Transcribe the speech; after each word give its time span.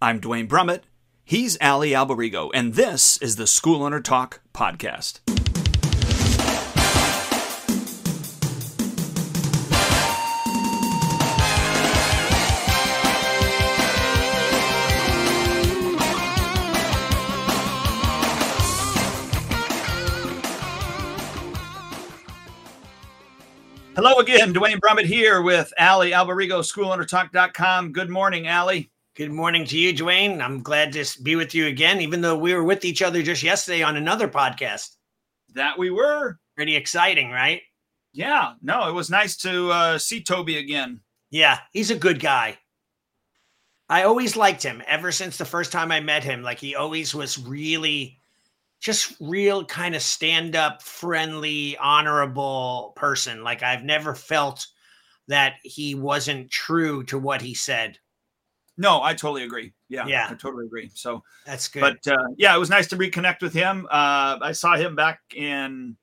I'm 0.00 0.20
Duane 0.20 0.46
Brumitt. 0.46 0.82
He's 1.24 1.58
Allie 1.60 1.90
Alberigo, 1.90 2.50
and 2.54 2.74
this 2.74 3.16
is 3.20 3.34
the 3.34 3.48
School 3.48 3.82
Owner 3.82 4.00
Talk 4.00 4.40
podcast. 4.54 5.18
Hello 23.96 24.20
again, 24.20 24.52
Duane 24.52 24.78
Brumitt 24.78 25.06
here 25.06 25.42
with 25.42 25.72
Allie 25.76 26.12
Alberigo, 26.12 26.60
SchoolOwnerTalk.com. 26.60 27.90
Good 27.90 28.08
morning, 28.08 28.46
Allie. 28.46 28.92
Good 29.18 29.32
morning 29.32 29.64
to 29.64 29.76
you, 29.76 29.92
Duane. 29.92 30.40
I'm 30.40 30.62
glad 30.62 30.92
to 30.92 31.04
be 31.24 31.34
with 31.34 31.52
you 31.52 31.66
again, 31.66 32.00
even 32.00 32.20
though 32.20 32.38
we 32.38 32.54
were 32.54 32.62
with 32.62 32.84
each 32.84 33.02
other 33.02 33.20
just 33.20 33.42
yesterday 33.42 33.82
on 33.82 33.96
another 33.96 34.28
podcast. 34.28 34.94
That 35.54 35.76
we 35.76 35.90
were. 35.90 36.38
Pretty 36.54 36.76
exciting, 36.76 37.32
right? 37.32 37.60
Yeah. 38.12 38.52
No, 38.62 38.88
it 38.88 38.92
was 38.92 39.10
nice 39.10 39.36
to 39.38 39.70
uh, 39.70 39.98
see 39.98 40.22
Toby 40.22 40.58
again. 40.58 41.00
Yeah, 41.30 41.58
he's 41.72 41.90
a 41.90 41.98
good 41.98 42.20
guy. 42.20 42.58
I 43.88 44.04
always 44.04 44.36
liked 44.36 44.62
him 44.62 44.84
ever 44.86 45.10
since 45.10 45.36
the 45.36 45.44
first 45.44 45.72
time 45.72 45.90
I 45.90 45.98
met 45.98 46.22
him. 46.22 46.44
Like 46.44 46.60
he 46.60 46.76
always 46.76 47.12
was 47.12 47.44
really 47.44 48.20
just 48.78 49.16
real 49.20 49.64
kind 49.64 49.96
of 49.96 50.02
stand 50.02 50.54
up, 50.54 50.80
friendly, 50.80 51.76
honorable 51.78 52.92
person. 52.94 53.42
Like 53.42 53.64
I've 53.64 53.82
never 53.82 54.14
felt 54.14 54.64
that 55.26 55.54
he 55.64 55.96
wasn't 55.96 56.52
true 56.52 57.02
to 57.06 57.18
what 57.18 57.42
he 57.42 57.54
said. 57.54 57.98
No, 58.80 59.02
I 59.02 59.12
totally 59.12 59.42
agree. 59.42 59.72
Yeah, 59.88 60.06
Yeah. 60.06 60.28
I 60.30 60.34
totally 60.34 60.64
agree. 60.64 60.90
So, 60.94 61.22
That's 61.44 61.66
good. 61.68 61.80
but 61.80 62.12
uh, 62.12 62.16
yeah, 62.36 62.54
it 62.54 62.58
was 62.58 62.70
nice 62.70 62.86
to 62.88 62.96
reconnect 62.96 63.42
with 63.42 63.52
him. 63.52 63.86
Uh, 63.90 64.38
I 64.40 64.52
saw 64.52 64.76
him 64.76 64.94
back 64.94 65.20
in 65.34 65.96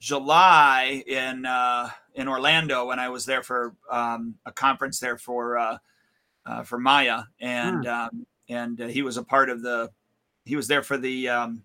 July 0.00 1.04
in 1.06 1.46
uh, 1.46 1.90
in 2.14 2.26
Orlando 2.28 2.86
when 2.86 2.98
I 2.98 3.08
was 3.08 3.24
there 3.24 3.42
for 3.42 3.74
um, 3.90 4.34
a 4.46 4.52
conference 4.52 4.98
there 4.98 5.16
for 5.16 5.58
uh, 5.58 5.78
uh, 6.46 6.62
for 6.64 6.78
MAIA, 6.78 7.26
and 7.40 7.86
um, 7.86 8.26
and 8.48 8.80
uh, 8.80 8.86
he 8.88 9.02
was 9.02 9.16
a 9.16 9.22
part 9.22 9.48
of 9.48 9.62
the 9.62 9.90
he 10.44 10.56
was 10.56 10.66
there 10.66 10.82
for 10.82 10.98
the 10.98 11.28
um, 11.28 11.64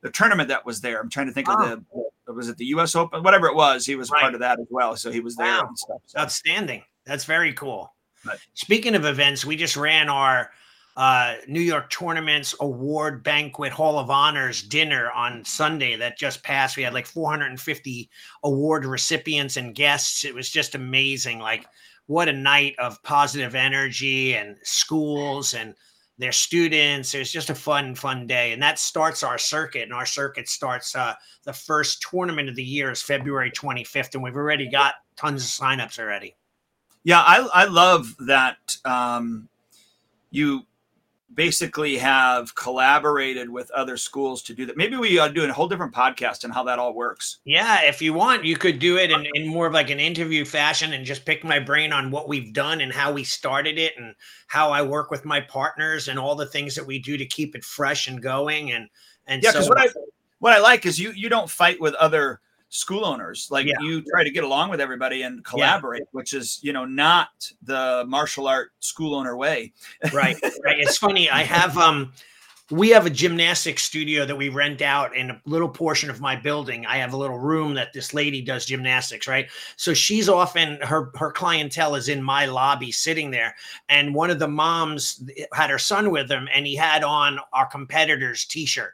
the 0.00 0.10
tournament 0.10 0.48
that 0.48 0.66
was 0.66 0.80
there. 0.80 1.00
I'm 1.00 1.10
trying 1.10 1.28
to 1.28 1.32
think 1.32 1.48
Oh. 1.48 1.62
of 1.72 1.84
the 2.26 2.32
was 2.32 2.48
it 2.48 2.56
the 2.56 2.66
U.S. 2.66 2.94
Open, 2.94 3.22
whatever 3.22 3.46
it 3.46 3.54
was. 3.54 3.86
He 3.86 3.94
was 3.94 4.10
Right. 4.10 4.20
part 4.22 4.34
of 4.34 4.40
that 4.40 4.58
as 4.60 4.66
well, 4.70 4.96
so 4.96 5.10
he 5.10 5.20
was 5.20 5.34
there 5.36 5.46
Wow. 5.46 5.66
and 5.68 5.78
stuff. 5.78 6.00
So, 6.06 6.18
Outstanding. 6.18 6.82
That's 7.06 7.24
very 7.24 7.52
cool. 7.54 7.94
Right. 8.26 8.38
Speaking 8.54 8.94
of 8.94 9.04
events, 9.04 9.44
we 9.44 9.56
just 9.56 9.76
ran 9.76 10.08
our 10.08 10.50
uh, 10.98 11.36
New 11.46 11.60
York 11.60 11.90
Tournaments 11.90 12.56
Award 12.58 13.22
Banquet 13.22 13.72
Hall 13.72 14.00
of 14.00 14.10
Honors 14.10 14.62
dinner 14.62 15.12
on 15.12 15.44
Sunday 15.44 15.94
that 15.94 16.18
just 16.18 16.42
passed. 16.42 16.76
We 16.76 16.82
had 16.82 16.92
like 16.92 17.06
450 17.06 18.10
award 18.42 18.84
recipients 18.84 19.56
and 19.56 19.76
guests. 19.76 20.24
It 20.24 20.34
was 20.34 20.50
just 20.50 20.74
amazing. 20.74 21.38
Like, 21.38 21.66
what 22.06 22.28
a 22.28 22.32
night 22.32 22.74
of 22.80 23.00
positive 23.04 23.54
energy 23.54 24.34
and 24.34 24.56
schools 24.64 25.54
and 25.54 25.74
their 26.18 26.32
students. 26.32 27.14
It 27.14 27.20
was 27.20 27.30
just 27.30 27.50
a 27.50 27.54
fun, 27.54 27.94
fun 27.94 28.26
day. 28.26 28.52
And 28.52 28.60
that 28.60 28.80
starts 28.80 29.22
our 29.22 29.38
circuit. 29.38 29.82
And 29.82 29.92
our 29.92 30.06
circuit 30.06 30.48
starts 30.48 30.96
uh, 30.96 31.14
the 31.44 31.52
first 31.52 32.04
tournament 32.10 32.48
of 32.48 32.56
the 32.56 32.64
year 32.64 32.90
is 32.90 33.02
February 33.02 33.52
25th. 33.52 34.14
And 34.14 34.22
we've 34.22 34.34
already 34.34 34.68
got 34.68 34.94
tons 35.16 35.44
of 35.44 35.48
signups 35.48 36.00
already. 36.00 36.34
Yeah, 37.08 37.22
I 37.22 37.48
I 37.54 37.64
love 37.64 38.14
that 38.26 38.76
um, 38.84 39.48
you 40.30 40.66
basically 41.32 41.96
have 41.96 42.54
collaborated 42.54 43.48
with 43.48 43.70
other 43.70 43.96
schools 43.96 44.42
to 44.42 44.52
do 44.52 44.66
that. 44.66 44.76
Maybe 44.76 44.94
we 44.94 45.18
uh, 45.18 45.28
do 45.28 45.42
a 45.42 45.50
whole 45.50 45.68
different 45.68 45.94
podcast 45.94 46.44
on 46.44 46.50
how 46.50 46.64
that 46.64 46.78
all 46.78 46.92
works. 46.92 47.38
Yeah, 47.46 47.80
if 47.80 48.02
you 48.02 48.12
want, 48.12 48.44
you 48.44 48.58
could 48.58 48.78
do 48.78 48.98
it 48.98 49.10
in, 49.10 49.26
in 49.32 49.46
more 49.48 49.66
of 49.66 49.72
like 49.72 49.88
an 49.88 50.00
interview 50.00 50.44
fashion 50.44 50.92
and 50.92 51.02
just 51.02 51.24
pick 51.24 51.42
my 51.44 51.58
brain 51.58 51.94
on 51.94 52.10
what 52.10 52.28
we've 52.28 52.52
done 52.52 52.82
and 52.82 52.92
how 52.92 53.10
we 53.10 53.24
started 53.24 53.78
it 53.78 53.94
and 53.96 54.14
how 54.46 54.70
I 54.70 54.82
work 54.82 55.10
with 55.10 55.24
my 55.24 55.40
partners 55.40 56.08
and 56.08 56.18
all 56.18 56.34
the 56.34 56.44
things 56.44 56.74
that 56.74 56.86
we 56.86 56.98
do 56.98 57.16
to 57.16 57.24
keep 57.24 57.56
it 57.56 57.64
fresh 57.64 58.06
and 58.06 58.20
going. 58.20 58.72
And 58.72 58.86
and 59.26 59.42
Yeah, 59.42 59.52
so 59.52 59.60
because 59.60 59.68
what 59.70 59.78
I 59.78 59.88
what 60.40 60.52
I 60.52 60.58
like 60.58 60.84
is 60.84 60.98
you 60.98 61.12
you 61.12 61.30
don't 61.30 61.48
fight 61.48 61.80
with 61.80 61.94
other 61.94 62.42
school 62.68 63.04
owners. 63.04 63.48
Like 63.50 63.66
Yeah. 63.66 63.76
you 63.80 64.02
try 64.02 64.24
to 64.24 64.30
get 64.30 64.44
along 64.44 64.70
with 64.70 64.80
everybody 64.80 65.22
and 65.22 65.44
collaborate, 65.44 66.02
which 66.12 66.32
is 66.32 66.58
you 66.62 66.72
know 66.72 66.84
not 66.84 67.28
the 67.62 68.04
martial 68.06 68.46
art 68.46 68.72
school 68.80 69.14
owner 69.14 69.36
way. 69.36 69.72
right, 70.12 70.36
right. 70.64 70.78
It's 70.78 70.98
funny. 70.98 71.30
I 71.30 71.42
have 71.42 71.76
um 71.78 72.12
we 72.70 72.90
have 72.90 73.06
a 73.06 73.10
gymnastics 73.10 73.82
studio 73.82 74.26
that 74.26 74.36
we 74.36 74.50
rent 74.50 74.82
out 74.82 75.16
in 75.16 75.30
a 75.30 75.40
little 75.46 75.70
portion 75.70 76.10
of 76.10 76.20
my 76.20 76.36
building. 76.36 76.84
I 76.84 76.98
have 76.98 77.14
a 77.14 77.16
little 77.16 77.38
room 77.38 77.72
that 77.74 77.94
this 77.94 78.12
lady 78.12 78.42
does 78.42 78.66
gymnastics, 78.66 79.26
right? 79.26 79.48
So 79.76 79.94
she's 79.94 80.28
often 80.28 80.78
her 80.82 81.10
her 81.14 81.32
clientele 81.32 81.94
is 81.94 82.10
in 82.10 82.22
my 82.22 82.44
lobby 82.44 82.92
sitting 82.92 83.30
there. 83.30 83.54
And 83.88 84.14
one 84.14 84.28
of 84.28 84.38
the 84.38 84.48
moms 84.48 85.24
had 85.54 85.70
her 85.70 85.78
son 85.78 86.10
with 86.10 86.28
them 86.28 86.46
and 86.54 86.66
he 86.66 86.76
had 86.76 87.02
on 87.02 87.40
our 87.54 87.66
competitor's 87.66 88.44
t-shirt. 88.44 88.92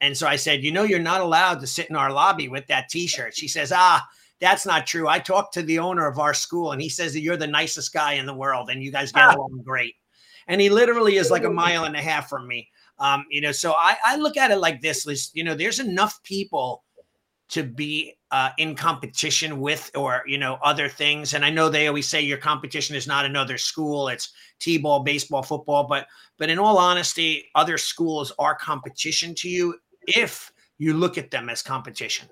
And 0.00 0.16
so 0.16 0.26
I 0.26 0.36
said, 0.36 0.62
"You 0.62 0.72
know 0.72 0.82
you're 0.82 0.98
not 0.98 1.20
allowed 1.20 1.60
to 1.60 1.66
sit 1.66 1.88
in 1.90 1.96
our 1.96 2.12
lobby 2.12 2.48
with 2.48 2.66
that 2.66 2.88
t-shirt." 2.88 3.34
She 3.36 3.48
says, 3.48 3.72
"Ah, 3.74 4.06
that's 4.40 4.66
not 4.66 4.86
true. 4.86 5.08
I 5.08 5.18
talked 5.18 5.54
to 5.54 5.62
the 5.62 5.78
owner 5.78 6.06
of 6.06 6.18
our 6.18 6.34
school 6.34 6.72
and 6.72 6.82
he 6.82 6.88
says 6.88 7.12
that 7.14 7.20
you're 7.20 7.38
the 7.38 7.46
nicest 7.46 7.92
guy 7.92 8.14
in 8.14 8.26
the 8.26 8.34
world 8.34 8.68
and 8.68 8.82
you 8.82 8.92
guys 8.92 9.12
get 9.12 9.34
along 9.34 9.62
great." 9.64 9.94
And 10.48 10.60
he 10.60 10.70
literally 10.70 11.16
is 11.16 11.30
like 11.30 11.44
a 11.44 11.50
mile 11.50 11.84
and 11.84 11.96
a 11.96 12.02
half 12.02 12.28
from 12.28 12.46
me. 12.46 12.68
Um, 12.98 13.26
you 13.30 13.40
know, 13.40 13.52
so 13.52 13.72
I, 13.72 13.96
I 14.04 14.16
look 14.16 14.36
at 14.36 14.50
it 14.50 14.56
like 14.58 14.80
this: 14.80 15.06
Liz, 15.06 15.30
you 15.34 15.44
know, 15.44 15.54
there's 15.54 15.80
enough 15.80 16.22
people 16.22 16.84
to 17.48 17.62
be 17.62 18.14
uh, 18.32 18.50
in 18.58 18.74
competition 18.74 19.60
with, 19.60 19.90
or 19.94 20.22
you 20.26 20.38
know, 20.38 20.58
other 20.62 20.88
things. 20.88 21.34
And 21.34 21.44
I 21.44 21.50
know 21.50 21.68
they 21.68 21.86
always 21.86 22.08
say 22.08 22.20
your 22.20 22.38
competition 22.38 22.96
is 22.96 23.06
not 23.06 23.24
another 23.24 23.58
school; 23.58 24.08
it's 24.08 24.32
t-ball, 24.58 25.00
baseball, 25.00 25.42
football. 25.42 25.86
But 25.86 26.06
but 26.38 26.50
in 26.50 26.58
all 26.58 26.78
honesty, 26.78 27.46
other 27.54 27.78
schools 27.78 28.32
are 28.38 28.54
competition 28.54 29.34
to 29.36 29.48
you 29.48 29.74
if 30.06 30.52
you 30.78 30.94
look 30.94 31.18
at 31.18 31.30
them 31.30 31.48
as 31.48 31.62
competition 31.62 32.28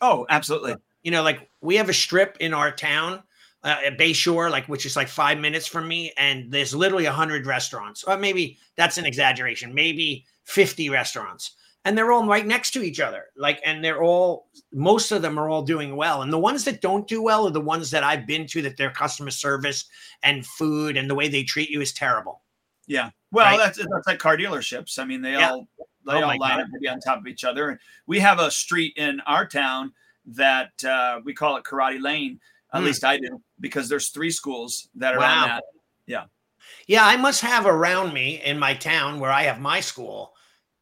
Oh, 0.00 0.26
absolutely. 0.30 0.74
you 1.02 1.10
know, 1.10 1.22
like 1.22 1.48
we 1.60 1.76
have 1.76 1.88
a 1.88 1.94
strip 1.94 2.36
in 2.40 2.52
our 2.54 2.72
town, 2.72 3.22
uh, 3.64 3.76
at 3.84 3.96
Bayshore, 3.98 4.50
like 4.50 4.66
which 4.66 4.84
is 4.86 4.96
like 4.96 5.06
five 5.08 5.38
minutes 5.38 5.66
from 5.68 5.86
me, 5.86 6.12
and 6.16 6.50
there's 6.50 6.74
literally 6.74 7.04
a 7.06 7.12
hundred 7.12 7.46
restaurants. 7.46 8.02
Or 8.02 8.16
maybe 8.16 8.58
that's 8.76 8.98
an 8.98 9.06
exaggeration. 9.06 9.72
Maybe 9.72 10.26
fifty 10.42 10.90
restaurants, 10.90 11.52
and 11.84 11.96
they're 11.96 12.10
all 12.10 12.26
right 12.26 12.44
next 12.44 12.72
to 12.72 12.82
each 12.82 12.98
other. 12.98 13.26
Like, 13.36 13.60
and 13.64 13.84
they're 13.84 14.02
all 14.02 14.48
most 14.72 15.12
of 15.12 15.22
them 15.22 15.38
are 15.38 15.48
all 15.48 15.62
doing 15.62 15.94
well, 15.94 16.22
and 16.22 16.32
the 16.32 16.38
ones 16.40 16.64
that 16.64 16.80
don't 16.80 17.06
do 17.06 17.22
well 17.22 17.46
are 17.46 17.50
the 17.52 17.60
ones 17.60 17.92
that 17.92 18.02
I've 18.02 18.26
been 18.26 18.48
to 18.48 18.62
that 18.62 18.76
their 18.76 18.90
customer 18.90 19.30
service 19.30 19.84
and 20.24 20.44
food 20.44 20.96
and 20.96 21.08
the 21.08 21.14
way 21.14 21.28
they 21.28 21.44
treat 21.44 21.70
you 21.70 21.80
is 21.80 21.92
terrible. 21.92 22.42
Yeah. 22.88 23.10
Well, 23.30 23.46
Right. 23.46 23.58
that's 23.58 23.78
that's 23.78 24.06
like 24.08 24.18
car 24.18 24.36
dealerships. 24.36 24.98
I 24.98 25.04
mean, 25.04 25.22
they 25.22 25.34
Yeah. 25.34 25.50
all 25.52 25.68
they 26.06 26.12
Oh 26.14 26.22
all 26.22 26.28
line 26.28 26.38
God. 26.38 26.60
up 26.60 26.66
maybe 26.72 26.88
on 26.88 27.00
top 27.00 27.18
of 27.18 27.26
each 27.26 27.44
other. 27.44 27.70
And 27.70 27.78
we 28.06 28.18
have 28.20 28.38
a 28.38 28.50
street 28.50 28.94
in 28.96 29.20
our 29.20 29.46
town 29.46 29.92
that 30.26 30.72
uh, 30.84 31.20
we 31.24 31.34
call 31.34 31.56
it 31.56 31.64
Karate 31.64 32.00
Lane. 32.02 32.40
At 32.72 32.80
Hmm. 32.80 32.86
least 32.86 33.04
I 33.04 33.18
do, 33.18 33.40
because 33.60 33.88
there's 33.88 34.08
three 34.08 34.30
schools 34.30 34.88
that 34.94 35.14
are 35.14 35.18
Wow. 35.20 35.42
on 35.42 35.48
that. 35.48 35.64
Yeah, 36.86 37.04
I 37.04 37.16
must 37.16 37.40
have 37.42 37.66
around 37.66 38.12
me 38.14 38.40
in 38.42 38.58
my 38.58 38.74
town 38.74 39.20
where 39.20 39.30
I 39.32 39.42
have 39.42 39.60
my 39.60 39.80
school, 39.80 40.34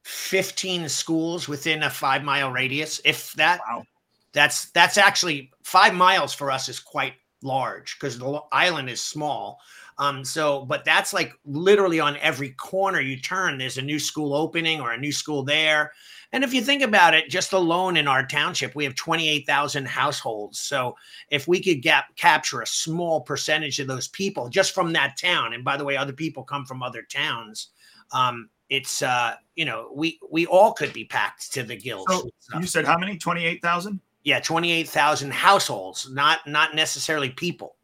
15 0.04 0.88
schools 0.88 1.48
within 1.48 1.82
a 1.82 1.90
five 1.90 2.22
mile 2.22 2.50
radius. 2.50 3.00
If 3.04 3.32
that, 3.34 3.60
Wow. 3.66 3.84
that's 4.32 4.70
that's 4.70 4.98
actually 4.98 5.52
five 5.64 5.94
miles 5.94 6.32
for 6.34 6.50
us 6.50 6.68
is 6.68 6.80
quite 6.80 7.14
large 7.42 7.96
because 7.98 8.18
the 8.18 8.40
island 8.52 8.88
is 8.90 9.00
small. 9.00 9.58
Um, 10.00 10.24
so, 10.24 10.64
but 10.64 10.84
that's 10.86 11.12
like 11.12 11.34
literally 11.44 12.00
on 12.00 12.16
every 12.16 12.50
corner 12.52 13.00
you 13.00 13.20
turn, 13.20 13.58
there's 13.58 13.76
a 13.76 13.82
new 13.82 13.98
school 13.98 14.34
opening 14.34 14.80
or 14.80 14.92
a 14.92 14.98
new 14.98 15.12
school 15.12 15.42
there. 15.42 15.92
And 16.32 16.42
if 16.42 16.54
you 16.54 16.62
think 16.62 16.82
about 16.82 17.12
it, 17.12 17.28
just 17.28 17.52
alone 17.52 17.98
in 17.98 18.08
our 18.08 18.24
township, 18.24 18.74
we 18.74 18.84
have 18.84 18.94
28,000 18.94 19.86
households. 19.86 20.58
So 20.58 20.96
if 21.28 21.46
we 21.46 21.62
could 21.62 21.82
gap, 21.82 22.16
capture 22.16 22.62
a 22.62 22.66
small 22.66 23.20
percentage 23.20 23.78
of 23.78 23.88
those 23.88 24.08
people 24.08 24.48
just 24.48 24.72
from 24.74 24.94
that 24.94 25.18
town, 25.18 25.52
and 25.52 25.62
by 25.62 25.76
the 25.76 25.84
way, 25.84 25.98
other 25.98 26.14
people 26.14 26.44
come 26.44 26.64
from 26.64 26.82
other 26.82 27.02
towns, 27.02 27.68
um, 28.12 28.48
it's 28.70 29.02
uh, 29.02 29.34
you 29.54 29.66
know, 29.66 29.90
we 29.94 30.18
we 30.30 30.46
all 30.46 30.72
could 30.72 30.92
be 30.94 31.04
packed 31.04 31.52
to 31.52 31.62
the 31.62 31.76
gills. 31.76 32.06
So 32.38 32.58
you 32.58 32.66
said 32.66 32.86
how 32.86 32.96
many? 32.96 33.18
Twenty 33.18 33.44
eight 33.44 33.60
thousand. 33.60 34.00
yeah, 34.22 34.38
28,000 34.40 35.32
households, 35.32 36.08
not 36.10 36.46
not 36.46 36.74
necessarily 36.74 37.30
people. 37.30 37.76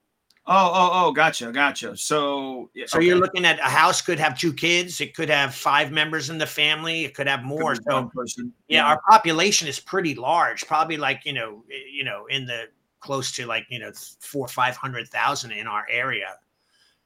Oh, 0.49 0.71
oh, 0.73 0.91
oh, 0.93 1.13
gotcha, 1.13 1.51
gotcha. 1.51 1.97
So, 1.97 2.71
yeah, 2.73 2.87
So 2.87 2.99
okay. 2.99 3.07
you're 3.07 3.19
looking 3.19 3.45
at 3.45 3.59
a 3.59 3.63
house 3.63 4.01
could 4.01 4.21
have 4.21 4.39
two 4.39 4.53
kids, 4.53 5.01
it 5.01 5.13
could 5.13 5.29
have 5.29 5.55
five 5.55 5.91
members 5.91 6.31
in 6.31 6.39
the 6.39 6.47
family, 6.47 7.05
it 7.05 7.15
could 7.15 7.27
have 7.27 7.43
more. 7.43 7.75
be 7.75 7.81
So 7.91 8.05
person. 8.15 8.53
yeah, 8.69 8.87
our 8.87 9.01
population 9.09 9.67
is 9.67 9.81
pretty 9.81 10.15
large, 10.15 10.65
probably 10.67 10.97
like 10.99 11.23
you 11.25 11.33
know, 11.33 11.65
eh, 11.73 11.89
you 11.91 12.05
know, 12.05 12.27
in 12.27 12.47
the 12.47 12.69
close 13.01 13.33
to 13.33 13.47
like 13.47 13.67
you 13.71 13.81
know 13.81 13.91
four 14.21 14.47
five 14.47 14.77
hundred 14.77 15.09
thousand 15.09 15.51
in 15.51 15.67
our 15.67 15.85
area. 15.91 16.37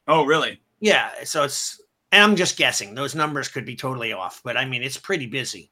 Oh, 0.07 0.25
really? 0.27 0.61
Yeah, 0.81 1.11
so 1.25 1.45
it's 1.45 1.81
And 2.13 2.23
I'm 2.23 2.37
just 2.37 2.59
guessing; 2.59 2.95
those 2.95 3.15
numbers 3.15 3.49
could 3.49 3.65
be 3.65 3.77
totally 3.77 4.13
off, 4.13 4.43
but 4.45 4.57
I 4.59 4.67
mean, 4.67 4.83
it's 4.83 4.99
pretty 4.99 5.27
busy. 5.27 5.71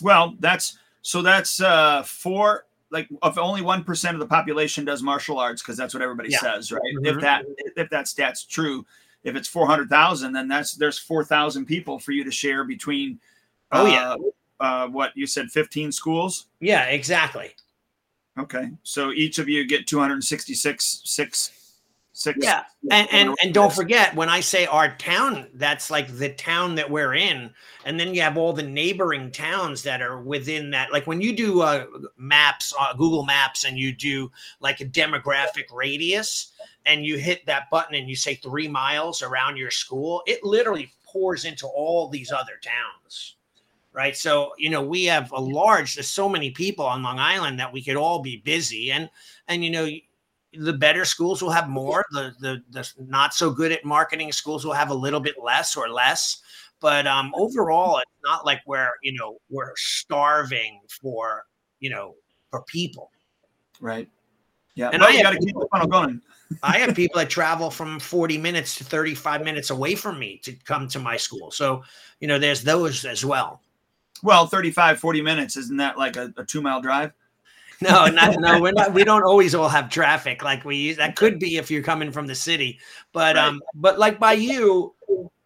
Well, 0.00 0.34
that's 0.40 0.78
so 1.02 1.22
that's 1.22 1.60
uh 1.60 2.02
four 2.02 2.66
like 2.92 3.08
if 3.24 3.38
only 3.38 3.62
one 3.62 3.82
percent 3.82 4.14
of 4.14 4.20
the 4.20 4.26
population 4.26 4.84
does 4.84 5.02
martial 5.02 5.38
arts 5.38 5.62
because 5.62 5.76
that's 5.76 5.94
what 5.94 6.02
everybody 6.02 6.28
yeah. 6.30 6.38
says, 6.38 6.70
right? 6.70 6.80
Mm-hmm. 6.96 7.06
If 7.06 7.20
that 7.20 7.44
if 7.76 7.90
that 7.90 8.06
stat's 8.06 8.44
true, 8.44 8.86
if 9.24 9.34
it's 9.34 9.48
four 9.48 9.66
hundred 9.66 9.88
thousand, 9.88 10.32
then 10.34 10.46
that's 10.46 10.74
there's 10.74 10.98
four 10.98 11.24
thousand 11.24 11.66
people 11.66 11.98
for 11.98 12.12
you 12.12 12.22
to 12.22 12.30
share 12.30 12.64
between. 12.64 13.18
Oh 13.72 13.86
uh, 13.86 13.88
yeah. 13.88 14.16
Uh, 14.60 14.86
what 14.86 15.10
you 15.16 15.26
said, 15.26 15.50
fifteen 15.50 15.90
schools? 15.90 16.46
Yeah, 16.60 16.84
exactly. 16.84 17.50
Okay, 18.38 18.70
so 18.82 19.10
each 19.10 19.38
of 19.38 19.48
you 19.48 19.66
get 19.66 19.86
two 19.86 19.98
hundred 19.98 20.22
sixty-six 20.22 21.02
six 21.04 21.50
six. 22.22 22.38
Yeah, 22.40 22.64
and 22.90 23.08
and, 23.12 23.34
and 23.42 23.54
don't 23.54 23.72
forget 23.72 24.14
when 24.14 24.28
I 24.28 24.40
say 24.40 24.66
our 24.66 24.96
town, 24.96 25.48
that's 25.54 25.90
like 25.90 26.08
the 26.16 26.28
town 26.30 26.76
that 26.76 26.90
we're 26.90 27.14
in, 27.14 27.50
and 27.84 27.98
then 27.98 28.14
you 28.14 28.22
have 28.22 28.36
all 28.36 28.52
the 28.52 28.62
neighboring 28.62 29.30
towns 29.30 29.82
that 29.82 30.00
are 30.00 30.20
within 30.20 30.70
that. 30.70 30.92
Like 30.92 31.06
when 31.06 31.20
you 31.20 31.34
do 31.34 31.62
uh, 31.62 31.86
maps, 32.16 32.72
uh, 32.78 32.94
Google 32.94 33.24
Maps, 33.24 33.64
and 33.64 33.78
you 33.78 33.92
do 33.92 34.30
like 34.60 34.80
a 34.80 34.86
demographic 34.86 35.72
radius, 35.72 36.52
and 36.86 37.04
you 37.04 37.16
hit 37.16 37.46
that 37.46 37.70
button 37.70 37.94
and 37.94 38.08
you 38.08 38.16
say 38.16 38.34
three 38.34 38.68
miles 38.68 39.22
around 39.22 39.56
your 39.56 39.70
school, 39.70 40.22
it 40.26 40.42
literally 40.42 40.92
pours 41.04 41.44
into 41.44 41.66
all 41.66 42.08
these 42.08 42.32
other 42.32 42.58
towns. 42.62 43.36
Right. 43.94 44.16
So, 44.16 44.52
you 44.56 44.70
know, 44.70 44.80
we 44.80 45.04
have 45.04 45.30
a 45.32 45.38
large, 45.38 45.96
there's 45.96 46.08
so 46.08 46.26
many 46.26 46.50
people 46.50 46.86
on 46.86 47.02
Long 47.02 47.18
Island 47.18 47.60
that 47.60 47.74
we 47.74 47.82
could 47.82 47.96
all 47.96 48.20
be 48.20 48.38
busy. 48.38 48.90
And, 48.90 49.10
and, 49.48 49.62
you 49.62 49.70
know, 49.70 49.86
the 50.58 50.72
better 50.72 51.04
schools 51.04 51.42
will 51.42 51.50
have 51.50 51.68
more. 51.68 52.04
The, 52.12 52.32
the 52.40 52.62
the 52.70 52.88
not 53.06 53.34
so 53.34 53.50
good 53.50 53.72
at 53.72 53.84
marketing 53.84 54.32
schools 54.32 54.64
will 54.64 54.72
have 54.72 54.90
a 54.90 54.94
little 54.94 55.20
bit 55.20 55.36
less 55.42 55.76
or 55.76 55.88
less. 55.88 56.42
But 56.80 57.06
um, 57.06 57.32
overall, 57.36 57.98
it's 57.98 58.10
not 58.24 58.44
like 58.44 58.60
we're 58.66 58.90
you 59.02 59.12
know 59.14 59.38
we're 59.48 59.72
starving 59.76 60.80
for 61.00 61.44
you 61.80 61.90
know 61.90 62.14
for 62.50 62.62
people. 62.64 63.10
Right. 63.80 64.08
Yeah. 64.74 64.90
And 64.92 65.00
well, 65.00 65.10
I 65.10 65.22
got 65.22 65.32
to 65.32 65.38
keep 65.38 65.54
the 65.54 65.68
funnel 65.70 65.88
going. 65.88 66.20
I 66.62 66.78
have 66.78 66.94
people 66.94 67.18
that 67.18 67.30
travel 67.30 67.70
from 67.70 67.98
40 67.98 68.38
minutes 68.38 68.76
to 68.76 68.84
35 68.84 69.44
minutes 69.44 69.70
away 69.70 69.94
from 69.94 70.18
me 70.18 70.38
to 70.44 70.52
come 70.52 70.88
to 70.88 70.98
my 70.98 71.16
school. 71.16 71.50
So, 71.50 71.82
you 72.20 72.28
know, 72.28 72.38
there's 72.38 72.62
those 72.62 73.04
as 73.04 73.24
well. 73.24 73.60
Well, 74.22 74.46
35, 74.46 74.98
40 74.98 75.22
minutes, 75.22 75.56
isn't 75.56 75.76
that 75.78 75.98
like 75.98 76.16
a, 76.16 76.32
a 76.36 76.44
two 76.44 76.62
mile 76.62 76.80
drive? 76.80 77.12
no, 77.90 78.06
not, 78.06 78.38
no, 78.38 78.60
we're 78.60 78.72
not. 78.72 78.92
We 78.92 79.04
don't 79.04 79.24
always 79.24 79.54
all 79.54 79.68
have 79.68 79.90
traffic 79.90 80.42
like 80.42 80.64
we 80.64 80.76
use. 80.76 80.96
That 80.96 81.16
could 81.16 81.38
be 81.38 81.56
if 81.56 81.70
you're 81.70 81.82
coming 81.82 82.12
from 82.12 82.26
the 82.26 82.34
city, 82.34 82.78
but 83.12 83.36
right. 83.36 83.46
um, 83.46 83.60
but 83.74 83.98
like 83.98 84.18
by 84.18 84.34
you, 84.34 84.94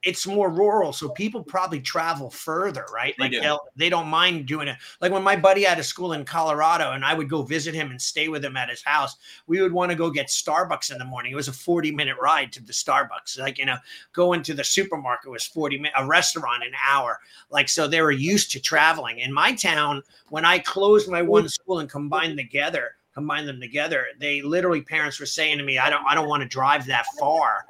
it's 0.07 0.25
more 0.25 0.51
rural, 0.51 0.93
so 0.93 1.09
people 1.09 1.43
probably 1.43 1.81
travel 1.81 2.31
further, 2.31 2.87
right? 2.95 3.19
Like 3.19 3.33
they, 3.33 3.41
do. 3.41 3.59
they 3.75 3.89
don't 3.89 4.07
mind 4.07 4.47
doing 4.47 4.69
it. 4.69 4.77
Like 5.01 5.11
when 5.11 5.25
my 5.25 5.35
buddy 5.35 5.65
had 5.65 5.81
a 5.81 5.83
school 5.83 6.13
in 6.13 6.25
Colorado, 6.25 6.93
and 6.93 7.05
I 7.05 7.13
would 7.13 7.29
go 7.29 7.43
visit 7.43 7.75
him 7.75 7.91
and 7.91 8.01
stay 8.01 8.29
with 8.29 8.45
him 8.45 8.57
at 8.57 8.71
his 8.71 8.85
house. 8.85 9.17
We 9.49 9.61
would 9.61 9.73
want 9.73 9.91
to 9.91 9.97
go 9.97 10.09
get 10.11 10.29
Starbucks 10.29 10.93
in 10.93 10.99
the 10.99 11.05
morning. 11.05 11.33
It 11.33 11.37
was 11.37 11.49
a 11.49 11.53
forty 11.53 11.91
minute 11.91 12.17
ride 12.23 12.53
to 12.53 12.63
the 12.63 12.73
Starbucks. 12.73 13.41
Like 13.41 13.59
you 13.59 13.67
know, 13.67 13.79
going 14.13 14.45
to 14.45 14.55
the 14.55 14.63
supermarket 14.63 15.29
was 15.29 15.45
forty 15.45 15.77
minutes. 15.77 15.97
A 15.99 16.07
restaurant 16.07 16.63
an 16.63 16.73
hour. 16.87 17.19
Like 17.51 17.69
so, 17.69 17.89
they 17.89 18.01
were 18.01 18.13
used 18.13 18.53
to 18.53 18.61
traveling. 18.61 19.19
In 19.19 19.33
my 19.33 19.55
town, 19.55 20.05
when 20.29 20.45
I 20.45 20.61
closed 20.61 21.11
my 21.11 21.23
one 21.23 21.49
school 21.49 21.81
and 21.81 21.91
combined 21.91 22.39
together, 22.39 22.93
combined 23.13 23.49
them 23.49 23.61
together, 23.61 24.07
they 24.21 24.41
literally 24.41 24.83
parents 24.83 25.19
were 25.19 25.27
saying 25.27 25.59
to 25.59 25.65
me, 25.65 25.79
"I 25.79 25.91
don't, 25.91 26.05
I 26.07 26.15
don't 26.15 26.29
want 26.29 26.45
to 26.45 26.49
drive 26.49 26.87
that 26.87 27.07
far." 27.19 27.67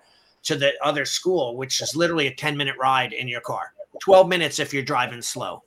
To 0.46 0.56
the 0.56 0.72
other 0.82 1.04
school, 1.04 1.56
which 1.56 1.80
is 1.80 1.94
literally 1.94 2.28
a 2.28 2.34
10 2.34 2.56
minute 2.56 2.76
ride 2.80 3.12
in 3.12 3.28
your 3.28 3.40
car, 3.40 3.72
12 4.02 4.28
minutes 4.28 4.58
if 4.58 4.72
you're 4.72 4.82
driving 4.82 5.22
slow. 5.22 5.62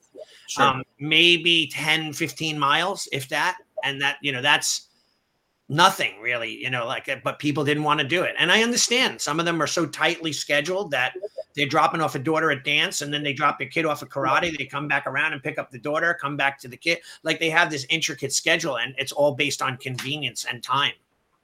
Sure. 0.48 0.66
Um, 0.66 0.84
maybe 1.00 1.70
10, 1.72 2.14
15 2.14 2.58
miles, 2.58 3.08
if 3.12 3.30
that. 3.30 3.58
And 3.84 4.02
that, 4.02 4.18
you 4.22 4.32
know, 4.32 4.42
that's 4.42 4.88
nothing 5.70 6.20
really, 6.22 6.52
you 6.52 6.70
know, 6.70 6.88
like, 6.88 7.08
but 7.24 7.40
people 7.40 7.64
didn't 7.64 7.84
want 7.84 8.00
to 8.00 8.08
do 8.08 8.24
it. 8.24 8.36
And 8.38 8.52
I 8.52 8.64
understand 8.64 9.22
some 9.22 9.40
of 9.40 9.46
them 9.46 9.62
are 9.62 9.68
so 9.68 9.86
tightly 9.86 10.34
scheduled 10.34 10.92
that 10.92 11.14
they're 11.56 11.68
dropping 11.68 12.02
off 12.02 12.16
a 12.16 12.20
daughter 12.20 12.52
at 12.52 12.64
dance 12.64 13.02
and 13.02 13.14
then 13.14 13.22
they 13.22 13.34
drop 13.34 13.60
their 13.60 13.68
kid 13.68 13.86
off 13.86 14.02
at 14.02 14.10
karate. 14.10 14.58
They 14.58 14.66
come 14.66 14.88
back 14.88 15.06
around 15.06 15.34
and 15.34 15.44
pick 15.44 15.60
up 15.60 15.70
the 15.72 15.80
daughter, 15.80 16.18
come 16.20 16.36
back 16.36 16.60
to 16.62 16.68
the 16.68 16.78
kid. 16.78 17.00
Like 17.24 17.40
they 17.40 17.50
have 17.50 17.70
this 17.70 17.86
intricate 17.90 18.34
schedule 18.34 18.78
and 18.78 18.96
it's 18.98 19.12
all 19.12 19.36
based 19.36 19.62
on 19.62 19.78
convenience 19.78 20.46
and 20.50 20.64
time. 20.64 20.94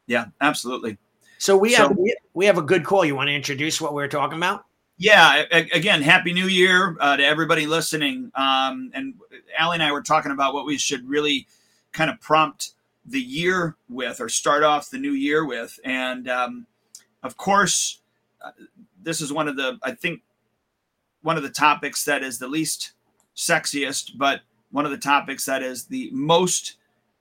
Yeah, 0.07 0.25
absolutely. 0.41 0.97
So 1.37 1.57
we 1.57 1.73
have 1.73 1.95
we, 1.97 2.15
we 2.33 2.45
have 2.45 2.57
a 2.57 2.61
good 2.61 2.83
call. 2.83 3.05
You 3.05 3.15
want 3.15 3.27
to 3.27 3.33
introduce 3.33 3.81
what 3.81 3.93
we 3.93 4.03
are 4.03 4.07
talking 4.07 4.37
about? 4.37 4.65
Yeah. 4.97 5.43
Again, 5.51 6.01
happy 6.01 6.31
New 6.31 6.47
Year 6.47 6.95
uh, 6.99 7.17
to 7.17 7.25
everybody 7.25 7.67
listening. 7.67 8.31
Um, 8.35 8.91
and 8.93 9.15
Allie 9.57 9.75
and 9.75 9.83
I 9.83 9.91
were 9.91 10.01
talking 10.01 10.31
about 10.31 10.53
what 10.53 10.65
we 10.65 10.77
should 10.77 11.07
really 11.07 11.47
kind 11.91 12.09
of 12.09 12.19
prompt 12.21 12.71
the 13.05 13.19
year 13.19 13.75
with, 13.89 14.19
or 14.19 14.29
start 14.29 14.63
off 14.63 14.89
the 14.89 14.97
new 14.97 15.11
year 15.11 15.45
with. 15.45 15.79
And 15.83 16.29
um, 16.29 16.65
of 17.23 17.37
course, 17.37 17.99
uh, 18.43 18.51
this 19.03 19.21
is 19.21 19.31
one 19.31 19.47
of 19.47 19.55
the 19.55 19.77
I 19.83 19.91
think 19.91 20.21
one 21.21 21.37
of 21.37 21.43
the 21.43 21.49
topics 21.49 22.05
that 22.05 22.23
is 22.23 22.39
the 22.39 22.47
least 22.47 22.93
sexiest, 23.35 24.17
but 24.17 24.41
one 24.71 24.85
of 24.85 24.91
the 24.91 24.97
topics 24.97 25.45
that 25.45 25.61
is 25.61 25.85
the 25.85 26.09
most 26.11 26.75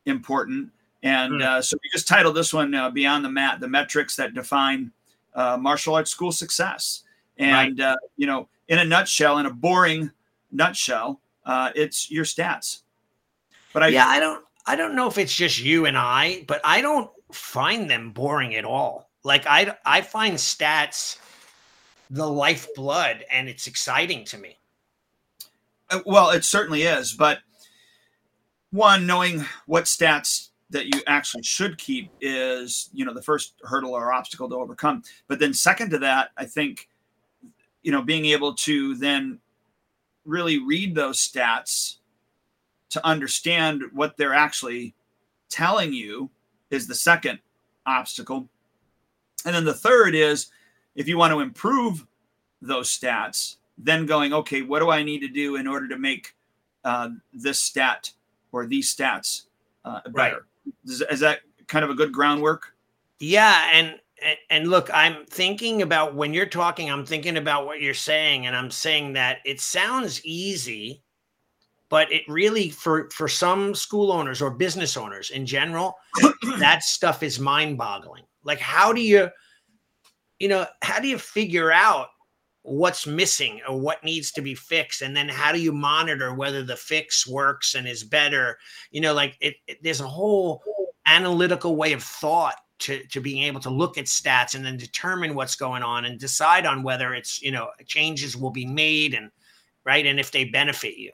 important 0.06 0.70
and 1.04 1.34
hmm. 1.34 1.42
uh, 1.42 1.62
so 1.62 1.76
we 1.82 1.90
just 1.92 2.08
titled 2.08 2.34
this 2.34 2.52
one 2.52 2.74
uh, 2.74 2.90
Beyond 2.90 3.24
the 3.24 3.30
Mat 3.30 3.60
The 3.60 3.68
Metrics 3.68 4.16
That 4.16 4.34
Define 4.34 4.90
uh, 5.34 5.58
Martial 5.60 5.94
Arts 5.94 6.10
School 6.10 6.32
Success. 6.32 7.02
And, 7.36 7.78
right. 7.78 7.88
Uh, 7.88 7.96
you 8.16 8.26
know, 8.26 8.48
in 8.68 8.78
a 8.78 8.84
nutshell, 8.84 9.38
in 9.38 9.46
a 9.46 9.52
boring 9.52 10.10
nutshell, 10.50 11.20
uh, 11.44 11.70
it's 11.74 12.10
your 12.10 12.24
stats. 12.24 12.80
But 13.74 13.82
I, 13.82 13.88
yeah, 13.88 14.06
I 14.06 14.18
don't, 14.18 14.44
I 14.66 14.76
don't 14.76 14.96
know 14.96 15.06
if 15.06 15.18
it's 15.18 15.34
just 15.34 15.62
you 15.62 15.84
and 15.84 15.98
I, 15.98 16.44
but 16.48 16.62
I 16.64 16.80
don't 16.80 17.10
find 17.32 17.90
them 17.90 18.12
boring 18.12 18.54
at 18.54 18.64
all. 18.64 19.10
Like 19.24 19.44
I, 19.46 19.76
I 19.84 20.00
find 20.00 20.34
stats 20.34 21.18
the 22.08 22.26
lifeblood 22.26 23.24
and 23.30 23.48
it's 23.48 23.66
exciting 23.66 24.24
to 24.26 24.38
me. 24.38 24.56
Uh, 25.90 26.00
well, 26.06 26.30
it 26.30 26.44
certainly 26.46 26.82
is. 26.82 27.12
But 27.12 27.40
one, 28.70 29.06
knowing 29.06 29.44
what 29.66 29.84
stats 29.84 30.48
that 30.74 30.86
you 30.86 31.00
actually 31.06 31.44
should 31.44 31.78
keep 31.78 32.10
is 32.20 32.90
you 32.92 33.04
know 33.04 33.14
the 33.14 33.22
first 33.22 33.54
hurdle 33.62 33.92
or 33.92 34.12
obstacle 34.12 34.48
to 34.48 34.56
overcome. 34.56 35.04
But 35.28 35.38
then 35.38 35.54
second 35.54 35.90
to 35.90 35.98
that 36.00 36.30
i 36.36 36.44
think 36.44 36.88
you 37.82 37.92
know 37.92 38.02
being 38.02 38.26
able 38.26 38.54
to 38.54 38.96
then 38.96 39.38
really 40.24 40.58
read 40.58 40.94
those 40.94 41.19
stats 41.19 41.98
to 42.90 43.06
understand 43.06 43.82
what 43.93 44.16
they're 44.16 44.34
actually 44.34 44.94
telling 45.48 45.93
you 45.93 46.28
is 46.70 46.86
the 46.86 46.94
second 46.94 47.38
obstacle. 47.86 48.48
And 49.44 49.54
then 49.54 49.64
the 49.64 49.74
third 49.74 50.14
is 50.14 50.48
if 50.96 51.06
you 51.06 51.16
want 51.16 51.32
to 51.32 51.40
improve 51.40 52.04
those 52.60 52.88
stats 52.88 53.56
then 53.76 54.06
going 54.06 54.32
okay 54.32 54.62
what 54.62 54.78
do 54.78 54.88
i 54.90 55.02
need 55.02 55.19
to 55.19 55.28
do 55.28 55.56
in 55.56 55.66
order 55.66 55.86
to 55.86 55.98
make 55.98 56.34
uh, 56.84 57.10
this 57.32 57.60
stat 57.60 58.10
or 58.52 58.66
these 58.66 58.94
stats 58.94 59.43
uh, 59.84 60.00
better? 60.06 60.34
Right. 60.36 60.43
Is, 60.84 61.02
is 61.10 61.20
that 61.20 61.40
kind 61.66 61.84
of 61.84 61.90
a 61.90 61.94
good 61.94 62.12
groundwork? 62.12 62.74
Yeah, 63.20 63.70
and 63.72 63.98
and 64.50 64.68
look, 64.68 64.90
I'm 64.92 65.26
thinking 65.26 65.82
about 65.82 66.14
when 66.14 66.32
you're 66.32 66.46
talking, 66.46 66.90
I'm 66.90 67.04
thinking 67.04 67.36
about 67.36 67.66
what 67.66 67.80
you're 67.80 67.94
saying, 67.94 68.46
and 68.46 68.56
I'm 68.56 68.70
saying 68.70 69.12
that 69.14 69.38
it 69.44 69.60
sounds 69.60 70.24
easy, 70.24 71.02
but 71.88 72.10
it 72.12 72.22
really 72.28 72.70
for 72.70 73.10
for 73.10 73.28
some 73.28 73.74
school 73.74 74.10
owners 74.10 74.40
or 74.40 74.50
business 74.50 74.96
owners 74.96 75.30
in 75.30 75.46
general, 75.46 75.96
that 76.58 76.82
stuff 76.82 77.22
is 77.22 77.38
mind-boggling. 77.38 78.24
Like, 78.44 78.60
how 78.60 78.92
do 78.92 79.00
you, 79.00 79.28
you 80.38 80.48
know, 80.48 80.66
how 80.82 81.00
do 81.00 81.08
you 81.08 81.18
figure 81.18 81.72
out 81.72 82.08
what's 82.64 83.06
missing 83.06 83.60
or 83.68 83.78
what 83.78 84.02
needs 84.02 84.32
to 84.32 84.40
be 84.40 84.54
fixed 84.54 85.02
and 85.02 85.14
then 85.14 85.28
how 85.28 85.52
do 85.52 85.60
you 85.60 85.70
monitor 85.70 86.32
whether 86.32 86.62
the 86.62 86.74
fix 86.74 87.26
works 87.26 87.74
and 87.74 87.86
is 87.86 88.02
better? 88.02 88.58
You 88.90 89.02
know 89.02 89.12
like 89.12 89.36
it, 89.40 89.56
it, 89.66 89.82
there's 89.82 90.00
a 90.00 90.08
whole 90.08 90.62
analytical 91.06 91.76
way 91.76 91.92
of 91.92 92.02
thought 92.02 92.56
to, 92.78 93.04
to 93.08 93.20
being 93.20 93.42
able 93.42 93.60
to 93.60 93.70
look 93.70 93.98
at 93.98 94.06
stats 94.06 94.54
and 94.54 94.64
then 94.64 94.78
determine 94.78 95.34
what's 95.34 95.56
going 95.56 95.82
on 95.82 96.06
and 96.06 96.18
decide 96.18 96.64
on 96.64 96.82
whether 96.82 97.12
it's 97.12 97.42
you 97.42 97.52
know 97.52 97.68
changes 97.86 98.34
will 98.34 98.50
be 98.50 98.66
made 98.66 99.12
and 99.12 99.30
right 99.84 100.06
and 100.06 100.18
if 100.18 100.32
they 100.32 100.44
benefit 100.44 100.96
you. 100.96 101.12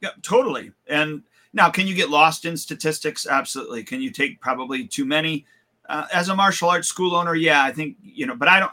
Yeah 0.00 0.10
totally. 0.22 0.70
And 0.86 1.24
now 1.52 1.70
can 1.70 1.88
you 1.88 1.94
get 1.94 2.08
lost 2.08 2.44
in 2.44 2.56
statistics? 2.56 3.26
Absolutely. 3.26 3.82
Can 3.82 4.00
you 4.00 4.12
take 4.12 4.40
probably 4.40 4.86
too 4.86 5.04
many? 5.04 5.44
Uh, 5.88 6.06
as 6.12 6.28
a 6.28 6.34
martial 6.34 6.68
arts 6.68 6.88
school 6.88 7.14
owner 7.14 7.36
yeah 7.36 7.62
i 7.62 7.70
think 7.70 7.96
you 8.02 8.26
know 8.26 8.34
but 8.34 8.48
i 8.48 8.58
don't 8.58 8.72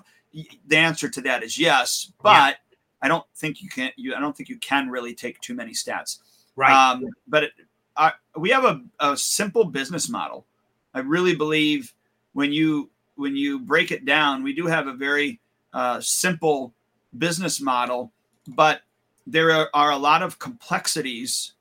the 0.68 0.78
answer 0.78 1.10
to 1.10 1.22
that 1.22 1.44
is 1.44 1.58
yes, 1.60 2.12
but 2.22 2.30
yeah. 2.32 2.54
I 3.02 3.08
don't 3.08 3.26
think 3.36 3.62
you 3.62 3.70
can. 3.70 3.92
You 3.96 4.16
I 4.16 4.20
don't 4.20 4.36
think 4.36 4.50
you 4.50 4.58
can 4.58 4.90
really 4.90 5.14
take 5.14 5.40
too 5.42 5.54
many 5.54 5.72
stats. 5.72 6.20
Right. 6.56 6.74
Um, 6.74 7.06
but 7.28 7.44
it, 7.44 7.52
uh, 7.98 8.12
we 8.38 8.50
have 8.50 8.66
a, 8.66 8.82
a 9.00 9.18
simple 9.18 9.66
business 9.66 10.10
model. 10.10 10.46
I 10.94 11.00
really 11.00 11.36
believe 11.36 11.94
when 12.34 12.52
you 12.52 12.90
when 13.16 13.36
you 13.36 13.60
break 13.60 13.92
it 13.92 14.06
down, 14.06 14.44
we 14.44 14.54
do 14.54 14.66
have 14.68 14.88
a 14.88 14.94
very 14.94 15.40
uh, 15.74 16.00
simple 16.02 16.74
business 17.18 17.62
model, 17.62 18.12
but 18.48 18.82
there 19.28 19.52
are, 19.52 19.70
are 19.74 19.92
a 19.92 19.98
lot 19.98 20.24
of 20.24 20.40
complexities 20.40 21.54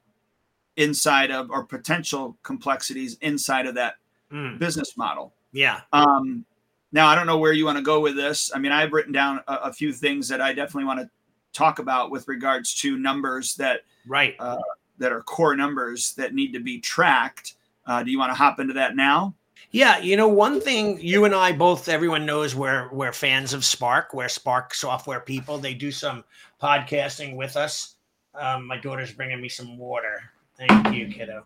inside 0.77 1.31
of 1.31 1.51
or 1.51 1.65
potential 1.65 2.37
complexities 2.43 3.19
inside 3.21 3.67
of 3.67 3.75
that 3.75 3.97
Mm, 4.33 4.59
business 4.59 4.97
model. 4.97 5.35
yeah. 5.53 5.83
Um, 5.93 6.47
now, 6.93 7.09
I 7.09 7.15
don't 7.15 7.27
know 7.27 7.39
where 7.39 7.53
you 7.53 7.65
want 7.65 7.79
to 7.79 7.83
go 7.83 8.01
with 8.01 8.17
this. 8.17 8.51
I 8.55 8.59
mean, 8.59 8.73
I've 8.73 8.93
written 8.93 9.13
down 9.13 9.41
a, 9.49 9.55
a 9.55 9.73
few 9.73 9.93
things 9.93 10.29
that 10.29 10.41
I 10.41 10.53
definitely 10.53 10.85
want 10.85 11.01
to 11.01 11.11
talk 11.53 11.79
about 11.79 12.11
with 12.11 12.29
regards 12.29 12.75
to 12.77 12.97
numbers 12.99 13.55
that 13.57 13.83
Right. 14.07 14.35
uh, 14.39 14.59
that 14.99 15.13
are 15.13 15.23
core 15.23 15.57
numbers 15.57 16.15
that 16.15 16.35
need 16.35 16.53
to 16.53 16.61
be 16.61 16.79
tracked. 16.81 17.55
Uh, 17.87 18.03
do 18.03 18.11
you 18.11 18.19
want 18.19 18.31
to 18.31 18.35
hop 18.35 18.61
into 18.61 18.75
that 18.75 18.95
now? 18.95 19.35
Yeah, 19.71 19.99
you 19.99 20.17
know, 20.17 20.29
one 20.29 20.61
thing 20.61 21.01
you 21.01 21.25
and 21.25 21.35
I 21.35 21.53
both, 21.53 21.89
everyone 21.89 22.27
knows 22.27 22.55
we're 22.55 22.89
we're 22.93 23.13
fans 23.13 23.55
of 23.55 23.65
Spark. 23.65 24.13
We're 24.13 24.29
Spark 24.29 24.75
software 24.75 25.21
people. 25.21 25.59
They 25.59 25.73
do 25.73 25.91
some 25.91 26.25
podcasting 26.63 27.37
with 27.37 27.57
us. 27.57 27.95
Um, 28.35 28.67
my 28.67 28.77
daughter's 28.77 29.13
bringing 29.13 29.41
me 29.41 29.49
some 29.49 29.79
water. 29.79 30.23
Thank 30.59 30.95
you, 30.95 31.09
kiddo. 31.09 31.45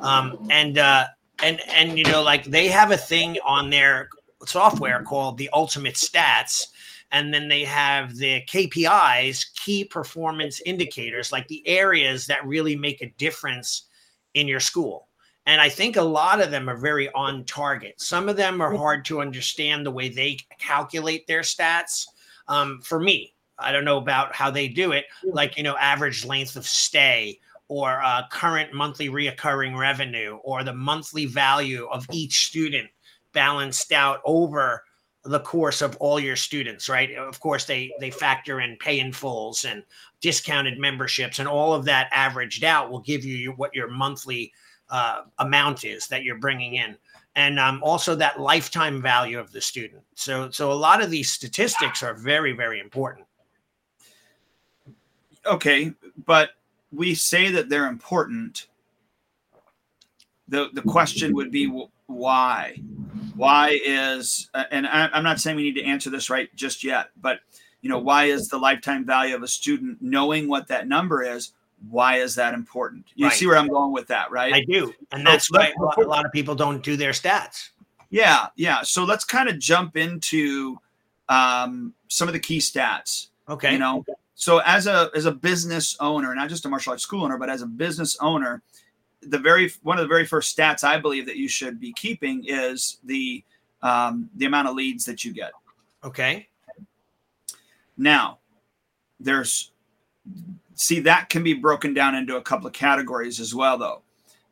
Um, 0.00 0.46
and 0.50 0.78
uh, 0.78 1.06
and 1.42 1.60
and 1.68 1.98
you 1.98 2.04
know, 2.04 2.22
like 2.22 2.44
they 2.44 2.68
have 2.68 2.92
a 2.92 2.96
thing 2.96 3.36
on 3.44 3.68
their 3.68 4.08
software 4.48 5.02
called 5.02 5.38
the 5.38 5.50
Ultimate 5.52 5.94
Stats, 5.94 6.66
and 7.12 7.32
then 7.32 7.48
they 7.48 7.64
have 7.64 8.16
the 8.16 8.42
KPIs, 8.42 9.54
key 9.54 9.84
performance 9.84 10.60
indicators, 10.66 11.32
like 11.32 11.46
the 11.48 11.66
areas 11.66 12.26
that 12.26 12.46
really 12.46 12.76
make 12.76 13.00
a 13.00 13.12
difference 13.18 13.84
in 14.34 14.48
your 14.48 14.60
school. 14.60 15.08
And 15.46 15.60
I 15.60 15.68
think 15.68 15.96
a 15.96 16.02
lot 16.02 16.40
of 16.40 16.50
them 16.50 16.68
are 16.68 16.76
very 16.76 17.08
on 17.12 17.44
target. 17.44 18.00
Some 18.00 18.28
of 18.28 18.36
them 18.36 18.60
are 18.60 18.76
hard 18.76 19.04
to 19.06 19.20
understand 19.20 19.86
the 19.86 19.92
way 19.92 20.08
they 20.08 20.38
calculate 20.58 21.26
their 21.26 21.42
stats. 21.42 22.04
Um, 22.48 22.80
for 22.82 22.98
me, 22.98 23.32
I 23.58 23.70
don't 23.70 23.84
know 23.84 23.98
about 23.98 24.34
how 24.34 24.50
they 24.50 24.66
do 24.66 24.92
it, 24.92 25.06
like, 25.24 25.56
you 25.56 25.62
know, 25.62 25.76
average 25.76 26.24
length 26.24 26.56
of 26.56 26.66
stay 26.66 27.38
or 27.68 28.02
uh, 28.02 28.22
current 28.30 28.72
monthly 28.72 29.08
reoccurring 29.08 29.78
revenue 29.78 30.38
or 30.42 30.64
the 30.64 30.74
monthly 30.74 31.26
value 31.26 31.86
of 31.86 32.06
each 32.12 32.46
student 32.46 32.88
balanced 33.32 33.92
out 33.92 34.20
over 34.24 34.84
the 35.24 35.40
course 35.40 35.82
of 35.82 35.96
all 35.96 36.20
your 36.20 36.36
students 36.36 36.88
right? 36.88 37.14
Of 37.16 37.40
course 37.40 37.64
they 37.64 37.92
they 38.00 38.10
factor 38.10 38.60
in 38.60 38.76
pay 38.76 39.00
in 39.00 39.12
fulls 39.12 39.64
and 39.64 39.82
discounted 40.20 40.78
memberships 40.78 41.38
and 41.38 41.48
all 41.48 41.74
of 41.74 41.84
that 41.86 42.08
averaged 42.12 42.64
out 42.64 42.90
will 42.90 43.00
give 43.00 43.24
you 43.24 43.52
what 43.52 43.74
your 43.74 43.88
monthly 43.88 44.52
uh, 44.88 45.22
amount 45.38 45.84
is 45.84 46.06
that 46.08 46.22
you're 46.22 46.38
bringing 46.38 46.74
in. 46.74 46.96
And 47.34 47.58
um, 47.58 47.82
also 47.82 48.14
that 48.14 48.40
lifetime 48.40 49.02
value 49.02 49.38
of 49.38 49.52
the 49.52 49.60
student. 49.60 50.02
So 50.14 50.50
so 50.50 50.72
a 50.72 50.74
lot 50.74 51.02
of 51.02 51.10
these 51.10 51.30
statistics 51.30 52.02
are 52.02 52.14
very 52.14 52.52
very 52.52 52.80
important. 52.80 53.26
Okay, 55.44 55.92
but 56.24 56.50
we 56.92 57.14
say 57.14 57.50
that 57.50 57.68
they're 57.68 57.88
important. 57.88 58.66
The 60.48 60.70
the 60.72 60.82
question 60.82 61.34
would 61.34 61.50
be 61.50 61.66
wh- 61.66 61.90
why? 62.06 62.80
Why 63.34 63.78
is 63.84 64.48
uh, 64.54 64.64
and 64.70 64.86
I'm 64.86 65.22
not 65.24 65.40
saying 65.40 65.56
we 65.56 65.62
need 65.64 65.74
to 65.74 65.84
answer 65.84 66.08
this 66.10 66.30
right 66.30 66.48
just 66.56 66.82
yet, 66.82 67.10
but 67.20 67.40
you 67.82 67.90
know 67.90 67.98
why 67.98 68.24
is 68.24 68.48
the 68.48 68.58
lifetime 68.58 69.04
value 69.04 69.34
of 69.34 69.42
a 69.42 69.48
student 69.48 69.98
knowing 70.00 70.48
what 70.48 70.68
that 70.68 70.88
number 70.88 71.22
is? 71.22 71.52
Why 71.90 72.16
is 72.16 72.34
that 72.36 72.54
important? 72.54 73.04
You 73.14 73.26
Right. 73.26 73.36
see 73.36 73.46
where 73.46 73.58
I'm 73.58 73.68
going 73.68 73.92
with 73.92 74.06
that, 74.08 74.30
right? 74.30 74.52
i 74.54 74.60
do 74.64 74.92
and 75.12 75.26
So 75.26 75.30
that's 75.30 75.50
why 75.50 75.72
a 75.78 75.82
lot, 75.82 75.98
a 75.98 76.08
lot 76.08 76.24
of 76.24 76.32
people 76.32 76.54
don't 76.54 76.82
do 76.82 76.96
their 76.96 77.10
stats 77.12 77.70
Yeah, 78.08 78.46
yeah. 78.56 78.82
So 78.82 79.04
let's 79.04 79.24
kind 79.24 79.48
of 79.48 79.58
jump 79.58 79.96
into 79.96 80.78
um, 81.28 81.92
some 82.08 82.28
of 82.28 82.34
the 82.34 82.40
key 82.40 82.58
stats. 82.58 83.28
okay 83.48 83.72
You 83.72 83.78
know, 83.78 84.04
so 84.34 84.58
as 84.64 84.86
a 84.86 85.10
as 85.14 85.26
a 85.26 85.32
business 85.32 85.96
owner, 86.00 86.34
not 86.34 86.48
just 86.48 86.64
a 86.64 86.68
martial 86.70 86.92
arts 86.92 87.02
school 87.02 87.24
owner, 87.24 87.36
but 87.36 87.50
as 87.50 87.60
a 87.62 87.66
business 87.66 88.16
owner, 88.20 88.62
the 89.28 89.38
very 89.38 89.70
one 89.82 89.98
of 89.98 90.02
the 90.04 90.08
very 90.08 90.26
first 90.26 90.56
stats 90.56 90.84
I 90.84 90.98
believe 90.98 91.26
that 91.26 91.36
you 91.36 91.48
should 91.48 91.80
be 91.80 91.92
keeping 91.92 92.44
is 92.46 92.98
the 93.04 93.42
um, 93.82 94.30
the 94.36 94.46
amount 94.46 94.68
of 94.68 94.74
leads 94.74 95.04
that 95.04 95.24
you 95.24 95.32
get. 95.32 95.52
okay 96.04 96.48
Now, 97.96 98.38
there's 99.20 99.72
see 100.74 101.00
that 101.00 101.28
can 101.30 101.42
be 101.42 101.54
broken 101.54 101.94
down 101.94 102.14
into 102.14 102.36
a 102.36 102.42
couple 102.42 102.66
of 102.66 102.72
categories 102.72 103.40
as 103.40 103.54
well, 103.54 103.78
though, 103.78 104.02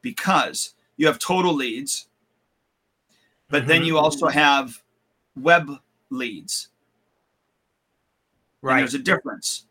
because 0.02 0.74
you 0.96 1.06
have 1.06 1.18
total 1.18 1.52
leads, 1.52 2.08
but 3.50 3.66
then 3.66 3.82
Mhm. 3.82 3.86
you 3.86 3.98
also 3.98 4.28
have 4.28 4.82
web 5.36 5.78
leads. 6.10 6.68
And 8.62 8.70
right 8.70 8.78
there's 8.78 8.94
a 8.94 8.98
difference. 8.98 9.66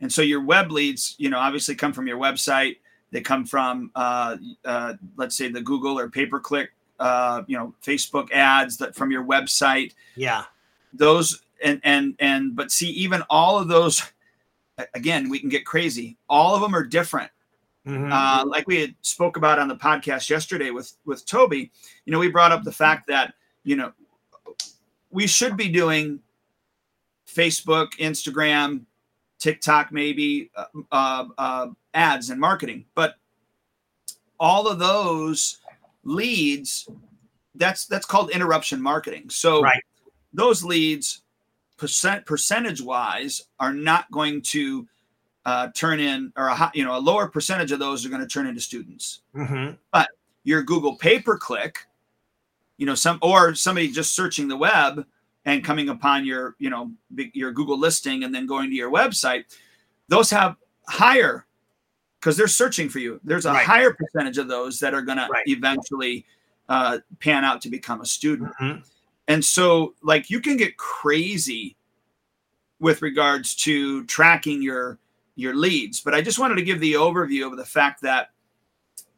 And 0.00 0.12
so 0.12 0.22
your 0.22 0.42
web 0.42 0.70
leads, 0.70 1.14
you 1.18 1.30
know, 1.30 1.38
obviously 1.38 1.74
come 1.74 1.92
from 1.92 2.06
your 2.06 2.18
website. 2.18 2.76
They 3.10 3.20
come 3.20 3.44
from, 3.44 3.90
uh, 3.94 4.36
uh, 4.64 4.94
let's 5.16 5.36
say, 5.36 5.48
the 5.48 5.60
Google 5.60 5.98
or 5.98 6.10
pay 6.10 6.26
per 6.26 6.40
click, 6.40 6.70
uh, 6.98 7.42
you 7.46 7.56
know, 7.56 7.74
Facebook 7.82 8.30
ads 8.32 8.76
that 8.78 8.94
from 8.94 9.10
your 9.10 9.24
website. 9.24 9.92
yeah 10.16 10.44
Those 10.92 11.42
and 11.64 11.80
and 11.84 12.14
and 12.18 12.56
but 12.56 12.70
see, 12.70 12.90
even 12.90 13.22
all 13.30 13.58
of 13.58 13.68
those, 13.68 14.02
again, 14.94 15.28
we 15.28 15.38
can 15.38 15.48
get 15.48 15.64
crazy. 15.64 16.16
All 16.28 16.54
of 16.54 16.60
them 16.60 16.74
are 16.74 16.84
different. 16.84 17.30
Mhm. 17.86 18.10
Uh, 18.10 18.44
like 18.46 18.66
we 18.66 18.80
had 18.80 18.94
spoke 19.02 19.36
about 19.36 19.60
on 19.60 19.68
the 19.68 19.76
podcast 19.76 20.28
yesterday 20.28 20.70
with 20.70 20.92
with 21.04 21.24
Toby. 21.24 21.70
You 22.04 22.12
know, 22.12 22.18
we 22.18 22.28
brought 22.28 22.50
up 22.50 22.64
the 22.64 22.72
fact 22.72 23.06
that 23.06 23.34
you 23.62 23.76
know 23.76 23.92
we 25.10 25.26
should 25.26 25.56
be 25.56 25.68
doing 25.68 26.20
Facebook, 27.26 27.92
Instagram, 27.98 28.84
TikTok, 29.38 29.92
maybe 29.92 30.50
uh, 30.56 30.64
uh, 30.90 31.24
uh, 31.38 31.68
ads 31.96 32.30
and 32.30 32.40
marketing, 32.40 32.84
but 32.94 33.16
all 34.38 34.68
of 34.68 34.78
those 34.78 35.58
leads, 36.04 36.88
that's 37.54 37.86
that's 37.86 38.06
called 38.06 38.30
interruption 38.30 38.80
marketing. 38.80 39.30
So 39.30 39.62
Right. 39.62 39.82
those 40.32 40.62
leads, 40.62 41.22
percent 41.78 42.26
percentage 42.26 42.82
wise, 42.82 43.42
are 43.58 43.72
not 43.72 44.10
going 44.10 44.42
to 44.42 44.86
uh, 45.46 45.68
turn 45.74 46.00
in, 46.00 46.32
or 46.36 46.48
a 46.48 46.70
you 46.74 46.84
know 46.84 46.96
a 46.96 47.00
lower 47.00 47.28
percentage 47.28 47.72
of 47.72 47.78
those 47.78 48.04
are 48.04 48.08
going 48.10 48.20
to 48.20 48.28
turn 48.28 48.46
into 48.46 48.60
students 48.60 49.22
Mhm. 49.34 49.78
your 50.44 50.62
Google 50.62 50.94
pay 50.94 51.18
per 51.18 51.36
click, 51.36 51.86
you 52.76 52.86
know, 52.86 52.94
some 52.94 53.18
or 53.20 53.54
somebody 53.54 53.90
just 53.90 54.14
searching 54.14 54.46
the 54.46 54.56
web 54.56 55.04
and 55.44 55.64
coming 55.64 55.88
upon 55.88 56.24
your, 56.24 56.54
you 56.58 56.70
know, 56.70 56.92
your 57.32 57.50
Google 57.52 57.78
listing 57.78 58.22
and 58.22 58.32
then 58.32 58.46
going 58.46 58.70
to 58.70 58.76
your 58.76 58.90
website, 58.90 59.44
those 60.08 60.30
have 60.30 60.56
higher 60.88 61.45
because 62.20 62.36
they're 62.36 62.48
searching 62.48 62.88
for 62.88 62.98
you. 62.98 63.20
There's 63.24 63.46
a 63.46 63.52
Right. 63.52 63.64
higher 63.66 63.92
percentage 63.92 64.38
of 64.38 64.48
those 64.48 64.78
that 64.80 64.94
are 64.94 65.02
going 65.02 65.18
to 65.18 65.28
eventually 65.46 66.24
uh, 66.68 66.98
pan 67.20 67.44
out 67.44 67.60
to 67.62 67.68
become 67.68 68.00
a 68.00 68.06
student. 68.06 68.52
Mhm. 68.60 68.82
And 69.28 69.44
so, 69.44 69.94
like, 70.02 70.30
you 70.30 70.40
can 70.40 70.56
get 70.56 70.76
crazy 70.76 71.76
with 72.80 73.02
regards 73.02 73.54
to 73.56 74.04
tracking 74.06 74.60
your 74.62 74.98
your 75.36 75.54
leads. 75.54 76.00
But 76.00 76.14
I 76.14 76.22
just 76.22 76.38
wanted 76.38 76.54
to 76.56 76.62
give 76.62 76.80
the 76.80 76.94
overview 76.94 77.46
of 77.46 77.56
the 77.58 77.64
fact 77.64 78.00
that, 78.00 78.30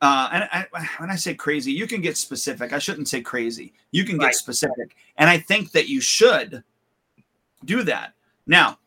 uh, 0.03 0.29
and 0.33 0.49
I, 0.53 0.67
when 0.99 1.11
I 1.11 1.17
say 1.17 1.33
crazy, 1.33 1.71
you 1.73 1.87
can 1.87 2.01
get 2.01 2.17
specific. 2.17 2.73
I 2.73 2.79
shouldn't 2.81 3.09
say 3.09 3.21
crazy. 3.21 3.73
You 3.93 4.05
can 4.05 4.19
get 4.19 4.25
Right. 4.27 4.35
specific, 4.35 4.97
and 5.17 5.31
I 5.31 5.39
think 5.39 5.71
that 5.73 5.89
you 5.89 6.01
should 6.01 6.65
do 7.65 7.83
that. 7.85 8.15
Now, 8.47 8.79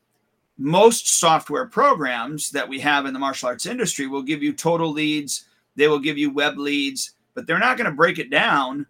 most 0.61 1.19
software 1.19 1.65
programs 1.65 2.51
that 2.51 2.67
we 2.67 2.79
have 2.79 3.05
in 3.05 3.13
the 3.13 3.19
martial 3.19 3.47
arts 3.49 3.65
industry 3.65 4.07
will 4.07 4.21
give 4.21 4.43
you 4.43 4.53
total 4.53 4.91
leads. 4.91 5.45
They 5.75 5.87
will 5.87 5.99
give 5.99 6.17
you 6.17 6.31
web 6.31 6.57
leads, 6.57 7.13
but 7.33 7.47
they're 7.47 7.57
not 7.59 7.77
going 7.77 7.89
to 7.89 7.95
break 7.95 8.19
it 8.19 8.29
down 8.29 8.85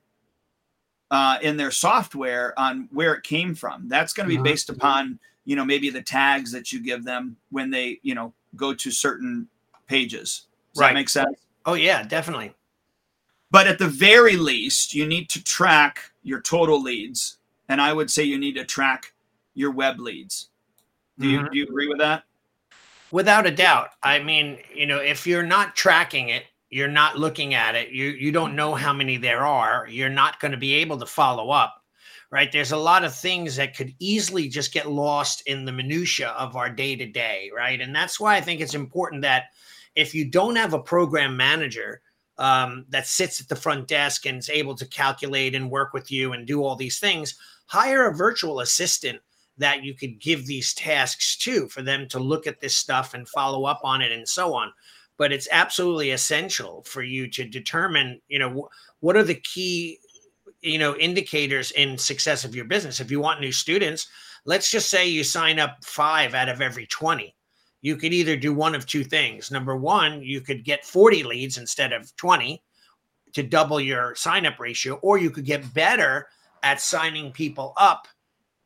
uh, 1.11 1.37
in 1.41 1.57
their 1.57 1.71
software 1.71 2.57
on 2.59 2.87
where 2.91 3.13
it 3.13 3.23
came 3.23 3.53
from. 3.55 3.87
That's 3.87 4.13
going 4.13 4.27
to 4.29 4.35
be 4.35 4.39
Mhm. 4.39 4.43
based 4.43 4.69
upon 4.69 5.19
you 5.45 5.55
know 5.55 5.65
maybe 5.65 5.89
the 5.89 6.01
tags 6.03 6.51
that 6.51 6.71
you 6.71 6.79
give 6.79 7.03
them 7.03 7.35
when 7.49 7.69
they 7.71 7.99
you 8.03 8.13
know 8.15 8.33
go 8.55 8.73
to 8.73 8.91
certain 8.91 9.47
pages. 9.87 10.47
Does 10.73 10.81
Right. 10.81 10.87
that 10.89 10.93
make 10.93 11.09
sense? 11.09 11.37
oh 11.65 11.73
yeah 11.75 12.03
definitely 12.03 12.53
But 13.51 13.67
at 13.67 13.77
the 13.79 13.87
very 13.89 14.37
least, 14.37 14.93
you 14.93 15.05
need 15.05 15.29
to 15.29 15.43
track 15.43 16.11
your 16.23 16.39
total 16.41 16.81
leads, 16.81 17.37
and 17.69 17.81
I 17.81 17.91
would 17.91 18.09
say 18.09 18.23
you 18.23 18.37
need 18.39 18.55
to 18.55 18.63
track 18.63 19.13
your 19.55 19.71
web 19.71 19.99
leads. 19.99 20.50
Do 21.21 21.27
you 21.29 21.39
Mhm. 21.39 21.51
do 21.51 21.57
you 21.57 21.63
agree 21.65 21.87
with 21.87 21.99
that? 21.99 22.23
Without 23.11 23.45
a 23.45 23.51
doubt. 23.51 23.89
I 24.03 24.19
mean, 24.19 24.59
you 24.73 24.85
know, 24.85 24.99
if 24.99 25.27
you're 25.27 25.43
not 25.43 25.75
tracking 25.75 26.29
it, 26.29 26.45
you're 26.69 26.87
not 26.87 27.17
looking 27.17 27.53
at 27.53 27.75
it, 27.75 27.89
you 27.89 28.07
you 28.09 28.31
don't 28.31 28.55
know 28.55 28.73
how 28.75 28.93
many 28.93 29.17
there 29.17 29.45
are, 29.45 29.87
you're 29.89 30.09
not 30.09 30.39
going 30.39 30.53
to 30.53 30.57
be 30.57 30.73
able 30.75 30.97
to 30.99 31.05
follow 31.05 31.49
up. 31.51 31.75
Right? 32.31 32.49
There's 32.49 32.71
a 32.71 32.77
lot 32.77 33.03
of 33.03 33.13
things 33.13 33.57
that 33.57 33.75
could 33.75 33.93
easily 33.99 34.47
just 34.47 34.71
get 34.73 34.89
lost 34.89 35.41
in 35.47 35.65
the 35.65 35.71
minutia 35.73 36.29
of 36.29 36.55
our 36.55 36.69
day 36.69 36.95
to 36.95 37.05
day, 37.05 37.51
right? 37.53 37.81
And 37.81 37.93
that's 37.93 38.21
why 38.21 38.37
I 38.37 38.41
think 38.41 38.61
it's 38.61 38.73
important 38.73 39.21
that 39.23 39.47
if 39.95 40.15
you 40.15 40.23
don't 40.23 40.55
have 40.55 40.73
a 40.73 40.79
program 40.79 41.35
manager 41.35 42.01
um, 42.37 42.85
that 42.87 43.05
sits 43.05 43.41
at 43.41 43.49
the 43.49 43.55
front 43.57 43.89
desk 43.89 44.25
and 44.25 44.37
is 44.37 44.49
able 44.49 44.75
to 44.75 44.85
calculate 44.85 45.53
and 45.55 45.69
work 45.69 45.93
with 45.93 46.09
you 46.09 46.31
and 46.31 46.47
do 46.47 46.63
all 46.63 46.77
these 46.77 46.99
things, 46.99 47.35
hire 47.65 48.07
a 48.07 48.15
virtual 48.15 48.61
assistant 48.61 49.21
that 49.61 49.83
you 49.83 49.93
could 49.93 50.19
give 50.19 50.45
these 50.45 50.73
tasks 50.73 51.37
to 51.37 51.67
for 51.67 51.81
them 51.81 52.07
to 52.09 52.19
look 52.19 52.47
at 52.47 52.59
this 52.59 52.75
stuff 52.75 53.13
and 53.13 53.27
follow 53.27 53.65
up 53.65 53.79
on 53.83 54.01
it 54.01 54.11
and 54.11 54.27
so 54.27 54.53
on. 54.53 54.71
But 55.17 55.31
it's 55.31 55.47
absolutely 55.51 56.11
essential 56.11 56.83
for 56.83 57.03
you 57.03 57.29
to 57.29 57.45
determine 57.45 58.21
you 58.27 58.39
know 58.39 58.69
what 58.99 59.15
are 59.15 59.23
the 59.23 59.35
key 59.35 59.99
you 60.61 60.77
know 60.77 60.95
indicators 60.95 61.71
in 61.71 61.97
success 61.97 62.43
of 62.43 62.55
your 62.55 62.65
business. 62.65 62.99
If 62.99 63.11
you 63.11 63.19
want 63.19 63.41
new 63.41 63.51
students 63.51 64.07
let's 64.45 64.71
just 64.71 64.89
say 64.89 65.07
you 65.07 65.23
sign 65.23 65.59
up 65.59 65.83
five 65.83 66.33
out 66.33 66.49
of 66.49 66.61
every 66.61 66.87
20 66.87 67.35
you 67.83 67.95
could 67.95 68.13
either 68.13 68.35
do 68.35 68.53
one 68.53 68.75
of 68.75 68.85
two 68.85 69.03
things. 69.03 69.51
Number 69.51 69.75
one 69.75 70.21
you 70.21 70.41
could 70.41 70.63
get 70.63 70.85
40 70.85 71.23
leads 71.23 71.57
instead 71.57 71.93
of 71.93 72.15
20 72.17 72.61
to 73.33 73.43
double 73.43 73.79
your 73.79 74.15
sign 74.15 74.45
up 74.45 74.59
ratio 74.59 74.95
or 74.95 75.17
you 75.17 75.29
could 75.29 75.45
get 75.45 75.73
better 75.73 76.27
at 76.63 76.81
signing 76.81 77.31
people 77.31 77.73
up 77.77 78.07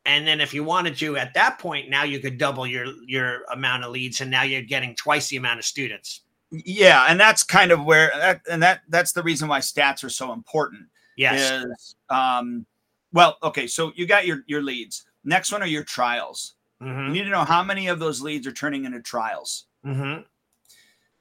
and 0.06 0.26
then 0.26 0.40
if 0.40 0.54
you 0.54 0.64
wanted 0.64 0.96
to 0.96 1.16
at 1.16 1.34
that 1.34 1.58
point 1.58 1.90
now 1.90 2.04
you 2.04 2.18
could 2.20 2.38
double 2.38 2.66
your 2.66 2.86
your 3.06 3.42
amount 3.52 3.84
of 3.84 3.90
leads 3.90 4.20
and 4.20 4.30
now 4.30 4.42
you're 4.42 4.62
getting 4.62 4.94
twice 4.94 5.28
the 5.28 5.36
amount 5.36 5.58
of 5.58 5.64
students. 5.64 6.22
Yeah 6.50 7.04
and 7.08 7.18
that's 7.20 7.42
kind 7.42 7.72
of 7.72 7.84
where 7.84 8.10
that, 8.14 8.40
and 8.50 8.62
that 8.62 8.80
that's 8.88 9.12
the 9.12 9.22
reason 9.22 9.48
why 9.48 9.58
stats 9.60 10.04
are 10.04 10.08
so 10.08 10.32
important 10.32 10.86
yes. 11.16 11.64
is, 11.64 11.96
um 12.08 12.64
well 13.12 13.36
okay 13.42 13.66
so 13.66 13.92
you 13.96 14.06
got 14.06 14.26
your 14.26 14.42
your 14.46 14.62
leads. 14.62 15.06
Next 15.24 15.52
one 15.52 15.62
are 15.62 15.66
your 15.66 15.84
trials. 15.84 16.54
Mhm. 16.80 17.06
you 17.06 17.12
need 17.12 17.24
to 17.24 17.30
know 17.30 17.44
how 17.44 17.62
many 17.64 17.88
of 17.88 17.98
those 17.98 18.20
leads 18.20 18.46
are 18.46 18.52
turning 18.52 18.84
into 18.84 19.00
trials. 19.00 19.66
Mhm. 19.84 20.24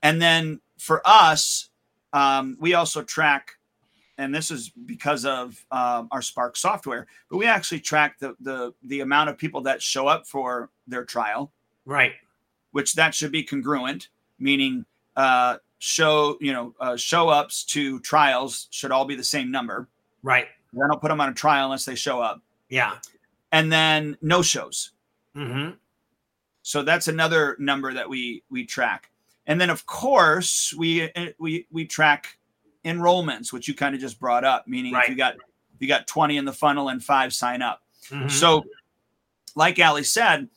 and 0.01 0.21
then 0.21 0.61
for 0.77 1.01
us 1.05 1.69
um, 2.13 2.55
we 2.61 2.73
also 2.73 3.01
track 3.03 3.57
and 4.17 4.33
this 4.33 4.51
is 4.51 4.69
because 4.69 5.25
of 5.25 5.65
um, 5.71 6.07
our 6.11 6.21
spark 6.21 6.55
software 6.55 7.07
but 7.29 7.37
we 7.37 7.45
actually 7.45 7.79
track 7.79 8.17
the, 8.19 8.35
the 8.39 8.73
the 8.83 9.01
amount 9.01 9.29
of 9.29 9.37
people 9.37 9.61
that 9.61 9.81
show 9.81 10.07
up 10.07 10.27
for 10.27 10.69
their 10.87 11.05
trial. 11.05 11.51
Right. 11.85 12.13
Which 12.71 12.93
that 12.93 13.13
should 13.13 13.31
be 13.31 13.43
congruent 13.43 14.09
meaning 14.39 14.85
uh, 15.15 15.57
show 15.79 16.37
you 16.41 16.53
know 16.53 16.73
uh, 16.79 16.97
show 16.97 17.29
ups 17.29 17.63
to 17.65 17.99
trials 18.01 18.67
should 18.71 18.91
all 18.91 19.05
be 19.05 19.15
the 19.15 19.23
same 19.23 19.51
number. 19.51 19.87
Right. 20.23 20.47
I 20.73 20.87
don't 20.87 21.01
put 21.01 21.09
them 21.09 21.21
on 21.21 21.29
a 21.29 21.33
trial 21.33 21.65
unless 21.65 21.85
they 21.85 21.95
show 21.95 22.21
up. 22.21 22.41
Yeah. 22.69 22.97
And 23.51 23.71
then 23.71 24.17
no 24.21 24.41
shows. 24.41 24.91
Hmm 25.33 25.71
so 26.65 26.81
that's 26.81 27.07
another 27.07 27.55
number 27.59 27.93
that 27.93 28.09
we 28.09 28.41
we 28.49 28.65
track. 28.65 29.11
And 29.45 29.61
then 29.61 29.69
of 29.69 29.85
course 29.85 30.73
we 30.75 31.11
uh, 31.13 31.27
we 31.37 31.67
we 31.71 31.85
track 31.85 32.39
enrollments 32.85 33.51
which 33.51 33.67
you 33.67 33.73
kind 33.73 33.95
of 33.95 34.01
just 34.01 34.19
brought 34.19 34.43
up 34.43 34.67
meaning 34.67 34.93
if 35.03 35.09
you 35.09 35.15
got 35.15 35.35
if 35.35 35.81
you 35.81 35.87
got 35.87 36.07
20 36.07 36.37
in 36.37 36.45
the 36.45 36.53
funnel 36.53 36.89
and 36.89 37.03
five 37.03 37.33
sign 37.33 37.61
up. 37.61 37.81
Mhm. 38.09 38.29
so 38.31 38.63
like 39.55 39.79
allie 39.79 40.03
said 40.03 40.47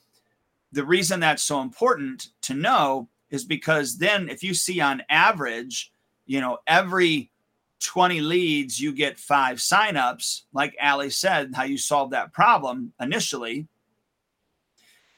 the 0.72 0.84
reason 0.84 1.18
that's 1.20 1.42
so 1.42 1.60
important 1.62 2.28
to 2.42 2.54
know 2.54 3.08
is 3.30 3.44
because 3.44 3.96
then 3.98 4.28
if 4.28 4.42
you 4.42 4.52
see 4.54 4.80
on 4.80 5.02
average 5.08 5.90
you 6.26 6.40
know 6.40 6.58
every 6.66 7.30
20 7.80 8.20
leads 8.20 8.78
you 8.80 8.92
get 8.92 9.18
five 9.18 9.58
signups 9.58 10.42
like 10.52 10.76
allie 10.80 11.10
said 11.10 11.52
how 11.54 11.62
you 11.62 11.78
solve 11.78 12.10
that 12.10 12.32
problem 12.32 12.92
initially 13.00 13.66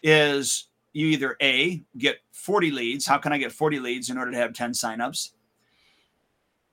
is 0.02 0.68
you 0.92 1.06
either 1.08 1.36
a 1.42 1.82
get 1.98 2.18
40 2.32 2.70
leads. 2.70 3.06
How 3.06 3.18
can 3.18 3.32
i 3.32 3.38
get 3.38 3.52
40 3.52 3.80
leads 3.80 4.10
in 4.10 4.18
order 4.18 4.30
to 4.30 4.36
have 4.36 4.52
10 4.52 4.72
signups 4.72 5.30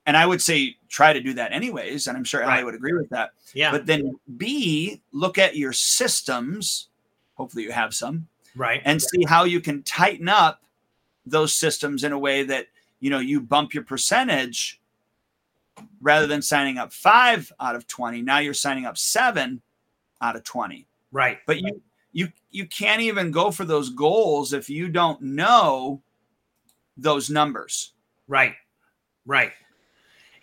and 0.08 0.18
i 0.18 0.26
would 0.26 0.42
say 0.42 0.76
try 0.90 1.14
to 1.14 1.22
do 1.22 1.34
that 1.34 1.52
anyways 1.52 2.08
and 2.08 2.18
i'm 2.18 2.24
sure 2.24 2.42
allie 2.42 2.56
Right. 2.56 2.66
would 2.66 2.74
agree 2.76 2.94
with 2.94 3.10
that. 3.10 3.32
Yeah. 3.54 3.72
But 3.72 3.86
then 3.86 4.20
b 4.38 5.02
look 5.12 5.38
at 5.38 5.56
your 5.56 5.74
systems 5.74 6.88
hopefully 7.36 7.64
you 7.64 7.72
have 7.72 7.94
some 7.94 8.28
right. 8.56 8.82
and 8.86 9.00
see 9.00 9.24
how 9.28 9.44
you 9.44 9.62
can 9.62 9.84
tighten 9.84 10.28
up 10.28 10.64
those 11.26 11.54
systems 11.54 12.04
in 12.04 12.12
a 12.14 12.20
way 12.20 12.44
that 12.44 12.68
you 13.00 13.10
know 13.12 13.20
you 13.20 13.40
bump 13.40 13.74
your 13.74 13.84
percentage 13.84 14.82
rather 16.02 16.26
than 16.26 16.42
signing 16.42 16.80
up 16.80 16.92
5 16.92 17.52
out 17.60 17.76
of 17.76 17.86
20 17.86 18.24
now 18.24 18.40
you're 18.40 18.56
signing 18.56 18.86
up 18.86 18.98
7 18.98 19.62
out 20.22 20.36
of 20.36 20.44
20 20.44 20.88
right. 21.12 21.38
But 21.46 21.60
you 21.62 21.82
you 22.14 22.32
you 22.50 22.66
can't 22.66 23.02
even 23.02 23.30
go 23.30 23.52
for 23.52 23.64
those 23.66 23.90
goals 23.90 24.52
if 24.54 24.70
you 24.70 24.90
don't 24.90 25.22
know 25.22 26.02
those 26.98 27.30
numbers. 27.30 27.94
Right. 28.28 28.56
Right. 29.26 29.52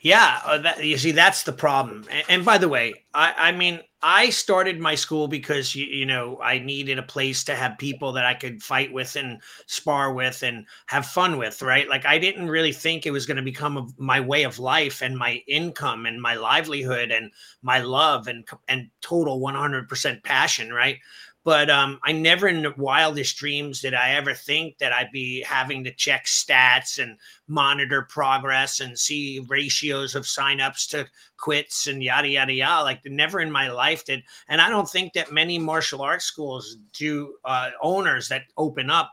Yeah. 0.05 0.41
Uh, 0.45 0.59
that, 0.59 0.85
you 0.85 0.99
see, 0.99 1.13
that's 1.13 1.45
the 1.45 1.53
problem. 1.53 2.05
And, 2.11 2.25
and 2.29 2.45
by 2.45 2.59
the 2.59 2.69
way, 2.69 2.93
I, 3.15 3.33
I 3.39 3.53
mean, 3.53 3.81
I 4.03 4.29
started 4.29 4.79
my 4.79 4.97
school 4.97 5.29
because, 5.29 5.75
you, 5.75 5.87
you 5.87 6.05
know, 6.05 6.39
I 6.43 6.59
needed 6.59 6.99
a 6.99 7.03
place 7.03 7.43
to 7.45 7.55
have 7.55 7.79
people 7.79 8.13
that 8.13 8.27
I 8.27 8.35
could 8.35 8.63
fight 8.63 8.93
with 8.93 9.17
and 9.17 9.41
spar 9.67 10.13
with 10.13 10.43
and 10.43 10.67
have 10.89 11.07
fun 11.07 11.39
with. 11.39 11.63
Right. 11.63 11.89
Like, 11.89 12.05
I 12.05 12.19
didn't 12.19 12.51
really 12.51 12.73
think 12.73 13.07
it 13.07 13.13
was 13.13 13.25
going 13.25 13.39
to 13.39 13.43
become 13.43 13.79
a, 13.79 13.87
my 13.97 14.21
way 14.21 14.43
of 14.43 14.59
life 14.59 15.01
and 15.01 15.17
my 15.17 15.43
income 15.49 16.05
and 16.05 16.21
my 16.21 16.35
livelihood 16.35 17.11
and 17.11 17.33
my 17.63 17.79
love 17.79 18.29
and, 18.29 18.47
and 18.69 18.91
total 19.01 19.41
100% 19.41 20.23
passion. 20.23 20.71
Right 20.71 20.99
but 21.45 21.69
um, 21.69 22.01
I 22.03 22.13
never 22.13 22.49
in 22.49 22.63
the 22.63 22.75
wildest 22.79 23.37
dreams 23.37 23.83
did 23.83 23.93
I 23.93 24.13
ever 24.13 24.33
think 24.33 24.79
that 24.79 24.93
I'd 24.95 25.13
be 25.13 25.43
having 25.43 25.85
to 25.85 25.93
check 25.93 26.25
stats 26.25 26.99
and 27.01 27.19
monitor 27.49 28.03
progress 28.03 28.81
and 28.81 28.99
see 28.99 29.45
ratios 29.47 30.15
of 30.15 30.25
signups 30.25 30.89
to 30.91 31.07
quits 31.37 31.87
and 31.87 32.03
yada 32.03 32.29
yada 32.29 32.53
yada. 32.55 32.83
Like 32.83 33.01
never 33.05 33.41
in 33.41 33.53
my 33.53 33.71
life 33.71 34.07
did, 34.07 34.23
and 34.49 34.61
I 34.61 34.71
don't 34.71 34.89
think 34.89 35.13
that 35.13 35.33
many 35.33 35.59
martial 35.59 36.01
arts 36.01 36.25
schools 36.25 36.79
do 36.95 37.35
uh, 37.45 37.71
owners 37.83 38.29
that 38.29 38.45
open 38.57 38.89
up. 38.89 39.13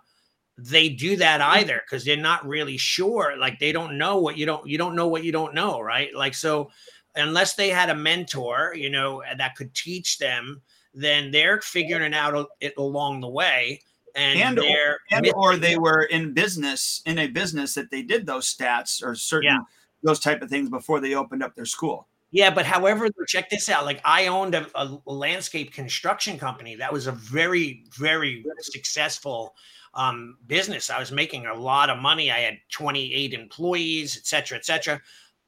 They 0.58 0.88
do 0.88 1.17
that 1.17 1.41
either 1.41 1.82
because 1.86 2.06
they're 2.06 2.15
not 2.15 2.48
really 2.48 2.78
sure. 2.78 3.36
Like 3.38 3.60
they 3.60 3.74
don't 3.74 3.98
know 3.98 4.20
what 4.20 4.38
you 4.38 4.46
don't 4.46 4.65
you 4.65 4.78
don't 4.78 4.96
know 4.96 5.08
what 5.08 5.26
you 5.26 5.34
don't 5.34 5.54
know, 5.54 5.82
right? 5.82 6.15
Like 6.15 6.36
so, 6.36 6.70
unless 7.15 7.56
they 7.56 7.70
had 7.70 7.89
a 7.89 7.96
mentor, 7.96 8.74
you 8.74 8.89
know, 8.89 9.22
that 9.38 9.56
could 9.58 9.74
teach 9.74 10.17
them 10.17 10.62
then 10.93 11.32
they're 11.32 11.62
figuring 11.62 12.04
it 12.04 12.13
out 12.13 12.47
it 12.60 12.73
along 12.77 13.21
the 13.21 13.30
way. 13.30 13.82
And, 14.15 14.39
and, 14.39 14.58
they're 14.58 14.99
and 15.12 15.32
or 15.36 15.56
they 15.56 15.77
were 15.77 16.04
in 16.04 16.34
business 16.34 17.01
in 17.06 17.17
a 17.17 17.27
business 17.27 17.75
that 17.75 17.91
they 17.91 18.01
did 18.01 18.25
those 18.25 18.54
stats 18.54 19.01
or 19.01 19.15
certain 19.15 19.54
Yeah. 19.54 19.60
those 20.04 20.19
type 20.19 20.41
of 20.41 20.49
things 20.49 20.69
before 20.69 20.99
they 20.99 21.15
opened 21.15 21.41
up 21.43 21.56
their 21.56 21.65
school. 21.65 22.08
Yeah 22.32 22.49
but 22.54 22.65
however 22.65 23.08
check 23.27 23.49
this 23.49 23.69
out. 23.69 23.86
Like 23.86 24.01
i 24.04 24.27
owned 24.27 24.54
a, 24.56 24.67
a 24.75 24.99
landscape 25.06 25.71
construction 25.71 26.38
company 26.38 26.75
that 26.75 26.91
was 26.91 27.08
a 27.08 27.13
very 27.13 27.86
very 27.97 28.43
successful 28.60 29.56
um, 29.93 30.38
business. 30.47 30.89
I 30.89 30.99
was 30.99 31.12
making 31.12 31.45
a 31.45 31.54
lot 31.54 31.89
of 31.89 31.97
money. 31.97 32.32
I 32.32 32.39
had 32.39 32.58
28 32.69 33.34
employees 33.34 34.17
et 34.17 34.25
cetera 34.25 34.58
et 34.58 34.65
cetera 34.65 35.01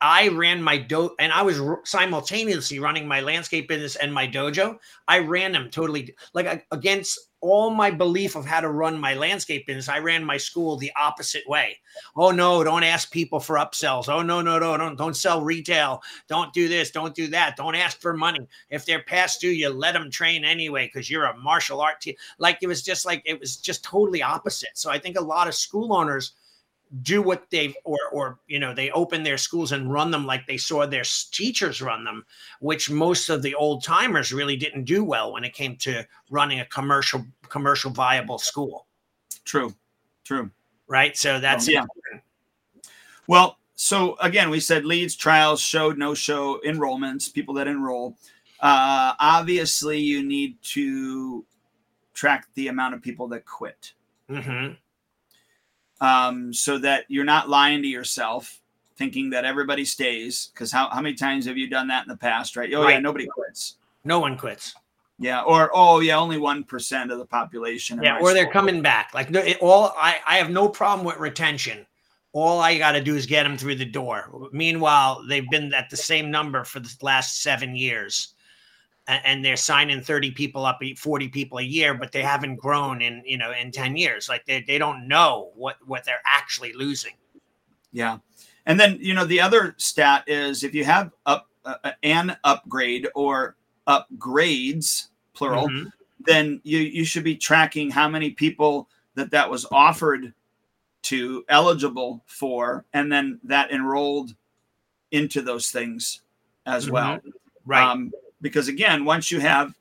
I 0.04 0.28
ran 0.28 0.62
my 0.62 0.78
do 0.78 1.16
and 1.18 1.32
I 1.32 1.44
was 1.44 1.62
r- 1.62 1.80
simultaneously 1.86 2.78
running 2.78 3.08
my 3.08 3.22
landscape 3.22 3.70
business 3.70 3.96
and 3.96 4.14
my 4.14 4.28
dojo. 4.28 4.78
I 5.08 5.20
ran 5.20 5.54
them 5.54 5.70
totally 5.72 6.14
like 6.34 6.68
against 6.72 7.18
all 7.40 7.70
my 7.70 7.90
belief 7.90 8.36
of 8.36 8.46
how 8.46 8.60
to 8.60 8.70
run 8.70 9.00
my 9.00 9.14
landscape 9.14 9.66
business. 9.66 9.88
I 9.88 10.00
ran 10.00 10.26
my 10.26 10.36
school 10.36 10.76
the 10.76 10.92
opposite 11.00 11.44
way. 11.48 11.78
Oh 12.18 12.32
no, 12.32 12.66
don't 12.66 12.84
ask 12.84 13.12
people 13.12 13.40
for 13.40 13.56
upsells. 13.56 14.10
Oh 14.10 14.22
no, 14.22 14.42
no, 14.42 14.60
no, 14.60 14.76
don't 14.76 14.98
don't 14.98 15.16
sell 15.16 15.42
retail. 15.42 16.02
Don't 16.28 16.52
do 16.52 16.68
this, 16.68 16.92
don't 16.92 17.16
do 17.16 17.28
that. 17.28 17.56
Don't 17.56 17.76
ask 17.76 18.02
for 18.02 18.14
money. 18.14 18.46
If 18.70 18.86
they're 18.86 19.04
past 19.04 19.40
due, 19.40 19.52
you 19.52 19.70
let 19.70 19.94
them 19.94 20.12
train 20.12 20.44
anyway 20.44 20.88
because 20.88 21.10
you're 21.10 21.26
a 21.26 21.38
martial 21.38 21.80
art 21.80 22.02
team. 22.02 22.16
Like 22.40 22.58
it 22.62 22.68
was 22.68 22.82
just 22.82 23.06
like 23.06 23.22
it 23.26 23.40
was 23.40 23.56
just 23.56 23.86
totally 23.86 24.22
opposite. 24.22 24.72
So 24.76 24.92
I 24.92 25.00
think 25.00 25.18
a 25.18 25.24
lot 25.24 25.48
of 25.48 25.56
school 25.56 25.94
owners 25.94 26.34
do 27.02 27.22
what 27.24 27.50
they 27.50 27.74
or 27.86 27.98
or 28.12 28.40
you 28.48 28.60
know 28.60 28.74
they 28.74 28.92
open 28.92 29.24
their 29.24 29.38
schools 29.38 29.72
and 29.72 29.92
run 29.92 30.12
them 30.12 30.26
like 30.26 30.46
they 30.46 30.58
saw 30.58 30.86
their 30.86 31.04
teachers 31.32 31.82
run 31.82 32.04
them 32.04 32.24
which 32.60 32.92
most 32.92 33.30
of 33.30 33.42
the 33.42 33.56
old 33.56 33.84
timers 33.84 34.32
really 34.32 34.56
didn't 34.56 34.84
do 34.84 35.04
well 35.04 35.34
when 35.34 35.44
it 35.44 35.54
came 35.54 35.76
to 35.76 36.06
running 36.30 36.60
a 36.60 36.66
commercial 36.66 37.26
commercial 37.50 37.90
viable 37.90 38.38
school 38.38 38.86
true 39.44 39.74
true 40.24 40.52
right 40.88 41.18
so 41.18 41.40
that's 41.40 41.68
yeah. 41.68 41.82
important. 41.82 42.22
well 43.26 43.58
so 43.74 44.16
again 44.18 44.52
we 44.52 44.60
said 44.60 44.86
leads 44.86 45.16
trials 45.16 45.60
showed 45.60 45.98
no 45.98 46.14
show 46.14 46.60
enrollments 46.64 47.34
people 47.34 47.56
that 47.56 47.68
enroll 47.68 48.16
uh, 48.60 49.14
obviously 49.20 50.00
you 50.00 50.24
need 50.24 50.62
to 50.62 51.44
track 52.14 52.48
the 52.54 52.68
amount 52.68 52.94
of 52.94 53.02
people 53.02 53.28
that 53.28 53.46
quit 53.46 53.94
Mhm. 54.30 54.78
Um, 56.04 56.54
so 56.54 56.78
that 56.78 57.06
you're 57.08 57.24
not 57.24 57.50
lying 57.50 57.82
to 57.82 57.88
yourself 57.88 58.60
thinking 58.98 59.30
that 59.32 59.46
everybody 59.46 59.86
stays 59.86 60.52
because 60.54 60.72
how, 60.72 60.90
how 60.90 61.02
many 61.02 61.16
times 61.16 61.46
have 61.46 61.58
you 61.58 61.68
done 61.68 61.88
that 61.88 62.04
in 62.04 62.10
the 62.10 62.18
past 62.18 62.56
right? 62.58 62.72
Oh 62.74 62.88
yeah 62.88 63.00
nobody 63.00 63.26
quits. 63.26 63.78
No 64.04 64.20
one 64.20 64.38
quits. 64.38 64.76
Yeah 65.18 65.42
or 65.44 65.72
oh 65.74 66.02
yeah 66.02 66.18
only 66.18 66.38
1% 66.38 67.12
of 67.12 67.18
the 67.18 67.26
population 67.26 68.02
yeah 68.04 68.20
or 68.20 68.34
they're 68.34 68.52
coming 68.52 68.82
back. 68.82 69.14
Like 69.14 69.34
it, 69.34 69.58
all 69.62 69.94
I, 69.98 70.18
I 70.28 70.38
have 70.38 70.50
no 70.50 70.68
problem 70.68 71.08
with 71.08 71.18
retention. 71.18 71.86
All 72.34 72.60
i 72.60 72.78
got 72.78 72.94
to 72.94 73.02
do 73.02 73.16
is 73.16 73.26
get 73.26 73.44
them 73.44 73.58
through 73.58 73.76
the 73.76 73.86
door. 73.86 74.50
Meanwhile 74.52 75.24
they've 75.30 75.50
been 75.50 75.74
at 75.74 75.90
the 75.90 75.98
same 75.98 76.30
number 76.30 76.66
for 76.66 76.82
the 76.82 76.94
last 77.02 77.42
seven 77.42 77.76
years 77.78 78.33
and 79.08 79.44
they're 79.44 79.58
signing 79.58 80.02
30 80.02 80.32
people 80.32 80.66
up 80.66 80.80
40 80.98 81.28
people 81.30 81.58
a 81.58 81.64
year 81.64 81.94
but 81.94 82.12
they 82.12 82.22
haven't 82.22 82.56
grown 82.56 83.02
in 83.02 83.22
you 83.26 83.38
know 83.38 83.52
in 83.52 83.72
10 83.72 83.98
years. 83.98 84.30
Like 84.30 84.46
they, 84.46 84.62
they 84.62 84.78
don't 84.78 85.08
know 85.08 85.52
what 85.56 85.78
what 85.86 86.06
they're 86.06 86.22
actually 86.26 86.74
losing. 86.74 87.14
Yeah. 87.92 88.20
And 88.66 88.80
then 88.80 88.98
you 89.02 89.14
know 89.14 89.26
the 89.26 89.42
other 89.42 89.76
stat 89.78 90.24
is 90.28 90.64
if 90.64 90.74
you 90.74 90.86
have 90.86 91.12
up 91.26 91.50
uh, 91.66 91.92
an 92.04 92.36
upgrade 92.44 93.08
or 93.16 93.56
upgrades 93.88 95.08
plural 95.34 95.68
mm-hmm. 95.68 95.90
then 96.26 96.62
you 96.64 96.80
you 96.80 97.04
should 97.04 97.24
be 97.24 97.36
tracking 97.36 97.90
how 97.90 98.08
many 98.08 98.30
people 98.30 98.88
that 99.16 99.32
that 99.32 99.50
was 99.50 99.66
offered 99.72 100.34
to 101.02 101.44
eligible 101.50 102.24
for 102.26 102.86
and 102.94 103.12
then 103.12 103.40
that 103.44 103.72
enrolled 103.72 104.34
into 105.12 105.42
those 105.42 105.70
things 105.70 106.22
as 106.66 106.86
mm-hmm. 106.86 106.94
well. 106.94 107.20
Right. 107.66 107.84
Um, 107.84 108.12
because 108.44 108.68
again 108.68 109.06
once 109.06 109.32
you 109.32 109.40
have 109.40 109.74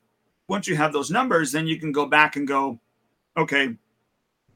once 0.47 0.67
you 0.67 0.75
have 0.75 0.91
those 0.91 1.11
numbers 1.11 1.51
then 1.51 1.67
you 1.67 1.79
can 1.79 1.91
go 1.91 2.07
back 2.07 2.35
and 2.35 2.47
go 2.47 2.79
okay 3.37 3.75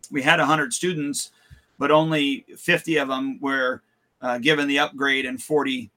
we 0.09 0.23
had 0.23 0.39
100 0.39 0.73
students 0.73 1.29
but 1.77 1.91
only 1.91 2.43
50 2.57 2.97
of 2.97 3.09
them 3.09 3.39
were 3.39 3.83
uh, 4.19 4.39
given 4.39 4.67
the 4.67 4.79
upgrade 4.79 5.27
and 5.27 5.43
40 5.43 5.91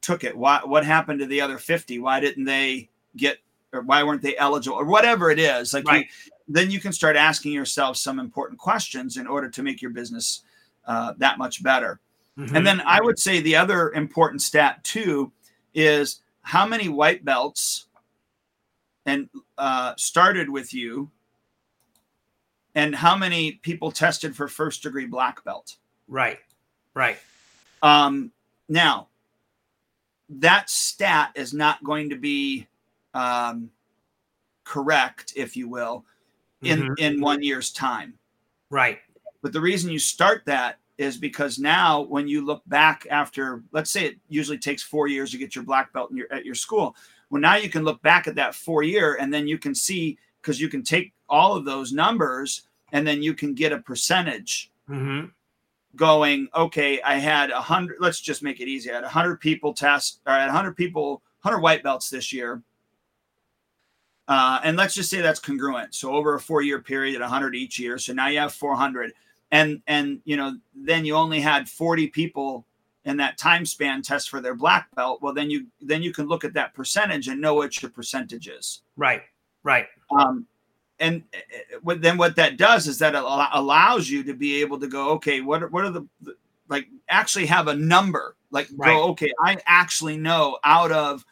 took 0.00 0.22
it 0.22 0.36
why 0.36 0.60
what 0.62 0.84
happened 0.84 1.18
to 1.18 1.26
the 1.26 1.40
other 1.40 1.58
50 1.58 1.98
why 1.98 2.20
didn't 2.20 2.44
they 2.44 2.88
get 3.16 3.38
or 3.72 3.80
why 3.80 4.04
weren't 4.04 4.22
they 4.22 4.36
eligible 4.36 4.76
or 4.76 4.84
whatever 4.84 5.30
it 5.30 5.40
is 5.40 5.74
like 5.74 5.88
right. 5.88 6.06
you, 6.26 6.32
then 6.46 6.70
you 6.70 6.78
can 6.78 6.92
start 6.92 7.16
asking 7.16 7.52
yourself 7.52 7.96
some 7.96 8.20
important 8.20 8.58
questions 8.60 9.16
in 9.16 9.26
order 9.26 9.50
to 9.50 9.62
make 9.62 9.82
your 9.82 9.90
business 9.90 10.42
uh, 10.86 11.12
that 11.16 11.36
much 11.38 11.62
better 11.62 11.98
mm-hmm. 12.38 12.54
and 12.54 12.66
then 12.66 12.80
i 12.86 13.00
would 13.00 13.18
say 13.18 13.40
the 13.40 13.56
other 13.56 13.92
important 13.92 14.40
stat 14.40 14.82
too 14.84 15.32
is 15.74 16.20
how 16.48 16.66
many 16.66 16.88
white 16.88 17.24
belts 17.24 17.86
and 19.06 19.28
uh, 19.56 19.94
started 19.96 20.48
with 20.48 20.72
you 20.72 21.10
and 22.74 22.94
how 22.94 23.16
many 23.16 23.52
people 23.62 23.92
tested 23.92 24.34
for 24.34 24.48
first 24.48 24.82
degree 24.82 25.06
black 25.06 25.44
belt? 25.44 25.76
Right 26.08 26.38
right. 26.98 27.18
Um, 27.82 28.32
now 28.68 29.08
that 30.28 30.68
stat 30.68 31.30
is 31.36 31.54
not 31.54 31.82
going 31.84 32.10
to 32.10 32.16
be 32.16 32.66
um, 33.14 33.70
correct 34.64 35.32
if 35.36 35.56
you 35.56 35.68
will 35.68 36.04
in 36.62 36.80
mm-hmm. 36.80 36.92
in 36.98 37.20
one 37.20 37.42
year's 37.42 37.70
time. 37.70 38.14
Right. 38.68 38.98
But 39.40 39.52
the 39.52 39.60
reason 39.60 39.90
you 39.90 40.00
start 40.00 40.42
that 40.46 40.78
is 40.98 41.16
because 41.16 41.58
now 41.58 42.02
when 42.02 42.28
you 42.28 42.44
look 42.44 42.62
back 42.66 43.06
after 43.10 43.62
let's 43.72 43.90
say 43.90 44.06
it 44.06 44.16
usually 44.28 44.58
takes 44.58 44.82
four 44.82 45.06
years 45.06 45.30
to 45.30 45.38
get 45.38 45.54
your 45.54 45.64
black 45.64 45.92
belt 45.92 46.12
your, 46.12 46.30
at 46.32 46.44
your 46.44 46.54
school. 46.54 46.94
Well 47.30 47.40
now 47.40 47.56
you 47.56 47.70
can 47.70 47.84
look 47.84 48.02
back 48.02 48.26
at 48.26 48.34
that 48.34 48.54
four 48.54 48.82
year 48.82 49.16
and 49.20 49.32
then 49.32 49.46
you 49.46 49.58
can 49.58 49.74
see 49.74 50.18
because 50.42 50.60
you 50.60 50.68
can 50.68 50.82
take 50.82 51.12
all 51.28 51.56
of 51.56 51.64
those 51.64 51.92
numbers 51.92 52.66
and 52.92 53.06
then 53.06 53.22
you 53.22 53.34
can 53.34 53.54
get 53.54 53.72
a 53.72 53.78
percentage 53.78 54.72
mm-hmm. 54.88 55.26
going 55.94 56.48
okay 56.54 57.00
i 57.02 57.14
had 57.14 57.50
a 57.50 57.60
hundred 57.60 57.98
let's 58.00 58.20
just 58.20 58.42
make 58.42 58.60
it 58.60 58.68
easy. 58.68 58.90
I 58.90 58.96
had 58.96 59.04
a 59.04 59.08
hundred 59.08 59.40
people 59.40 59.72
test 59.72 60.20
or 60.26 60.32
i 60.32 60.40
had 60.40 60.48
a 60.48 60.52
hundred 60.52 60.76
people 60.76 61.22
100 61.42 61.62
white 61.62 61.82
belts 61.82 62.10
this 62.10 62.32
year. 62.32 62.62
Uh, 64.26 64.60
and 64.62 64.76
let's 64.76 64.94
just 64.94 65.08
say 65.08 65.20
that's 65.20 65.40
congruent. 65.40 65.94
So 65.94 66.12
over 66.12 66.34
a 66.34 66.40
four 66.40 66.62
year 66.62 66.80
period 66.80 67.20
100 67.20 67.54
each 67.54 67.78
year. 67.78 67.96
So 67.96 68.12
now 68.12 68.28
you 68.28 68.38
have 68.40 68.52
400 68.52 69.12
and 69.50 69.82
and 69.86 70.20
you 70.24 70.36
know 70.36 70.56
then 70.74 71.04
you 71.04 71.14
only 71.14 71.40
had 71.40 71.68
40 71.68 72.08
people 72.08 72.66
in 73.04 73.16
that 73.16 73.38
time 73.38 73.64
span 73.64 74.02
test 74.02 74.28
for 74.28 74.40
their 74.40 74.54
black 74.54 74.94
belt. 74.94 75.22
Well 75.22 75.32
then 75.32 75.50
you 75.50 75.66
then 75.80 76.02
you 76.02 76.12
can 76.12 76.26
look 76.26 76.44
at 76.44 76.54
that 76.54 76.74
percentage 76.74 77.28
and 77.28 77.40
know 77.40 77.54
what 77.54 77.80
your 77.80 77.90
percentage 77.90 78.48
is. 78.48 78.82
Right 78.96 79.22
right. 79.62 79.86
Um 80.10 80.46
and 81.00 81.22
uh, 81.86 81.94
then 81.98 82.16
what 82.16 82.36
that 82.36 82.56
does 82.56 82.88
is 82.88 82.98
that 82.98 83.14
it 83.14 83.22
allows 83.22 84.10
you 84.10 84.24
to 84.24 84.34
be 84.34 84.60
able 84.60 84.80
to 84.80 84.88
go 84.88 85.10
okay 85.10 85.40
what 85.40 85.62
are, 85.62 85.68
what 85.68 85.84
are 85.84 85.90
the 85.90 86.06
like 86.68 86.88
actually 87.08 87.46
have 87.46 87.68
a 87.68 87.74
number. 87.74 88.36
Like 88.50 88.68
right. 88.76 88.94
go 88.94 89.04
okay 89.10 89.30
i 89.44 89.58
actually 89.66 90.16
know 90.16 90.58
out 90.64 90.90
of 90.90 91.24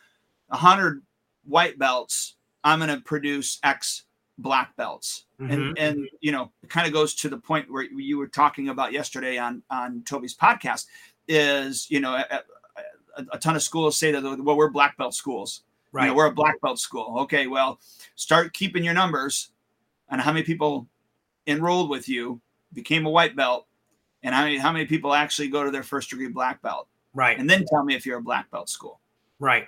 100 0.48 1.02
white 1.44 1.78
belts 1.78 2.36
i'm 2.62 2.78
going 2.78 2.94
to 2.94 3.00
produce 3.00 3.58
x 3.62 4.04
black 4.38 4.76
belts 4.76 5.25
mm-hmm. 5.40 5.52
and 5.52 5.78
and 5.78 6.08
you 6.20 6.32
know 6.32 6.50
it 6.62 6.70
kind 6.70 6.86
of 6.86 6.92
goes 6.92 7.14
to 7.14 7.28
the 7.28 7.38
point 7.38 7.70
where 7.70 7.82
you 7.82 8.18
were 8.18 8.28
talking 8.28 8.68
about 8.68 8.92
yesterday 8.92 9.38
on 9.38 9.62
on 9.70 10.02
toby's 10.02 10.36
podcast 10.36 10.86
is 11.28 11.90
you 11.90 12.00
know 12.00 12.14
a, 12.14 12.42
a, 13.16 13.24
a 13.32 13.38
ton 13.38 13.56
of 13.56 13.62
schools 13.62 13.96
say 13.96 14.10
that 14.12 14.22
well 14.22 14.56
we're 14.56 14.70
black 14.70 14.96
belt 14.96 15.14
schools. 15.14 15.62
Right 15.92 16.04
you 16.04 16.10
know, 16.10 16.16
we're 16.16 16.26
a 16.26 16.34
black 16.34 16.60
belt 16.60 16.78
school. 16.78 17.20
Okay 17.20 17.46
well 17.46 17.80
start 18.14 18.52
keeping 18.52 18.84
your 18.84 18.94
numbers 18.94 19.50
on 20.10 20.18
how 20.18 20.32
many 20.32 20.44
people 20.44 20.86
enrolled 21.46 21.90
with 21.90 22.08
you 22.08 22.40
became 22.72 23.06
a 23.06 23.10
white 23.10 23.36
belt 23.36 23.66
and 24.22 24.34
how 24.34 24.44
many, 24.44 24.58
how 24.58 24.72
many 24.72 24.84
people 24.84 25.14
actually 25.14 25.48
go 25.48 25.64
to 25.64 25.70
their 25.70 25.82
first 25.82 26.10
degree 26.10 26.28
black 26.28 26.60
belt. 26.62 26.88
Right. 27.14 27.38
And 27.38 27.48
then 27.48 27.64
tell 27.64 27.84
me 27.84 27.94
if 27.94 28.04
you're 28.04 28.18
a 28.18 28.22
black 28.22 28.50
belt 28.50 28.68
school. 28.68 29.00
Right. 29.38 29.66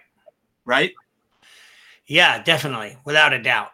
Right? 0.65 0.93
Yeah 2.07 2.43
definitely. 2.43 2.97
Without 3.05 3.33
a 3.33 3.43
doubt 3.43 3.71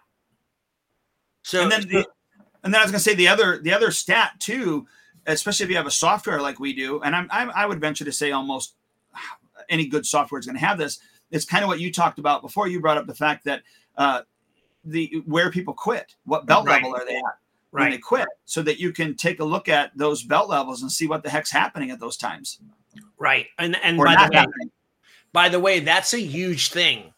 so 1.45 1.63
and 1.63 1.71
then 1.71 1.89
the, 1.89 2.07
and 2.65 2.73
then 2.73 2.81
I 2.81 2.85
was 2.85 2.91
gonna 2.91 2.99
say 2.99 3.15
the 3.15 3.29
other 3.29 3.59
the 3.59 3.73
other 3.73 3.91
stat 3.91 4.33
too, 4.41 4.87
especially 5.27 5.65
if 5.65 5.71
you 5.71 5.77
have 5.77 5.87
a 5.87 5.91
software 5.91 6.41
like 6.41 6.59
we 6.59 6.73
do, 6.73 7.01
and 7.03 7.15
I'm, 7.15 7.29
I'm 7.31 7.51
I 7.55 7.67
would 7.67 7.81
venture 7.81 8.05
to 8.05 8.13
say 8.13 8.33
almost 8.33 8.75
any 9.69 9.87
good 9.87 10.07
software 10.07 10.39
is 10.39 10.47
going 10.47 10.57
to 10.57 10.65
have 10.65 10.79
this. 10.79 10.99
It's 11.31 11.45
kind 11.45 11.63
of 11.63 11.69
what 11.69 11.81
you 11.81 11.93
talked 11.93 12.19
about 12.19 12.43
before. 12.43 12.67
You 12.67 12.81
brought 12.81 12.99
up 12.99 13.07
the 13.07 13.15
fact 13.15 13.45
that 13.45 13.63
uh, 13.97 14.23
the 14.85 15.23
where 15.27 15.51
people 15.51 15.75
quit, 15.75 16.15
what 16.25 16.47
belt 16.47 16.67
right. 16.67 16.83
level 16.83 16.97
are 16.97 17.05
they 17.05 17.17
at 17.17 17.23
when 17.71 17.85
right. 17.85 17.91
they 17.93 17.99
quit, 17.99 18.29
so 18.47 18.63
that 18.63 18.79
you 18.79 18.93
can 18.93 19.15
take 19.15 19.41
a 19.41 19.45
look 19.45 19.69
at 19.69 19.97
those 19.97 20.23
belt 20.23 20.49
levels 20.49 20.83
and 20.83 20.91
see 20.91 21.07
what 21.07 21.23
the 21.23 21.31
heck's 21.31 21.51
happening 21.51 21.91
at 21.91 22.01
those 22.01 22.17
times. 22.17 22.59
Right, 23.19 23.47
and 23.59 23.77
and 23.83 23.99
by 23.99 24.15
the, 24.15 24.37
way, 24.37 24.71
by 25.33 25.49
the 25.51 25.61
way, 25.61 25.81
that's 25.81 26.15
a 26.15 26.21
huge 26.21 26.71
thing. 26.71 27.13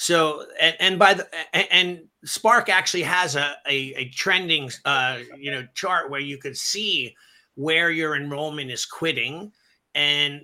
So 0.00 0.46
and, 0.58 0.76
and 0.80 0.98
by 0.98 1.12
the 1.12 1.28
and 1.74 2.00
Spark 2.24 2.70
actually 2.70 3.02
has 3.02 3.36
a, 3.36 3.54
a, 3.68 3.92
a 3.96 4.08
trending, 4.08 4.70
uh, 4.86 5.18
you 5.38 5.50
know, 5.50 5.66
chart 5.74 6.10
where 6.10 6.22
you 6.22 6.38
could 6.38 6.56
see 6.56 7.14
where 7.54 7.90
your 7.90 8.16
enrollment 8.16 8.70
is 8.70 8.86
quitting. 8.86 9.52
And 9.94 10.40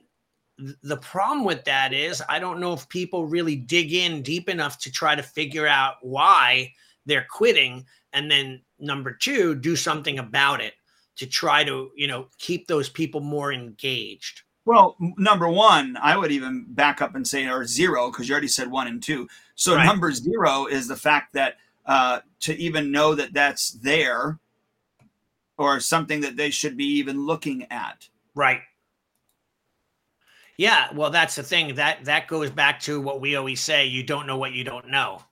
th- 0.58 0.76
the 0.82 0.98
problem 0.98 1.46
with 1.46 1.64
that 1.64 1.94
is, 1.94 2.22
I 2.28 2.38
don't 2.38 2.60
know 2.60 2.74
if 2.74 2.86
people 2.90 3.24
really 3.24 3.56
dig 3.56 3.94
in 3.94 4.20
deep 4.20 4.50
enough 4.50 4.78
to 4.80 4.92
try 4.92 5.14
to 5.14 5.22
figure 5.22 5.66
out 5.66 5.94
why 6.02 6.70
they're 7.06 7.26
quitting. 7.30 7.86
And 8.12 8.30
then 8.30 8.60
number 8.78 9.10
two, 9.10 9.54
do 9.54 9.74
something 9.74 10.18
about 10.18 10.60
it 10.60 10.74
to 11.16 11.26
try 11.26 11.64
to, 11.64 11.90
you 11.96 12.08
know, 12.08 12.28
keep 12.36 12.66
those 12.66 12.90
people 12.90 13.22
more 13.22 13.54
engaged. 13.54 14.42
Well, 14.66 14.96
number 14.98 15.48
one, 15.48 15.96
I 16.02 16.16
would 16.16 16.32
even 16.32 16.66
back 16.68 17.00
up 17.00 17.14
and 17.14 17.26
say, 17.26 17.46
or 17.46 17.64
zero, 17.64 18.10
because 18.10 18.28
you 18.28 18.32
already 18.32 18.48
said 18.48 18.68
one 18.68 18.88
and 18.88 19.00
two. 19.02 19.28
So 19.54 19.76
right. 19.76 19.86
number 19.86 20.12
zero 20.12 20.66
is 20.66 20.88
the 20.88 20.96
fact 20.96 21.32
that 21.34 21.56
uh, 21.86 22.20
to 22.40 22.54
even 22.58 22.90
know 22.90 23.14
that 23.14 23.32
that's 23.32 23.70
there 23.70 24.40
or 25.56 25.78
something 25.78 26.20
that 26.20 26.36
they 26.36 26.50
should 26.50 26.76
be 26.76 26.84
even 26.84 27.24
looking 27.24 27.64
at. 27.70 28.08
Right. 28.34 28.60
Yeah, 30.58 30.88
well, 30.92 31.10
that's 31.10 31.36
the 31.36 31.42
thing 31.42 31.74
that 31.76 32.04
that 32.04 32.26
goes 32.28 32.50
back 32.50 32.80
to 32.80 33.00
what 33.00 33.20
we 33.20 33.36
always 33.36 33.60
say: 33.60 33.86
you 33.86 34.02
don't 34.02 34.26
know 34.26 34.38
what 34.38 34.52
you 34.52 34.64
don't 34.64 34.88
know. 34.88 35.22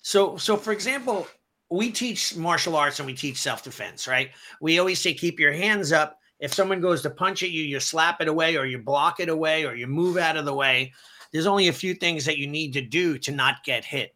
So, 0.00 0.36
so 0.38 0.56
for 0.56 0.72
example, 0.72 1.28
we 1.70 1.92
teach 1.92 2.34
martial 2.36 2.74
arts 2.74 2.98
and 2.98 3.06
we 3.06 3.14
teach 3.14 3.36
self 3.36 3.62
defense, 3.62 4.08
right? 4.08 4.30
We 4.60 4.78
always 4.78 4.98
say 4.98 5.14
keep 5.14 5.38
your 5.38 5.52
hands 5.52 5.92
up. 5.92 6.18
If 6.42 6.52
someone 6.52 6.80
goes 6.80 7.00
to 7.02 7.10
punch 7.10 7.42
at 7.42 7.50
you, 7.50 7.62
you 7.62 7.80
slap 7.80 8.20
it 8.20 8.28
away, 8.28 8.56
or 8.56 8.66
you 8.66 8.78
block 8.78 9.20
it 9.20 9.28
away, 9.28 9.64
or 9.64 9.74
you 9.74 9.86
move 9.86 10.18
out 10.18 10.36
of 10.36 10.44
the 10.44 10.52
way. 10.52 10.92
There's 11.32 11.46
only 11.46 11.68
a 11.68 11.72
few 11.72 11.94
things 11.94 12.24
that 12.26 12.36
you 12.36 12.46
need 12.46 12.72
to 12.74 12.82
do 12.82 13.16
to 13.18 13.30
not 13.30 13.64
get 13.64 13.84
hit. 13.84 14.14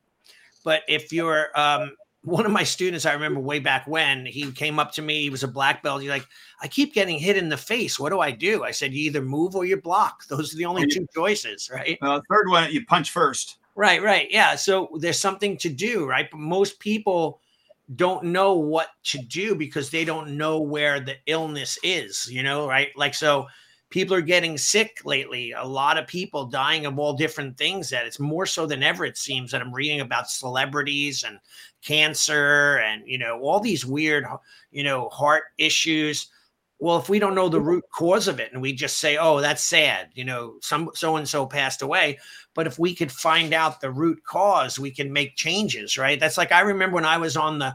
But 0.65 0.83
if 0.89 1.12
you're 1.12 1.59
um, 1.59 1.93
one 2.27 2.45
of 2.45 2.51
my 2.51 2.65
students, 2.65 3.07
I 3.07 3.12
remember 3.12 3.39
way 3.39 3.61
back 3.61 3.87
when 3.87 4.27
he 4.27 4.51
came 4.51 4.81
up 4.81 4.91
to 4.95 5.03
me, 5.03 5.23
he 5.23 5.31
was 5.31 5.45
a 5.45 5.49
black 5.49 5.81
belt. 5.85 6.03
He's 6.03 6.11
like, 6.11 6.27
I 6.61 6.67
keep 6.67 6.93
getting 6.93 7.21
hit 7.21 7.37
in 7.37 7.49
the 7.49 7.57
face. 7.57 8.01
What 8.01 8.11
do 8.11 8.19
I 8.19 8.33
do? 8.33 8.65
I 8.65 8.73
said, 8.73 8.93
you 8.93 9.07
either 9.07 9.23
move 9.23 9.55
or 9.55 9.65
you 9.65 9.81
block. 9.81 10.25
Those 10.29 10.53
are 10.53 10.57
the 10.57 10.65
only 10.65 10.85
two 10.89 11.07
choices, 11.15 11.71
right? 11.73 11.97
Uh, 12.03 12.21
third 12.29 12.49
one, 12.49 12.73
you 12.73 12.85
punch 12.85 13.12
first. 13.12 13.59
Right, 13.77 14.03
right. 14.03 14.27
Yeah. 14.29 14.57
So 14.57 14.89
there's 14.99 15.21
something 15.21 15.57
to 15.59 15.69
do, 15.69 16.07
right? 16.07 16.29
But 16.29 16.41
most 16.41 16.81
people 16.81 17.41
don't 17.94 18.25
know 18.25 18.55
what 18.55 18.88
to 19.05 19.18
do 19.18 19.55
because 19.55 19.90
they 19.90 20.05
don't 20.05 20.37
know 20.37 20.61
where 20.61 20.99
the 20.99 21.16
illness 21.27 21.79
is, 21.85 22.29
you 22.31 22.42
know, 22.42 22.66
right? 22.66 22.88
Like, 22.96 23.14
so 23.14 23.46
people 23.90 24.16
are 24.16 24.22
getting 24.22 24.59
sick 24.59 24.99
lately. 25.05 25.53
A 25.53 25.64
lot 25.64 25.96
of 25.96 26.07
people 26.07 26.46
dying 26.46 26.87
of 26.87 26.99
all 26.99 27.12
different 27.12 27.57
things. 27.57 27.88
That 27.90 28.07
it's 28.07 28.18
more 28.18 28.46
so 28.46 28.66
than 28.66 28.83
ever. 28.83 29.05
It 29.05 29.16
seems 29.16 29.53
that 29.53 29.61
I'm 29.61 29.72
reading 29.72 30.01
about 30.01 30.31
celebrities 30.31 31.25
and 31.25 31.38
cancer 31.83 32.79
and 32.79 33.03
you 33.07 33.18
know 33.18 33.40
all 33.40 33.61
these 33.61 33.87
weird, 33.87 34.25
you 34.70 34.83
know, 34.83 35.09
heart 35.11 35.44
issues. 35.59 36.29
Well, 36.79 36.99
if 36.99 37.09
we 37.09 37.19
don't 37.19 37.35
know 37.35 37.49
the 37.49 37.61
root 37.61 37.85
cause 37.91 38.29
of 38.29 38.39
it 38.39 38.53
and 38.53 38.61
we 38.61 38.73
just 38.73 38.99
say, 38.99 39.17
oh, 39.17 39.41
that's 39.41 39.62
sad, 39.62 40.09
you 40.15 40.25
know, 40.25 40.57
some 40.61 40.91
so 40.95 41.17
and 41.17 41.29
so 41.29 41.47
passed 41.47 41.81
away. 41.81 42.19
But 42.55 42.67
if 42.67 42.79
we 42.79 42.95
could 42.95 43.11
find 43.11 43.55
out 43.55 43.81
the 43.81 43.91
root 43.91 44.23
cause, 44.25 44.79
we 44.79 44.91
can 44.91 45.12
make 45.12 45.37
changes, 45.37 45.97
right? 45.97 46.21
That's 46.21 46.37
like 46.37 46.53
I 46.53 46.61
remember 46.61 46.97
when 46.97 47.07
I 47.07 47.17
was 47.17 47.37
on 47.37 47.59
the 47.59 47.75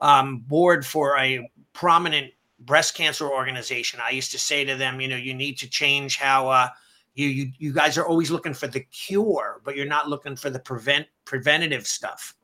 um, 0.00 0.40
board 0.40 0.84
for 0.84 1.16
a 1.18 1.48
prominent 1.72 2.32
breast 2.60 2.94
cancer 2.94 3.28
organization. 3.28 4.00
I 4.02 4.10
used 4.10 4.32
to 4.32 4.38
say 4.38 4.64
to 4.66 4.76
them, 4.76 5.00
you 5.00 5.08
know, 5.08 5.16
you 5.16 5.32
need 5.32 5.56
to 5.58 5.68
change 5.68 6.18
how 6.18 6.48
uh, 6.48 6.68
you, 7.14 7.28
you 7.28 7.52
you 7.58 7.72
guys 7.72 7.96
are 7.96 8.06
always 8.06 8.30
looking 8.30 8.54
for 8.54 8.66
the 8.66 8.80
cure, 8.80 9.62
but 9.64 9.76
you're 9.76 9.86
not 9.86 10.08
looking 10.08 10.36
for 10.36 10.50
the 10.50 10.58
prevent 10.58 11.06
preventative 11.24 11.86
stuff. 11.86 12.34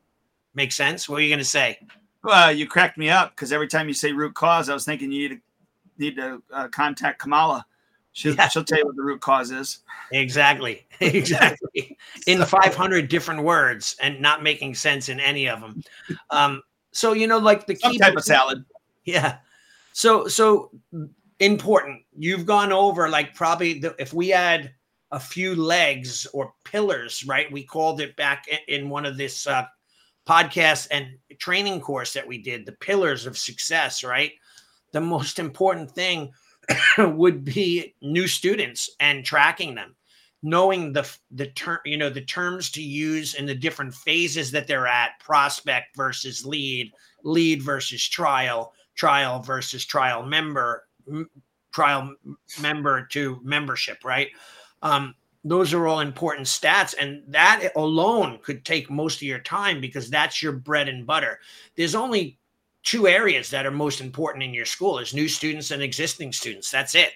Make 0.55 0.71
sense? 0.71 1.07
What 1.07 1.19
are 1.19 1.23
you 1.23 1.29
going 1.29 1.39
to 1.39 1.45
say? 1.45 1.79
Well, 2.23 2.51
you 2.51 2.67
cracked 2.67 2.97
me 2.97 3.09
up 3.09 3.31
because 3.35 3.51
every 3.51 3.67
time 3.67 3.87
you 3.87 3.93
say 3.93 4.11
root 4.11 4.33
cause, 4.33 4.69
I 4.69 4.73
was 4.73 4.85
thinking 4.85 5.11
you 5.11 5.29
need 5.29 5.35
to 5.35 5.41
need 5.99 6.15
to 6.15 6.41
uh, 6.51 6.67
contact 6.69 7.19
Kamala. 7.19 7.65
She'll, 8.11 8.35
yeah. 8.35 8.47
she'll 8.47 8.63
tell 8.63 8.79
you 8.79 8.85
what 8.85 8.95
the 8.95 9.03
root 9.03 9.21
cause 9.21 9.51
is. 9.51 9.79
Exactly. 10.11 10.85
Exactly. 11.01 11.97
in 12.27 12.43
500 12.43 13.07
different 13.07 13.43
words 13.43 13.95
and 14.01 14.19
not 14.19 14.43
making 14.43 14.75
sense 14.75 15.07
in 15.07 15.17
any 15.21 15.47
of 15.47 15.61
them. 15.61 15.81
Um, 16.29 16.61
so, 16.91 17.13
you 17.13 17.25
know, 17.25 17.37
like 17.37 17.67
the 17.67 17.75
key 17.75 17.97
type 17.97 18.17
of 18.17 18.23
salad. 18.23 18.65
Yeah. 19.05 19.37
So, 19.93 20.27
so 20.27 20.71
important. 21.39 22.01
You've 22.17 22.45
gone 22.45 22.73
over 22.73 23.07
like 23.07 23.33
probably 23.33 23.79
the, 23.79 23.95
if 23.97 24.13
we 24.13 24.27
had 24.27 24.73
a 25.11 25.19
few 25.19 25.55
legs 25.55 26.27
or 26.33 26.53
pillars, 26.65 27.25
right? 27.25 27.49
We 27.51 27.63
called 27.63 28.01
it 28.01 28.15
back 28.17 28.45
in 28.67 28.89
one 28.89 29.05
of 29.05 29.17
this 29.17 29.47
uh, 29.47 29.65
podcast 30.27 30.87
and 30.91 31.17
training 31.39 31.81
course 31.81 32.13
that 32.13 32.27
we 32.27 32.37
did, 32.37 32.65
the 32.65 32.73
pillars 32.73 33.25
of 33.25 33.37
success, 33.37 34.03
right? 34.03 34.33
The 34.91 35.01
most 35.01 35.39
important 35.39 35.91
thing 35.91 36.31
would 36.97 37.43
be 37.43 37.93
new 38.01 38.27
students 38.27 38.89
and 38.99 39.25
tracking 39.25 39.75
them 39.75 39.95
knowing 40.41 40.93
the 40.93 41.09
the 41.31 41.47
term 41.47 41.79
you 41.83 41.97
know 41.97 42.09
the 42.09 42.21
terms 42.21 42.71
to 42.71 42.81
use 42.81 43.33
in 43.33 43.45
the 43.45 43.55
different 43.55 43.93
phases 43.93 44.51
that 44.51 44.67
they're 44.67 44.87
at 44.87 45.19
prospect 45.19 45.95
versus 45.97 46.45
lead 46.45 46.91
lead 47.23 47.61
versus 47.61 48.07
trial 48.07 48.73
trial 48.95 49.41
versus 49.41 49.85
trial 49.85 50.23
member 50.23 50.85
m- 51.07 51.29
trial 51.73 52.13
member 52.61 53.05
to 53.05 53.39
membership 53.43 54.03
right? 54.03 54.29
Um, 54.81 55.13
those 55.45 55.73
are 55.73 55.87
all 55.87 56.01
important 56.01 56.47
stats 56.47 56.93
and 56.99 57.23
that 57.27 57.71
alone 57.75 58.39
could 58.43 58.65
take 58.65 58.89
most 58.89 59.17
of 59.17 59.23
your 59.23 59.39
time 59.39 59.79
because 59.79 60.09
that's 60.09 60.43
your 60.43 60.51
bread 60.51 60.89
and 60.89 61.07
butter. 61.07 61.39
There's 61.75 61.95
only 61.95 62.37
two 62.83 63.07
areas 63.07 63.49
that 63.49 63.65
are 63.65 63.71
most 63.71 64.01
important 64.01 64.43
in 64.43 64.53
your 64.53 64.65
school 64.65 64.99
is 64.99 65.13
new 65.13 65.27
students 65.27 65.71
and 65.71 65.81
existing 65.81 66.31
students. 66.31 66.71
That's 66.71 66.95
it. 66.95 67.11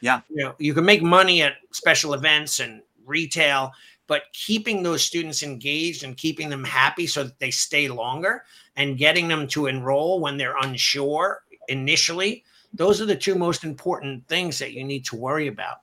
Yeah. 0.00 0.20
You 0.28 0.44
know, 0.44 0.54
you 0.58 0.74
can 0.74 0.84
make 0.84 1.02
money 1.02 1.42
at 1.42 1.54
special 1.72 2.14
events 2.14 2.60
and 2.60 2.82
retail, 3.04 3.72
but 4.06 4.22
keeping 4.32 4.82
those 4.82 5.02
students 5.02 5.42
engaged 5.42 6.04
and 6.04 6.16
keeping 6.16 6.48
them 6.48 6.64
happy 6.64 7.06
so 7.06 7.24
that 7.24 7.38
they 7.38 7.50
stay 7.50 7.88
longer 7.88 8.44
and 8.76 8.98
getting 8.98 9.28
them 9.28 9.46
to 9.48 9.66
enroll 9.66 10.20
when 10.20 10.36
they're 10.36 10.56
unsure 10.62 11.42
initially, 11.68 12.44
those 12.72 13.00
are 13.00 13.06
the 13.06 13.16
two 13.16 13.34
most 13.34 13.64
important 13.64 14.26
things 14.28 14.58
that 14.58 14.72
you 14.72 14.84
need 14.84 15.04
to 15.06 15.16
worry 15.16 15.48
about. 15.48 15.78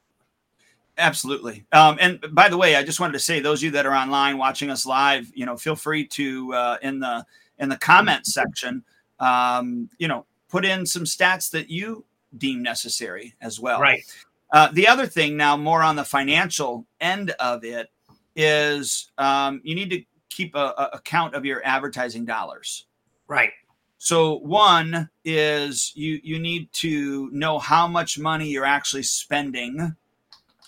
Absolutely. 0.97 1.65
Um, 1.71 1.97
and 1.99 2.23
by 2.31 2.49
the 2.49 2.57
way, 2.57 2.75
I 2.75 2.83
just 2.83 2.99
wanted 2.99 3.13
to 3.13 3.19
say 3.19 3.39
those 3.39 3.59
of 3.59 3.63
you 3.63 3.71
that 3.71 3.87
are 3.87 3.95
online 3.95 4.37
watching 4.37 4.69
us 4.69 4.85
live, 4.85 5.31
you 5.33 5.45
know, 5.45 5.57
feel 5.57 5.75
free 5.75 6.05
to 6.07 6.53
uh, 6.53 6.77
in 6.83 6.99
the 6.99 7.25
in 7.57 7.69
the 7.69 7.77
comment 7.77 8.27
section 8.27 8.83
um, 9.23 9.89
you 9.97 10.07
know, 10.07 10.25
put 10.49 10.65
in 10.65 10.85
some 10.85 11.03
stats 11.03 11.49
that 11.51 11.69
you 11.69 12.03
deem 12.37 12.61
necessary 12.61 13.33
as 13.41 13.59
well. 13.59 13.79
Right. 13.79 14.03
Uh, 14.51 14.69
the 14.73 14.87
other 14.87 15.07
thing 15.07 15.37
now, 15.37 15.55
more 15.55 15.81
on 15.81 15.95
the 15.95 16.03
financial 16.03 16.85
end 16.99 17.31
of 17.39 17.63
it, 17.63 17.89
is 18.35 19.11
um, 19.17 19.61
you 19.63 19.75
need 19.75 19.89
to 19.91 20.03
keep 20.29 20.55
a, 20.55 20.73
a 20.77 20.89
account 20.93 21.35
of 21.35 21.45
your 21.45 21.61
advertising 21.65 22.25
dollars. 22.25 22.85
Right. 23.27 23.51
So 23.97 24.39
one 24.39 25.09
is 25.23 25.93
you 25.95 26.19
you 26.23 26.37
need 26.37 26.71
to 26.73 27.29
know 27.31 27.57
how 27.57 27.87
much 27.87 28.19
money 28.19 28.49
you're 28.49 28.65
actually 28.65 29.03
spending 29.03 29.95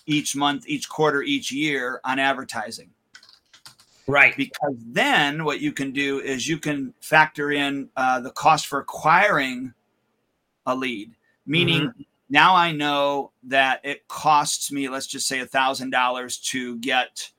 each 0.06 0.34
month, 0.34 0.64
each 0.66 0.88
quarter, 0.88 1.22
each 1.22 1.52
year 1.52 2.00
on 2.04 2.18
advertising. 2.18 2.90
Right. 4.06 4.36
Because 4.36 4.76
then 4.78 5.44
what 5.44 5.60
you 5.60 5.72
can 5.72 5.92
do 5.92 6.20
is 6.20 6.48
you 6.48 6.58
can 6.58 6.94
factor 7.00 7.50
in 7.50 7.88
uh, 7.96 8.20
the 8.20 8.30
cost 8.30 8.66
for 8.66 8.78
acquiring 8.78 9.74
a 10.64 10.74
lead, 10.74 11.12
meaning 11.44 11.82
mm-hmm. 11.88 12.02
now 12.30 12.54
I 12.54 12.72
know 12.72 13.32
that 13.44 13.80
it 13.84 14.06
costs 14.08 14.70
me, 14.70 14.88
let's 14.88 15.06
just 15.06 15.26
say 15.26 15.40
a 15.40 15.46
thousand 15.46 15.90
dollars 15.90 16.38
to 16.38 16.78
get 16.78 17.30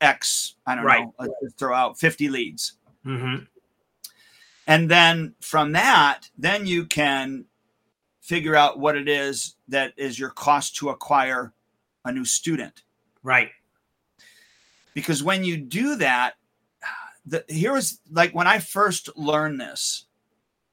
X, 0.00 0.56
I 0.66 0.74
don't 0.74 0.84
right. 0.84 1.04
know, 1.04 1.14
let's 1.18 1.54
throw 1.56 1.74
out 1.74 1.98
50 1.98 2.28
leads. 2.28 2.74
Mm-hmm. 3.04 3.44
And 4.66 4.90
then 4.90 5.34
from 5.40 5.72
that, 5.72 6.22
then 6.36 6.66
you 6.66 6.86
can 6.86 7.44
figure 8.20 8.56
out 8.56 8.80
what 8.80 8.96
it 8.96 9.08
is 9.08 9.54
that 9.68 9.92
is 9.96 10.18
your 10.18 10.30
cost 10.30 10.74
to 10.76 10.88
acquire 10.88 11.52
a 12.04 12.10
new 12.10 12.24
student. 12.24 12.82
Right 13.22 13.50
because 14.96 15.22
when 15.22 15.44
you 15.44 15.58
do 15.58 15.96
that 15.96 16.36
the, 17.26 17.44
here 17.48 17.72
was 17.72 18.00
like 18.10 18.34
when 18.34 18.48
i 18.48 18.58
first 18.58 19.10
learned 19.16 19.60
this 19.60 20.06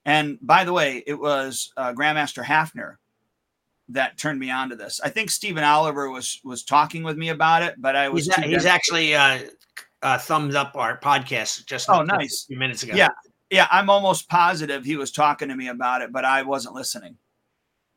and 0.06 0.40
by 0.42 0.64
the 0.64 0.74
way 0.74 1.04
it 1.06 1.20
was 1.20 1.72
uh, 1.78 1.94
grandmaster 1.94 2.44
hafner 2.44 2.96
that 3.90 4.18
turned 4.18 4.40
me 4.40 4.50
on 4.50 4.70
to 4.70 4.76
this. 4.78 5.02
I 5.04 5.10
think 5.10 5.30
stephen 5.30 5.64
oliver 5.64 6.10
was 6.10 6.40
was 6.44 6.64
talking 6.64 7.04
with 7.04 7.18
me 7.18 7.30
about 7.30 7.62
it 7.62 7.76
but 7.78 7.96
i 7.96 8.10
was 8.10 8.26
he's, 8.26 8.46
he's 8.46 8.66
actually 8.66 9.14
uh, 9.14 9.40
uh, 10.02 10.18
thumbs 10.18 10.56
up 10.56 10.72
our 10.76 10.98
podcast 11.00 11.66
just 11.66 11.90
oh 11.90 12.02
nice 12.02 12.46
a 12.46 12.48
few 12.48 12.58
minutes 12.58 12.82
ago. 12.82 12.96
Yeah. 12.96 13.10
Yeah 13.52 13.68
i'm 13.72 13.90
almost 13.90 14.30
positive 14.30 14.86
he 14.86 14.96
was 14.96 15.12
talking 15.12 15.50
to 15.50 15.56
me 15.56 15.68
about 15.68 16.02
it 16.02 16.12
but 16.12 16.26
i 16.26 16.42
wasn't 16.42 16.74
listening. 16.74 17.18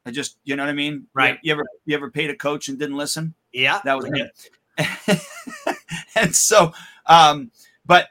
I 0.05 0.11
just 0.11 0.39
you 0.45 0.57
know 0.57 0.65
what 0.65 0.71
i 0.71 0.75
mean? 0.75 1.07
Right 1.15 1.39
you, 1.43 1.51
you 1.51 1.53
ever 1.53 1.65
you 1.85 1.97
ever 1.97 2.11
paid 2.11 2.31
a 2.31 2.37
coach 2.37 2.69
and 2.69 2.79
didn't 2.79 2.97
listen? 2.97 3.35
Yeah. 3.53 3.81
That 3.85 3.97
was 3.97 4.11
it 4.13 4.51
and 6.15 6.35
so, 6.35 6.73
um, 7.07 7.51
but 7.85 8.09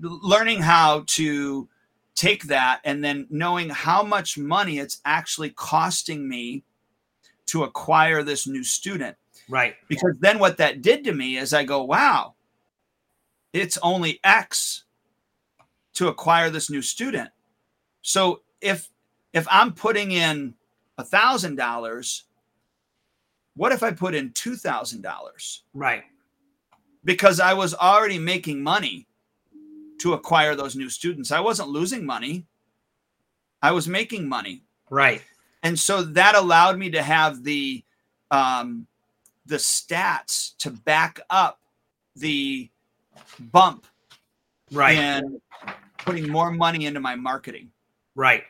learning 0.00 0.60
how 0.60 1.04
to 1.06 1.68
take 2.14 2.44
that 2.44 2.80
and 2.84 3.04
then 3.04 3.26
knowing 3.30 3.68
how 3.68 4.02
much 4.02 4.38
money 4.38 4.78
it's 4.78 5.00
actually 5.04 5.50
costing 5.50 6.28
me 6.28 6.64
to 7.46 7.62
acquire 7.62 8.22
this 8.22 8.46
new 8.46 8.64
student. 8.64 9.16
Right. 9.48 9.76
Because 9.86 10.16
then 10.18 10.38
what 10.38 10.56
that 10.56 10.82
did 10.82 11.04
to 11.04 11.12
me 11.12 11.36
is 11.36 11.52
I 11.52 11.64
go, 11.64 11.84
wow, 11.84 12.34
it's 13.52 13.78
only 13.82 14.18
X 14.24 14.84
to 15.94 16.08
acquire 16.08 16.50
this 16.50 16.68
new 16.68 16.82
student. 16.82 17.30
So 18.02 18.42
if 18.60 18.88
if 19.32 19.46
I'm 19.50 19.72
putting 19.72 20.12
in 20.12 20.54
a 20.98 21.04
thousand 21.04 21.56
dollars, 21.56 22.24
what 23.54 23.72
if 23.72 23.82
I 23.82 23.92
put 23.92 24.14
in 24.14 24.32
two 24.32 24.56
thousand 24.56 25.02
dollars? 25.02 25.62
Right 25.74 26.04
because 27.06 27.38
I 27.38 27.54
was 27.54 27.72
already 27.72 28.18
making 28.18 28.62
money 28.62 29.06
to 30.00 30.12
acquire 30.12 30.54
those 30.56 30.76
new 30.76 30.90
students. 30.90 31.30
I 31.30 31.40
wasn't 31.40 31.70
losing 31.70 32.04
money. 32.04 32.44
I 33.62 33.70
was 33.70 33.88
making 33.88 34.28
money. 34.28 34.64
Right. 34.90 35.22
And 35.62 35.78
so 35.78 36.02
that 36.02 36.34
allowed 36.34 36.78
me 36.78 36.90
to 36.90 37.02
have 37.02 37.44
the 37.44 37.82
um, 38.30 38.86
the 39.46 39.56
stats 39.56 40.56
to 40.58 40.70
back 40.70 41.20
up 41.30 41.60
the 42.16 42.68
bump 43.38 43.86
right 44.72 44.98
and 44.98 45.40
putting 45.98 46.28
more 46.28 46.50
money 46.50 46.86
into 46.86 46.98
my 46.98 47.14
marketing. 47.14 47.70
Right. 48.16 48.42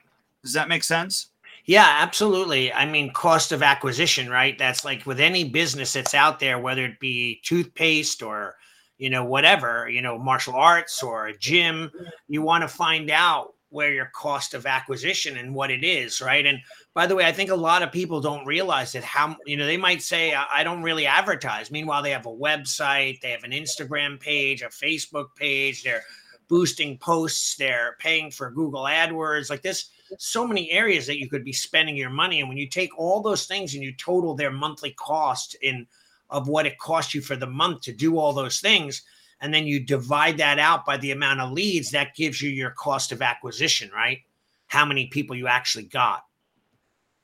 Does 0.42 0.54
that 0.54 0.68
make 0.68 0.82
sense? 0.82 1.30
Yeah, 1.66 1.98
absolutely. 2.00 2.72
I 2.72 2.86
mean, 2.86 3.12
cost 3.12 3.50
of 3.50 3.62
acquisition, 3.62 4.30
right? 4.30 4.56
That's 4.56 4.84
like 4.84 5.04
with 5.04 5.18
any 5.18 5.44
business 5.44 5.92
that's 5.92 6.14
out 6.14 6.38
there, 6.38 6.60
whether 6.60 6.84
it 6.84 7.00
be 7.00 7.40
toothpaste 7.44 8.22
or, 8.22 8.54
you 8.98 9.10
know, 9.10 9.24
whatever, 9.24 9.88
you 9.88 10.00
know, 10.00 10.16
martial 10.16 10.54
arts 10.54 11.02
or 11.02 11.26
a 11.26 11.36
gym, 11.36 11.90
you 12.28 12.40
want 12.40 12.62
to 12.62 12.68
find 12.68 13.10
out 13.10 13.54
where 13.70 13.92
your 13.92 14.10
cost 14.14 14.54
of 14.54 14.64
acquisition 14.64 15.36
and 15.38 15.52
what 15.52 15.72
it 15.72 15.82
is, 15.82 16.20
right? 16.20 16.46
And 16.46 16.58
by 16.94 17.04
the 17.04 17.16
way, 17.16 17.24
I 17.24 17.32
think 17.32 17.50
a 17.50 17.54
lot 17.56 17.82
of 17.82 17.90
people 17.90 18.20
don't 18.20 18.46
realize 18.46 18.92
that 18.92 19.02
how, 19.02 19.36
you 19.44 19.56
know, 19.56 19.66
they 19.66 19.76
might 19.76 20.02
say, 20.02 20.34
I 20.34 20.62
don't 20.62 20.84
really 20.84 21.04
advertise. 21.04 21.72
Meanwhile, 21.72 22.04
they 22.04 22.12
have 22.12 22.26
a 22.26 22.30
website, 22.30 23.20
they 23.20 23.32
have 23.32 23.42
an 23.42 23.50
Instagram 23.50 24.20
page, 24.20 24.62
a 24.62 24.66
Facebook 24.66 25.34
page, 25.34 25.82
they're 25.82 26.04
boosting 26.48 26.96
posts, 26.98 27.56
they're 27.56 27.96
paying 27.98 28.30
for 28.30 28.52
Google 28.52 28.84
AdWords. 28.84 29.50
Like 29.50 29.62
this, 29.62 29.90
so 30.18 30.46
many 30.46 30.70
areas 30.70 31.06
that 31.06 31.18
you 31.18 31.28
could 31.28 31.44
be 31.44 31.52
spending 31.52 31.96
your 31.96 32.10
money. 32.10 32.40
And 32.40 32.48
when 32.48 32.58
you 32.58 32.68
take 32.68 32.96
all 32.98 33.20
those 33.20 33.46
things 33.46 33.74
and 33.74 33.82
you 33.82 33.92
total 33.92 34.34
their 34.34 34.50
monthly 34.50 34.92
cost 34.92 35.56
in 35.62 35.86
of 36.30 36.48
what 36.48 36.66
it 36.66 36.78
costs 36.78 37.14
you 37.14 37.20
for 37.20 37.36
the 37.36 37.46
month 37.46 37.82
to 37.82 37.92
do 37.92 38.18
all 38.18 38.32
those 38.32 38.60
things, 38.60 39.02
and 39.40 39.52
then 39.52 39.66
you 39.66 39.78
divide 39.78 40.38
that 40.38 40.58
out 40.58 40.84
by 40.84 40.96
the 40.96 41.12
amount 41.12 41.40
of 41.40 41.52
leads, 41.52 41.90
that 41.90 42.14
gives 42.14 42.40
you 42.40 42.50
your 42.50 42.70
cost 42.70 43.12
of 43.12 43.22
acquisition, 43.22 43.90
right? 43.94 44.20
How 44.66 44.84
many 44.84 45.06
people 45.06 45.36
you 45.36 45.46
actually 45.46 45.84
got. 45.84 46.24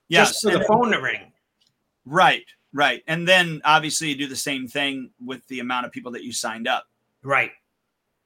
Yes. 0.08 0.42
Just 0.42 0.42
the 0.42 0.64
phone 0.64 0.92
to 0.92 1.00
ring. 1.00 1.32
Right, 2.04 2.44
right. 2.72 3.02
And 3.06 3.26
then 3.26 3.60
obviously 3.64 4.08
you 4.08 4.14
do 4.14 4.26
the 4.26 4.36
same 4.36 4.68
thing 4.68 5.10
with 5.24 5.46
the 5.48 5.60
amount 5.60 5.86
of 5.86 5.92
people 5.92 6.12
that 6.12 6.22
you 6.22 6.32
signed 6.32 6.68
up. 6.68 6.86
Right. 7.22 7.52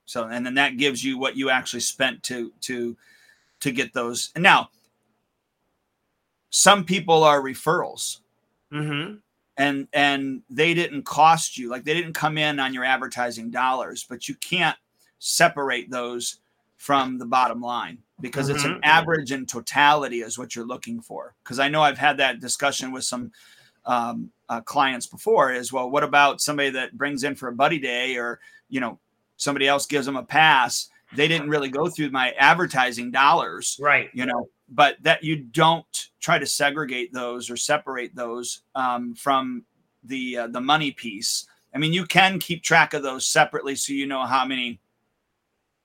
So 0.06 0.24
and 0.24 0.44
then 0.44 0.54
that 0.54 0.78
gives 0.78 1.04
you 1.04 1.18
what 1.18 1.36
you 1.36 1.50
actually 1.50 1.80
spent 1.80 2.22
to 2.24 2.52
to 2.62 2.96
to 3.60 3.70
get 3.70 3.92
those. 3.92 4.30
And 4.34 4.42
now 4.42 4.70
some 6.50 6.84
people 6.84 7.24
are 7.24 7.42
referrals 7.42 8.20
Mm-hmm. 8.72 9.16
and 9.56 9.88
and 9.92 10.42
they 10.50 10.74
didn't 10.74 11.04
cost 11.04 11.56
you 11.56 11.70
like 11.70 11.84
they 11.84 11.94
didn't 11.94 12.14
come 12.14 12.36
in 12.36 12.58
on 12.58 12.74
your 12.74 12.84
advertising 12.84 13.48
dollars, 13.50 14.04
but 14.08 14.28
you 14.28 14.34
can't 14.36 14.76
separate 15.20 15.88
those 15.88 16.40
from 16.76 17.16
the 17.16 17.24
bottom 17.26 17.60
line 17.60 17.98
because 18.20 18.48
it's 18.48 18.64
an 18.64 18.74
Mhm. 18.74 18.80
average 18.82 19.30
and 19.30 19.48
totality 19.48 20.20
is 20.20 20.36
what 20.36 20.54
you're 20.56 20.66
looking 20.66 21.00
for. 21.00 21.34
Because 21.44 21.58
I 21.58 21.68
know 21.68 21.80
I've 21.82 21.96
had 21.96 22.16
that 22.18 22.40
discussion 22.40 22.90
with 22.90 23.04
some 23.04 23.30
um, 23.84 24.32
uh, 24.48 24.60
clients 24.62 25.06
before. 25.06 25.52
Is 25.52 25.72
well, 25.72 25.88
what 25.88 26.02
about 26.02 26.40
somebody 26.40 26.70
that 26.70 26.98
brings 26.98 27.22
in 27.22 27.36
for 27.36 27.48
a 27.48 27.54
buddy 27.54 27.78
day, 27.78 28.16
or 28.16 28.40
you 28.68 28.80
know, 28.80 28.98
somebody 29.36 29.68
else 29.68 29.86
gives 29.86 30.06
them 30.06 30.16
a 30.16 30.24
pass? 30.24 30.90
They 31.16 31.28
didn't 31.28 31.48
really 31.48 31.68
go 31.68 31.88
through 31.88 32.10
my 32.10 32.32
advertising 32.32 33.10
dollars, 33.10 33.78
Right. 33.80 34.10
you 34.12 34.26
know. 34.26 34.48
But 34.68 34.96
that 35.02 35.22
you 35.22 35.36
don't 35.36 36.08
try 36.20 36.38
to 36.38 36.46
segregate 36.46 37.12
those 37.12 37.50
or 37.50 37.56
separate 37.56 38.14
those 38.14 38.62
um, 38.74 39.14
from 39.14 39.64
the 40.04 40.38
uh, 40.38 40.46
the 40.48 40.60
money 40.60 40.90
piece. 40.90 41.46
I 41.74 41.78
mean, 41.78 41.92
you 41.92 42.04
can 42.04 42.38
keep 42.38 42.62
track 42.62 42.94
of 42.94 43.02
those 43.02 43.26
separately, 43.26 43.76
so 43.76 43.92
you 43.92 44.06
know 44.06 44.24
how 44.24 44.44
many 44.44 44.80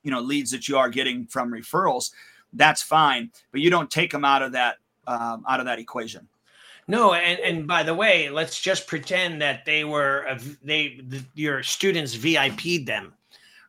you 0.03 0.11
know 0.11 0.19
leads 0.19 0.51
that 0.51 0.67
you 0.67 0.77
are 0.77 0.89
getting 0.89 1.25
from 1.27 1.51
referrals. 1.51 2.11
That's 2.53 2.81
fine, 2.81 3.31
but 3.51 3.61
you 3.61 3.69
don't 3.69 3.89
take 3.89 4.11
them 4.11 4.25
out 4.25 4.41
of 4.41 4.51
that 4.53 4.77
um, 5.07 5.45
out 5.47 5.59
of 5.59 5.65
that 5.67 5.79
equation. 5.79 6.27
No, 6.87 7.13
and 7.13 7.39
and 7.39 7.67
by 7.67 7.83
the 7.83 7.93
way, 7.93 8.29
let's 8.29 8.59
just 8.59 8.87
pretend 8.87 9.41
that 9.41 9.63
they 9.65 9.83
were 9.83 10.25
a 10.27 10.39
they 10.63 10.99
the, 11.07 11.23
your 11.35 11.61
students 11.63 12.15
VIP'd 12.15 12.87
them, 12.87 13.13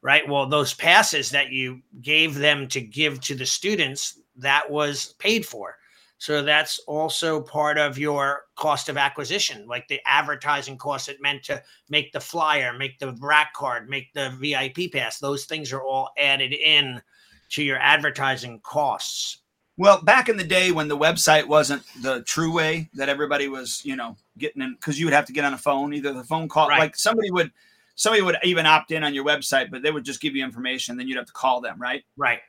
right? 0.03 0.29
Well, 0.29 0.47
those 0.47 0.75
passes 0.75 1.31
that 1.31 1.51
you 1.51 1.81
gave 2.03 2.35
them 2.35 2.69
to 2.69 2.81
give 2.81 3.21
to 3.23 3.35
the 3.35 3.47
students 3.47 4.19
that 4.37 4.71
was 4.71 5.15
paid 5.19 5.47
for. 5.47 5.77
So 6.19 6.43
that's 6.43 6.79
also 6.87 7.41
part 7.41 7.79
of 7.79 7.99
your 7.99 8.43
cost 8.55 8.89
of 8.89 8.97
acquisition, 8.97 9.67
like 9.67 9.89
the 9.89 10.01
advertising 10.07 10.79
cost 10.79 11.09
it 11.09 11.21
meant 11.21 11.43
to 11.45 11.61
make 11.89 12.13
the 12.13 12.21
flyer, 12.21 12.73
make 12.73 13.01
the 13.01 13.13
rack 13.21 13.55
card, 13.55 13.89
make 13.89 14.13
the 14.13 14.31
VIP 14.41 14.93
pass. 14.93 15.19
Those 15.19 15.47
things 15.47 15.73
are 15.73 15.83
all 15.83 16.11
added 16.17 16.53
in 16.53 17.03
to 17.51 17.65
your 17.65 17.79
advertising 17.79 18.61
costs. 18.63 19.39
Well, 19.77 20.01
back 20.03 20.29
in 20.29 20.37
the 20.37 20.45
day 20.45 20.71
when 20.71 20.87
the 20.87 20.97
website 20.97 21.49
wasn't 21.49 21.83
the 22.03 22.23
true 22.23 22.53
way 22.53 22.89
that 22.95 23.09
everybody 23.09 23.49
was, 23.49 23.81
you 23.85 23.97
know, 23.97 24.17
getting 24.39 24.63
in 24.63 24.75
because 24.75 25.01
you 25.01 25.07
would 25.07 25.15
have 25.15 25.27
to 25.27 25.33
get 25.33 25.45
on 25.45 25.55
a 25.55 25.59
phone, 25.59 25.93
either 25.93 26.13
the 26.13 26.23
phone 26.23 26.49
call, 26.49 26.69
Right. 26.69 26.79
like 26.79 26.97
somebody 26.97 27.33
would, 27.33 27.51
somebody 27.95 28.23
would 28.23 28.37
even 28.43 28.67
opt 28.67 28.91
in 28.93 29.05
on 29.05 29.15
your 29.15 29.25
website, 29.25 29.71
but 29.71 29.83
they 29.83 29.91
would 29.91 30.05
just 30.05 30.21
give 30.21 30.35
you 30.35 30.43
information, 30.45 30.97
then 30.97 31.07
you'd 31.09 31.17
have 31.17 31.27
to 31.27 31.33
call 31.33 31.61
them, 31.61 31.81
right? 31.81 32.05
Right. 32.17 32.41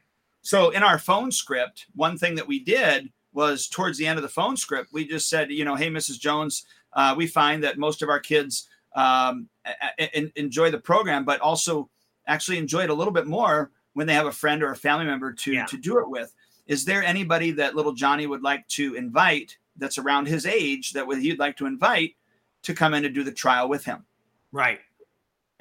So 0.42 0.70
in 0.72 0.84
our 0.84 0.98
phone 0.98 1.32
script, 1.32 1.86
one 1.96 2.18
thing 2.18 2.36
that 2.36 2.48
we 2.48 2.60
did 2.60 3.12
was 3.34 3.68
towards 3.68 3.98
the 3.98 4.06
end 4.06 4.18
of 4.20 4.24
the 4.24 4.30
phone 4.30 4.56
script, 4.58 4.90
we 4.94 5.08
just 5.08 5.30
said, 5.30 5.52
you 5.52 5.66
know, 5.66 5.76
hey, 5.76 5.90
Mrs. 5.90 6.20
Jones, 6.20 6.66
uh, 6.94 7.14
we 7.18 7.28
find 7.28 7.64
that 7.64 7.78
most 7.78 8.02
of 8.02 8.10
our 8.10 8.20
kids 8.20 8.68
um, 8.96 9.50
a- 9.66 10.18
a- 10.20 10.32
enjoy 10.40 10.70
the 10.70 10.78
program, 10.78 11.26
but 11.26 11.40
also 11.42 11.90
actually 12.28 12.58
enjoy 12.60 12.82
it 12.84 12.90
a 12.92 12.94
little 12.94 13.14
bit 13.14 13.26
more 13.26 13.72
when 13.94 14.06
they 14.06 14.14
have 14.14 14.28
a 14.28 14.32
friend 14.32 14.62
or 14.62 14.72
a 14.72 14.76
family 14.76 15.06
member 15.06 15.34
to 15.34 15.52
Yeah. 15.54 15.66
to 15.66 15.78
do 15.78 15.98
it 16.00 16.08
with. 16.10 16.34
Is 16.68 16.86
there 16.86 17.04
anybody 17.04 17.52
that 17.52 17.76
little 17.76 17.94
Johnny 17.94 18.28
would 18.28 18.44
like 18.44 18.68
to 18.70 18.94
invite 18.96 19.58
that's 19.78 19.98
around 19.98 20.28
his 20.28 20.46
age 20.46 20.94
that 20.94 21.06
would 21.08 21.18
he'd 21.20 21.40
like 21.40 21.58
to 21.58 21.66
invite 21.66 22.16
to 22.64 22.74
come 22.76 22.94
in 22.94 23.04
and 23.04 23.16
do 23.16 23.24
the 23.24 23.32
trial 23.32 23.68
with 23.68 23.84
him? 23.84 24.06
Right. 24.52 24.80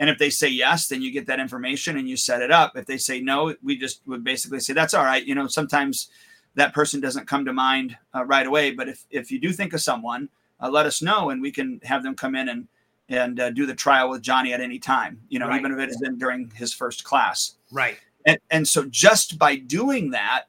And 0.03 0.11
if 0.11 0.19
they 0.19 0.31
say 0.31 0.49
yes, 0.49 0.89
then 0.89 1.01
you 1.01 1.13
get 1.13 1.27
that 1.29 1.39
information 1.39 1.97
and 1.97 2.09
you 2.09 2.17
set 2.17 2.43
it 2.43 2.51
up. 2.51 2.77
If 2.77 2.87
they 2.87 2.99
say 2.99 3.21
no, 3.21 3.55
we 3.63 3.79
just 3.79 4.03
would 4.07 4.25
basically 4.25 4.59
say 4.59 4.73
that's 4.73 4.95
all 4.95 5.05
right. 5.05 5.25
You 5.25 5.37
know, 5.37 5.47
sometimes 5.47 6.09
that 6.57 6.75
person 6.75 7.01
doesn't 7.01 7.29
come 7.29 7.45
to 7.45 7.53
mind 7.53 7.97
uh, 8.13 8.25
right 8.25 8.45
away, 8.47 8.73
but 8.73 8.89
if 8.89 9.05
if 9.11 9.31
you 9.31 9.39
do 9.39 9.53
think 9.53 9.73
of 9.75 9.81
someone, 9.81 10.29
uh, 10.61 10.69
let 10.69 10.87
us 10.87 11.03
know 11.03 11.31
and 11.31 11.41
we 11.41 11.53
can 11.53 11.79
have 11.85 12.03
them 12.03 12.17
come 12.17 12.35
in 12.35 12.49
and 12.49 12.67
and 13.11 13.39
uh, 13.39 13.51
do 13.51 13.65
the 13.65 13.75
trial 13.77 14.11
with 14.11 14.23
Johnny 14.23 14.53
at 14.53 14.61
any 14.61 14.81
time. 14.81 15.21
You 15.29 15.39
know, 15.39 15.47
Right. 15.47 15.61
even 15.61 15.71
if 15.73 15.79
it 15.79 15.89
has 15.89 15.99
been 15.99 16.19
during 16.19 16.51
his 16.51 16.73
first 16.75 17.05
class. 17.05 17.55
Right. 17.71 17.97
And 18.27 18.39
and 18.51 18.67
so 18.67 18.87
just 18.87 19.39
by 19.39 19.55
doing 19.55 20.11
that, 20.11 20.47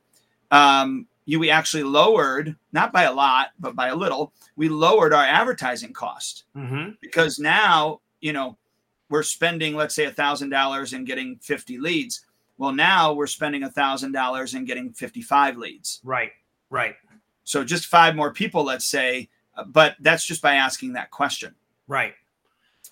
um, 0.49 1.05
you 1.25 1.39
we 1.39 1.51
actually 1.51 1.83
lowered 1.83 2.55
not 2.71 2.91
by 2.91 3.03
a 3.03 3.13
lot, 3.13 3.49
but 3.59 3.75
by 3.75 3.89
a 3.89 3.95
little, 3.95 4.33
we 4.55 4.67
lowered 4.67 5.13
our 5.13 5.23
advertising 5.25 5.93
cost 5.93 6.45
Mm-hmm. 6.57 6.93
because 7.01 7.37
now 7.37 8.01
you 8.19 8.33
know 8.33 8.57
we're 9.09 9.23
spending 9.23 9.75
let's 9.75 9.93
say 9.95 10.05
a 10.05 10.11
thousand 10.11 10.49
dollars 10.49 10.93
and 10.93 11.05
getting 11.07 11.37
50 11.37 11.77
leads 11.79 12.25
well 12.57 12.71
now 12.71 13.13
we're 13.13 13.27
spending 13.27 13.63
a 13.63 13.69
thousand 13.69 14.11
dollars 14.11 14.53
and 14.53 14.65
getting 14.67 14.91
55 14.93 15.57
leads 15.57 15.99
Right. 16.03 16.31
Right. 16.69 16.95
so 17.43 17.63
just 17.63 17.87
five 17.87 18.15
more 18.15 18.31
people 18.33 18.63
let's 18.63 18.85
say 18.85 19.29
uh, 19.55 19.63
but 19.65 19.95
that's 19.99 20.25
just 20.25 20.41
by 20.41 20.55
asking 20.55 20.93
that 20.93 21.11
question 21.11 21.53
Right. 21.87 22.13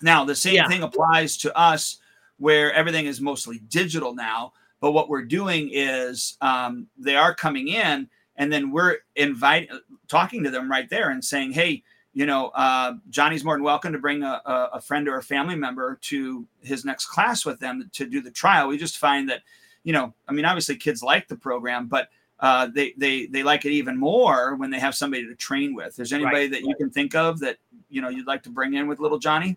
now 0.00 0.24
the 0.24 0.34
same 0.34 0.54
Yeah. 0.54 0.68
thing 0.68 0.82
applies 0.82 1.36
to 1.38 1.56
us 1.56 1.98
where 2.38 2.72
everything 2.72 3.06
is 3.06 3.20
mostly 3.20 3.58
digital 3.68 4.14
now 4.14 4.52
but 4.80 4.92
what 4.92 5.08
we're 5.08 5.22
doing 5.24 5.70
is 5.72 6.36
um, 6.40 6.88
they 6.98 7.14
are 7.14 7.34
coming 7.34 7.68
in 7.68 8.08
and 8.36 8.52
then 8.52 8.70
we're 8.70 8.96
inviting 9.16 9.68
talking 10.08 10.42
to 10.42 10.50
them 10.50 10.70
right 10.70 10.88
there 10.90 11.10
and 11.10 11.24
saying 11.24 11.52
hey 11.52 11.82
you 12.12 12.26
know 12.26 12.48
uh, 12.48 12.94
johnny's 13.10 13.44
more 13.44 13.54
than 13.54 13.62
welcome 13.62 13.92
to 13.92 13.98
bring 13.98 14.22
a, 14.22 14.40
a, 14.74 14.80
friend 14.80 15.08
or 15.08 15.18
a 15.18 15.22
family 15.22 15.56
member 15.56 15.98
to 16.02 16.46
his 16.60 16.84
next 16.84 17.06
class 17.06 17.44
with 17.44 17.58
them 17.58 17.88
to 17.92 18.06
do 18.06 18.20
the 18.20 18.30
trial 18.30 18.68
we 18.68 18.76
just 18.76 18.98
find 18.98 19.28
that 19.28 19.42
you 19.84 19.92
know 19.92 20.12
i 20.28 20.32
mean 20.32 20.44
obviously 20.44 20.76
kids 20.76 21.02
like 21.02 21.28
the 21.28 21.36
program 21.36 21.86
but 21.86 22.08
uh, 22.40 22.66
they 22.74 22.92
they 22.96 23.26
they 23.26 23.44
like 23.44 23.64
it 23.64 23.70
even 23.70 23.96
more 23.96 24.56
when 24.56 24.68
they 24.68 24.80
have 24.80 24.96
somebody 24.96 25.24
to 25.24 25.34
train 25.36 25.76
with 25.76 25.96
Is 26.00 26.12
anybody 26.12 26.48
that 26.48 26.62
you 26.62 26.74
can 26.74 26.90
think 26.90 27.14
of 27.14 27.38
that 27.38 27.58
you 27.88 28.02
know 28.02 28.08
you'd 28.08 28.26
like 28.26 28.42
to 28.42 28.50
bring 28.50 28.74
in 28.74 28.88
with 28.88 28.98
little 28.98 29.20
johnny 29.20 29.56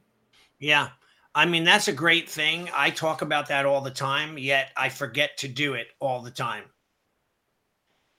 Yeah. 0.59 0.89
I 1.33 1.45
mean, 1.45 1.63
that's 1.63 1.87
a 1.87 1.93
great 1.93 2.29
thing. 2.29 2.69
I 2.73 2.89
talk 2.89 3.21
about 3.21 3.47
that 3.49 3.65
all 3.65 3.81
the 3.81 3.91
time, 3.91 4.37
yet 4.37 4.71
I 4.77 4.89
forget 4.89 5.37
to 5.37 5.47
do 5.47 5.73
it 5.73 5.87
all 5.99 6.21
the 6.21 6.31
time. 6.31 6.63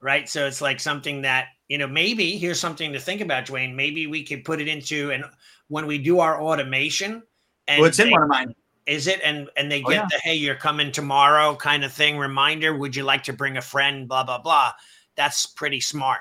Right. 0.00 0.28
So 0.28 0.46
it's 0.46 0.60
like 0.60 0.80
something 0.80 1.22
that, 1.22 1.46
you 1.68 1.78
know, 1.78 1.86
maybe 1.86 2.38
here's 2.38 2.60
something 2.60 2.92
to 2.92 3.00
think 3.00 3.20
about, 3.20 3.46
Duane. 3.46 3.74
Maybe 3.74 4.06
we 4.06 4.22
could 4.22 4.44
put 4.44 4.60
it 4.60 4.68
into 4.68 5.10
and 5.10 5.24
when 5.68 5.86
we 5.86 5.98
do 5.98 6.20
our 6.20 6.40
automation 6.40 7.22
and 7.66 7.80
well 7.80 7.88
it's 7.88 7.98
in 7.98 8.06
they- 8.06 8.12
one 8.12 8.22
of 8.22 8.28
mine 8.28 8.54
is 8.86 9.08
it 9.08 9.20
and 9.24 9.50
and 9.56 9.70
they 9.70 9.82
Oh, 9.82 9.88
get 9.88 9.96
yeah. 9.96 10.06
the 10.08 10.18
hey, 10.22 10.34
you're 10.36 10.54
coming 10.54 10.92
tomorrow 10.92 11.56
kind 11.56 11.84
of 11.84 11.92
thing, 11.92 12.18
reminder, 12.18 12.76
would 12.76 12.94
you 12.94 13.02
like 13.02 13.24
to 13.24 13.32
bring 13.32 13.56
a 13.56 13.62
friend, 13.62 14.06
blah, 14.06 14.22
blah, 14.22 14.38
blah. 14.38 14.72
That's 15.16 15.44
pretty 15.46 15.80
smart. 15.80 16.20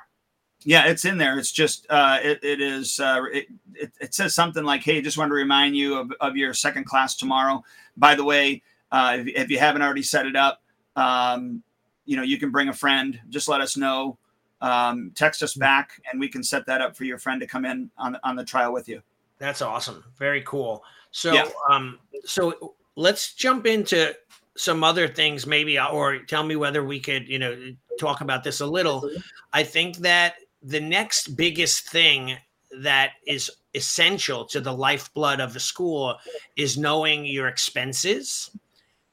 Yeah, 0.64 0.88
it's 0.88 1.06
in 1.06 1.20
there. 1.20 1.38
It's 1.38 1.52
just 1.52 1.86
uh, 1.92 2.18
it, 2.24 2.44
it 2.44 2.60
is 2.60 3.00
uh, 3.00 3.22
it, 3.32 3.46
it, 3.76 3.92
it 4.02 4.14
says 4.16 4.34
something 4.34 4.64
like, 4.64 4.82
"Hey, 4.82 5.00
just 5.00 5.16
want 5.16 5.30
to 5.30 5.36
remind 5.36 5.78
you 5.78 5.96
of, 6.00 6.12
of 6.20 6.36
your 6.36 6.56
second 6.56 6.86
class 6.86 7.16
tomorrow. 7.16 7.64
By 7.98 8.16
the 8.16 8.24
way, 8.24 8.64
uh, 8.92 9.18
if, 9.20 9.28
if 9.28 9.50
you 9.52 9.60
haven't 9.60 9.84
already 9.84 10.02
set 10.02 10.26
it 10.26 10.36
up, 10.36 10.64
um, 10.96 11.62
you 12.06 12.18
know 12.18 12.24
you 12.24 12.40
can 12.40 12.50
bring 12.50 12.70
a 12.70 12.74
friend. 12.74 13.20
Just 13.30 13.48
let 13.48 13.62
us 13.62 13.78
know. 13.78 14.18
Um, 14.66 15.12
text 15.14 15.44
us 15.44 15.54
back, 15.54 16.02
and 16.10 16.20
we 16.20 16.28
can 16.28 16.44
set 16.44 16.66
that 16.66 16.82
up 16.82 16.98
for 16.98 17.04
your 17.04 17.20
friend 17.20 17.40
to 17.40 17.46
come 17.46 17.66
in 17.66 17.92
on 18.00 18.14
the, 18.14 18.20
on 18.28 18.36
the 18.36 18.44
trial 18.44 18.74
with 18.74 18.90
you. 18.90 19.00
That's 19.38 19.62
awesome. 19.62 20.04
Very 20.18 20.42
cool. 20.42 20.84
So, 21.12 21.34
Yeah. 21.34 21.50
um, 21.70 22.00
so 22.24 22.74
let's 22.96 23.34
jump 23.36 23.68
into 23.68 24.16
some 24.58 24.84
other 24.84 25.08
things, 25.08 25.46
maybe, 25.46 25.78
uh, 25.78 25.90
or 25.90 26.18
tell 26.20 26.44
me 26.44 26.56
whether 26.56 26.84
we 26.84 27.00
could, 27.00 27.28
you 27.28 27.38
know, 27.38 27.76
talk 28.00 28.22
about 28.22 28.44
this 28.44 28.60
a 28.62 28.66
little. 28.66 29.08
I 29.54 29.64
think 29.64 29.98
that 29.98 30.38
the 30.64 30.80
next 30.80 31.36
biggest 31.38 31.88
thing 31.90 32.36
that 32.82 33.12
is 33.28 33.52
essential 33.76 34.46
to 34.46 34.60
the 34.62 34.74
lifeblood 34.74 35.40
of 35.42 35.56
a 35.56 35.60
school 35.60 36.16
is 36.56 36.76
knowing 36.76 37.24
your 37.26 37.48
expenses 37.48 38.50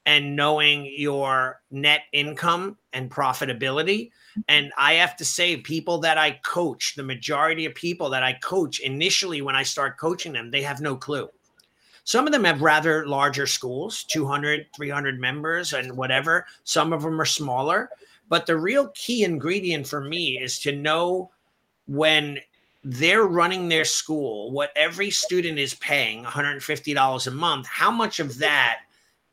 and 0.05 0.35
knowing 0.35 0.91
your 0.97 1.61
net 1.69 2.01
income 2.11 2.77
and 2.91 3.11
profitability. 3.11 4.09
And 4.47 4.71
I 4.77 4.93
have 4.93 5.15
to 5.17 5.25
say, 5.25 5.57
people 5.57 5.99
that 5.99 6.17
I 6.17 6.31
coach, 6.43 6.95
the 6.95 7.03
majority 7.03 7.65
of 7.65 7.75
people 7.75 8.09
that 8.09 8.23
I 8.23 8.33
coach 8.33 8.79
initially 8.79 9.41
when 9.41 9.55
I 9.55 9.63
start 9.63 9.97
coaching 9.97 10.33
them, 10.33 10.51
they 10.51 10.61
have 10.61 10.81
no 10.81 10.95
clue. 10.95 11.29
Some 12.05 12.27
of 12.27 12.33
them 12.33 12.43
have 12.43 12.61
rather 12.61 13.07
larger 13.07 13.47
schools, 13.47 14.03
200, 14.05 14.67
300 14.75 15.19
members, 15.19 15.73
and 15.73 15.95
whatever. 15.95 16.45
Some 16.63 16.91
of 16.91 17.01
them 17.01 17.19
are 17.21 17.25
smaller. 17.25 17.89
But 18.27 18.45
the 18.45 18.57
real 18.57 18.89
key 18.89 19.23
ingredient 19.23 19.87
for 19.87 20.01
me 20.01 20.39
is 20.39 20.59
to 20.59 20.71
know 20.73 21.31
when 21.87 22.39
they're 22.83 23.25
running 23.25 23.69
their 23.69 23.85
school, 23.85 24.51
what 24.51 24.71
every 24.75 25.09
student 25.09 25.57
is 25.57 25.73
paying 25.75 26.23
$150 26.23 27.27
a 27.27 27.31
month, 27.31 27.67
how 27.67 27.91
much 27.91 28.19
of 28.19 28.37
that 28.39 28.79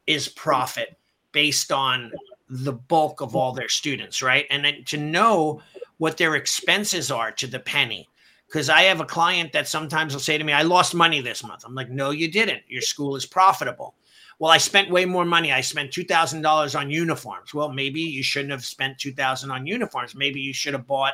is 0.07 0.29
profit 0.29 0.97
based 1.33 1.73
on 1.73 2.13
the 2.51 2.73
bulk 2.73 3.21
of 3.21 3.37
all 3.37 3.53
their 3.53 3.69
students, 3.69 4.23
right? 4.23 4.47
And 4.51 4.65
then 4.65 4.85
to 4.87 4.97
know 4.97 5.63
what 5.99 6.17
their 6.17 6.35
expenses 6.35 7.11
are 7.11 7.31
to 7.33 7.47
the 7.47 7.61
penny. 7.61 8.09
because 8.51 8.69
I 8.69 8.83
have 8.83 9.01
a 9.01 9.05
client 9.05 9.53
that 9.53 9.69
sometimes 9.69 10.13
will 10.13 10.21
say 10.21 10.37
to 10.37 10.43
me, 10.43 10.53
I 10.53 10.63
lost 10.63 10.93
money 10.93 11.21
this 11.21 11.45
month. 11.45 11.63
I'm 11.65 11.77
like, 11.77 11.89
no, 11.89 12.11
you 12.11 12.29
didn't. 12.29 12.63
Your 12.67 12.83
school 12.83 13.15
is 13.15 13.25
profitable. 13.25 13.95
Well, 14.41 14.51
I 14.51 14.59
spent 14.59 14.91
way 14.91 15.05
more 15.05 15.25
money. 15.25 15.53
I 15.53 15.61
spent 15.61 15.93
$2,000 15.93 16.77
on 16.79 16.91
uniforms. 16.91 17.55
Well, 17.55 17.69
maybe 17.69 18.01
you 18.01 18.25
shouldn't 18.25 18.51
have 18.51 18.65
spent 18.65 18.99
2000 18.99 19.53
on 19.53 19.69
uniforms. 19.69 20.17
Maybe 20.17 20.41
you 20.41 20.53
should 20.53 20.73
have 20.73 20.87
bought 20.87 21.13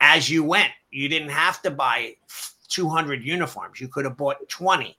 as 0.00 0.28
you 0.28 0.44
went. 0.44 0.72
You 0.90 1.08
didn't 1.08 1.30
have 1.30 1.62
to 1.62 1.70
buy 1.70 2.16
200 2.68 3.24
uniforms. 3.24 3.80
You 3.80 3.88
could 3.88 4.04
have 4.04 4.18
bought 4.18 4.46
20 4.50 4.97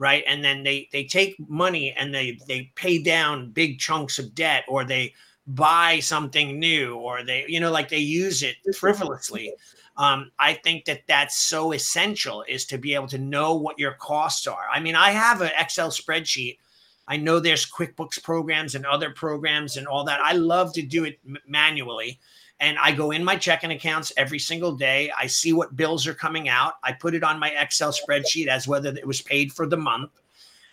right? 0.00 0.24
And 0.26 0.42
then 0.42 0.64
they 0.64 0.88
they 0.92 1.04
take 1.04 1.36
money 1.48 1.92
and 1.96 2.12
they 2.12 2.38
they 2.48 2.72
pay 2.74 3.00
down 3.00 3.50
big 3.50 3.78
chunks 3.78 4.18
of 4.18 4.34
debt 4.34 4.64
or 4.66 4.82
they 4.82 5.12
buy 5.46 6.00
something 6.00 6.58
new 6.58 6.96
or 6.96 7.22
they 7.22 7.44
you 7.46 7.60
know 7.60 7.70
like 7.70 7.90
they 7.90 7.98
use 7.98 8.42
it 8.42 8.56
frivolously. 8.76 9.52
Um, 9.96 10.30
i 10.38 10.54
think 10.54 10.86
that 10.86 11.02
that's 11.06 11.36
so 11.36 11.72
essential 11.72 12.42
is 12.48 12.64
to 12.66 12.78
be 12.78 12.94
able 12.94 13.08
to 13.08 13.18
know 13.18 13.54
what 13.54 13.78
your 13.78 13.92
costs 13.92 14.46
are. 14.46 14.66
I 14.72 14.80
mean 14.80 14.96
i 14.96 15.10
have 15.10 15.42
an 15.42 15.50
excel 15.58 15.90
spreadsheet. 15.90 16.58
I 17.06 17.16
know 17.16 17.38
there's 17.38 17.70
quickbooks 17.70 18.22
programs 18.22 18.74
and 18.74 18.86
other 18.86 19.10
programs 19.10 19.76
and 19.76 19.86
all 19.86 20.04
that. 20.04 20.20
I 20.20 20.32
love 20.32 20.72
to 20.74 20.82
do 20.82 21.04
it 21.04 21.18
m- 21.26 21.36
manually 21.46 22.20
and 22.60 22.78
I 22.78 22.92
go 22.92 23.10
in 23.10 23.24
my 23.24 23.36
checking 23.36 23.72
accounts 23.72 24.12
every 24.18 24.38
single 24.38 24.72
day. 24.72 25.10
I 25.16 25.26
see 25.26 25.54
what 25.54 25.76
bills 25.76 26.06
are 26.06 26.14
coming 26.14 26.48
out. 26.50 26.74
I 26.82 26.92
put 26.92 27.14
it 27.14 27.24
on 27.24 27.40
my 27.40 27.50
Excel 27.50 27.92
spreadsheet 27.92 28.48
as 28.48 28.68
whether 28.68 28.90
it 28.90 29.06
was 29.06 29.22
paid 29.22 29.50
for 29.50 29.66
the 29.66 29.78
month. 29.78 30.10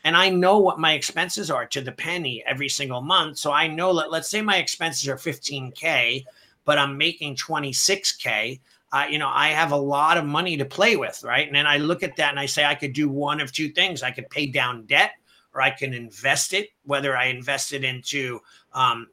And 0.04 0.16
I 0.16 0.30
know 0.30 0.58
what 0.58 0.80
my 0.80 0.94
expenses 0.94 1.50
are 1.50 1.66
to 1.68 1.82
the 1.82 1.92
penny 1.92 2.44
every 2.46 2.70
single 2.70 3.02
month. 3.02 3.38
So 3.38 3.52
I 3.52 3.68
know 3.68 3.96
that, 3.96 4.12
let's 4.12 4.30
say 4.30 4.42
my 4.42 4.58
expenses 4.58 5.08
are 5.08 5.16
15K, 5.16 6.26
but 6.66 6.78
I'm 6.78 6.98
making 6.98 7.38
26K. 7.38 8.60
Uh, 8.92 9.06
you 9.10 9.18
know, 9.18 9.30
I 9.30 9.50
have 9.50 9.72
a 9.72 9.78
lot 9.78 10.18
of 10.18 10.26
money 10.26 10.58
to 10.58 10.66
play 10.66 10.98
with, 10.98 11.24
right? 11.24 11.48
And 11.48 11.56
then 11.56 11.68
I 11.68 11.78
look 11.78 12.04
at 12.04 12.16
that 12.18 12.32
and 12.32 12.40
I 12.40 12.46
say, 12.46 12.66
I 12.66 12.76
could 12.76 12.94
do 12.94 13.10
one 13.10 13.40
of 13.40 13.52
two 13.52 13.70
things. 13.70 14.04
I 14.04 14.12
could 14.12 14.30
pay 14.30 14.46
down 14.46 14.86
debt 14.86 15.12
or 15.54 15.62
I 15.62 15.72
can 15.72 15.94
invest 15.94 16.54
it, 16.54 16.70
whether 16.84 17.18
I 17.18 17.26
invest 17.26 17.74
it 17.74 17.84
into 17.84 18.40
um, 18.74 19.08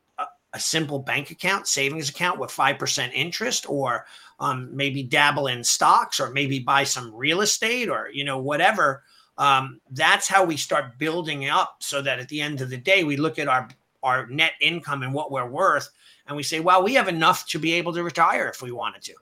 a 0.55 0.61
simple 0.61 1.00
bank 1.00 1.32
account, 1.32 1.66
savings 1.66 2.09
account 2.09 2.38
with 2.38 2.50
5% 2.50 3.12
interest, 3.12 3.68
or 3.68 4.07
um, 4.38 4.74
maybe 4.74 5.02
dabble 5.02 5.48
in 5.48 5.62
stocks, 5.64 6.20
or 6.20 6.30
maybe 6.30 6.61
buy 6.61 6.84
some 6.84 7.12
real 7.12 7.40
estate, 7.40 7.88
or, 7.88 8.09
you 8.12 8.24
know, 8.24 8.38
whatever. 8.38 9.02
Um, 9.36 9.80
that's 9.90 10.28
how 10.28 10.44
we 10.44 10.57
start 10.57 10.96
building 10.96 11.48
up 11.48 11.76
so 11.80 12.00
that 12.02 12.20
at 12.20 12.28
the 12.28 12.40
end 12.40 12.61
of 12.61 12.70
the 12.70 12.76
day, 12.76 13.02
we 13.02 13.16
look 13.16 13.38
at 13.40 13.48
our, 13.48 13.68
our 14.05 14.26
net 14.28 14.52
income 14.61 15.02
and 15.02 15.12
what 15.12 15.32
we're 15.32 15.48
worth, 15.48 15.90
and 16.28 16.36
we 16.36 16.44
say, 16.44 16.61
well, 16.61 16.84
we 16.84 16.94
have 16.94 17.09
enough 17.09 17.46
to 17.48 17.59
be 17.59 17.72
able 17.74 17.92
to 17.92 18.05
retire 18.05 18.48
if 18.48 18.62
we 18.62 18.70
wanted 18.70 19.02
to. 19.02 19.14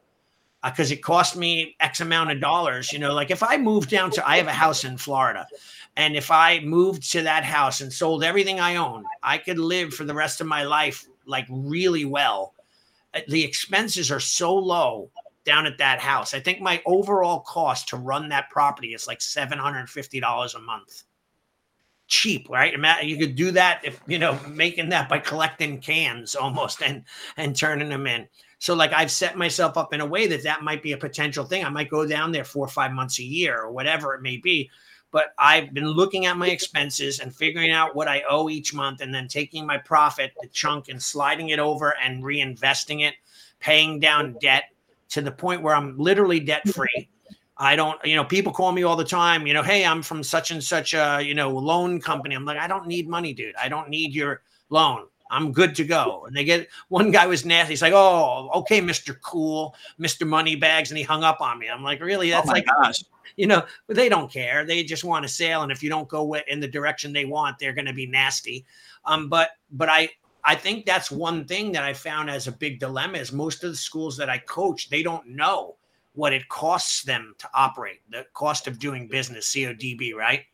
Because 0.62 0.92
uh, 0.92 0.94
it 0.94 1.02
cost 1.02 1.34
me 1.34 1.74
X 1.80 2.00
amount 2.00 2.30
of 2.30 2.40
dollars. 2.40 2.92
You 2.92 3.00
know, 3.00 3.14
like 3.14 3.32
if 3.32 3.42
I 3.42 3.56
moved 3.56 3.90
down 3.90 4.10
to, 4.12 4.28
I 4.28 4.36
have 4.36 4.46
a 4.46 4.52
house 4.52 4.84
in 4.84 4.96
Florida. 4.96 5.48
And 5.96 6.14
if 6.14 6.30
I 6.30 6.60
moved 6.60 7.10
to 7.12 7.22
that 7.22 7.42
house 7.42 7.80
and 7.80 7.92
sold 7.92 8.22
everything 8.22 8.60
I 8.60 8.76
owned, 8.76 9.06
I 9.22 9.38
could 9.38 9.58
live 9.58 9.92
for 9.92 10.04
the 10.04 10.14
rest 10.14 10.40
of 10.40 10.46
my 10.46 10.62
life 10.62 11.06
like 11.26 11.46
really 11.50 12.04
well. 12.04 12.54
Uh, 13.14 13.20
the 13.28 13.44
expenses 13.44 14.10
are 14.10 14.20
so 14.20 14.54
low 14.54 15.10
down 15.44 15.66
at 15.66 15.78
that 15.78 15.98
house. 15.98 16.34
I 16.34 16.40
think 16.40 16.60
my 16.60 16.82
overall 16.86 17.40
cost 17.40 17.88
to 17.88 17.96
run 17.96 18.28
that 18.28 18.50
property 18.50 18.94
is 18.94 19.06
like 19.06 19.18
$750 19.18 20.54
a 20.54 20.58
month. 20.60 21.04
Cheap, 22.06 22.48
right? 22.50 22.74
You 23.02 23.16
could 23.16 23.36
do 23.36 23.50
that 23.52 23.80
if 23.84 24.00
you 24.06 24.18
know 24.18 24.38
making 24.46 24.90
that 24.90 25.08
by 25.08 25.18
collecting 25.18 25.78
cans 25.80 26.34
almost 26.34 26.82
and 26.82 27.04
and 27.38 27.56
turning 27.56 27.88
them 27.88 28.06
in. 28.06 28.28
So 28.58 28.74
like 28.74 28.92
I've 28.92 29.10
set 29.10 29.38
myself 29.38 29.78
up 29.78 29.94
in 29.94 30.02
a 30.02 30.06
way 30.06 30.26
that 30.26 30.42
that 30.42 30.62
might 30.62 30.82
be 30.82 30.92
a 30.92 30.98
potential 30.98 31.44
thing. 31.44 31.64
I 31.64 31.70
might 31.70 31.88
go 31.88 32.06
down 32.06 32.30
there 32.30 32.44
four 32.44 32.66
or 32.66 32.68
five 32.68 32.92
months 32.92 33.18
a 33.18 33.24
year 33.24 33.58
or 33.62 33.72
whatever 33.72 34.14
it 34.14 34.20
may 34.20 34.36
be 34.36 34.70
but 35.12 35.34
I've 35.38 35.72
been 35.74 35.86
looking 35.86 36.26
at 36.26 36.38
my 36.38 36.48
expenses 36.48 37.20
and 37.20 37.36
figuring 37.36 37.70
out 37.70 37.94
what 37.94 38.08
I 38.08 38.22
owe 38.28 38.48
each 38.48 38.74
month 38.74 39.02
and 39.02 39.14
then 39.14 39.28
taking 39.28 39.64
my 39.66 39.76
profit, 39.76 40.32
the 40.40 40.48
chunk, 40.48 40.88
and 40.88 41.00
sliding 41.00 41.50
it 41.50 41.58
over 41.58 41.94
and 42.02 42.24
reinvesting 42.24 43.06
it, 43.06 43.14
paying 43.60 44.00
down 44.00 44.36
debt 44.40 44.64
to 45.10 45.20
the 45.20 45.30
point 45.30 45.62
where 45.62 45.74
I'm 45.74 45.96
literally 45.98 46.40
debt 46.40 46.66
free. 46.66 47.10
I 47.58 47.76
don't, 47.76 48.02
you 48.04 48.16
know, 48.16 48.24
people 48.24 48.52
call 48.52 48.72
me 48.72 48.82
all 48.82 48.96
the 48.96 49.04
time, 49.04 49.46
you 49.46 49.52
know, 49.52 49.62
hey, 49.62 49.84
I'm 49.84 50.02
from 50.02 50.22
such 50.22 50.50
and 50.50 50.64
such 50.64 50.94
a, 50.94 51.20
you 51.22 51.34
know, 51.34 51.50
loan 51.50 52.00
company. 52.00 52.34
I'm 52.34 52.46
like, 52.46 52.58
I 52.58 52.66
don't 52.66 52.86
need 52.86 53.06
money, 53.06 53.34
dude. 53.34 53.54
I 53.56 53.68
don't 53.68 53.90
need 53.90 54.14
your 54.14 54.40
loan. 54.70 55.06
I'm 55.30 55.52
good 55.52 55.74
to 55.76 55.84
go. 55.84 56.24
And 56.26 56.34
they 56.34 56.44
get 56.44 56.68
one 56.88 57.10
guy 57.10 57.26
was 57.26 57.44
nasty. 57.44 57.74
He's 57.74 57.82
like, 57.82 57.92
oh, 57.94 58.50
okay, 58.54 58.80
Mr. 58.80 59.14
Cool, 59.20 59.74
Mr. 60.00 60.26
Moneybags. 60.26 60.90
And 60.90 60.98
he 60.98 61.04
hung 61.04 61.22
up 61.22 61.42
on 61.42 61.58
me. 61.58 61.68
I'm 61.68 61.82
like, 61.82 62.00
really? 62.00 62.32
Oh 62.32 62.36
That's 62.36 62.48
oh 62.48 62.52
like, 62.52 62.66
gosh 62.66 63.02
you 63.36 63.46
know, 63.46 63.64
they 63.88 64.08
don't 64.08 64.30
care. 64.30 64.64
They 64.64 64.84
just 64.84 65.04
want 65.04 65.24
to 65.24 65.28
sail, 65.28 65.62
and 65.62 65.72
if 65.72 65.82
you 65.82 65.88
don't 65.88 66.08
go 66.08 66.34
in 66.34 66.60
the 66.60 66.68
direction 66.68 67.12
they 67.12 67.24
want, 67.24 67.58
they're 67.58 67.72
going 67.72 67.86
to 67.86 67.92
be 67.92 68.06
nasty. 68.06 68.64
Um, 69.04 69.28
but 69.28 69.50
but 69.70 69.88
I 69.88 70.10
I 70.44 70.54
think 70.54 70.86
that's 70.86 71.10
one 71.10 71.44
thing 71.44 71.72
that 71.72 71.84
I 71.84 71.92
found 71.92 72.28
as 72.28 72.48
a 72.48 72.52
big 72.52 72.80
dilemma 72.80 73.18
is 73.18 73.32
most 73.32 73.64
of 73.64 73.70
the 73.70 73.76
schools 73.76 74.16
that 74.16 74.30
I 74.30 74.38
coach 74.38 74.90
they 74.90 75.02
don't 75.02 75.26
know 75.28 75.76
what 76.14 76.32
it 76.32 76.48
costs 76.48 77.02
them 77.02 77.34
to 77.38 77.48
operate, 77.54 78.00
the 78.10 78.26
cost 78.34 78.66
of 78.66 78.78
doing 78.78 79.08
business, 79.08 79.50
CODB, 79.54 80.14
right? 80.14 80.44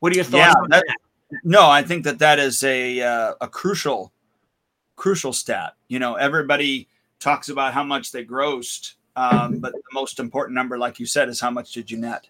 What 0.00 0.12
are 0.12 0.16
your 0.16 0.24
thoughts 0.24 0.54
yeah, 0.56 0.66
that, 0.70 0.84
that? 0.86 1.40
No, 1.44 1.68
I 1.68 1.82
think 1.82 2.04
that 2.04 2.18
that 2.18 2.38
is 2.38 2.62
a 2.62 3.00
uh, 3.00 3.34
a 3.40 3.48
crucial 3.48 4.12
crucial 4.96 5.32
stat. 5.32 5.74
You 5.88 5.98
know, 5.98 6.14
everybody 6.14 6.88
talks 7.20 7.48
about 7.48 7.72
how 7.72 7.84
much 7.84 8.12
they 8.12 8.24
grossed 8.24 8.94
um, 9.16 9.58
but 9.58 9.72
the 9.72 9.82
most 9.92 10.18
important 10.18 10.54
number, 10.54 10.78
like 10.78 10.98
you 10.98 11.06
said, 11.06 11.28
is 11.28 11.40
how 11.40 11.50
much 11.50 11.72
did 11.72 11.90
you 11.90 11.98
net? 11.98 12.26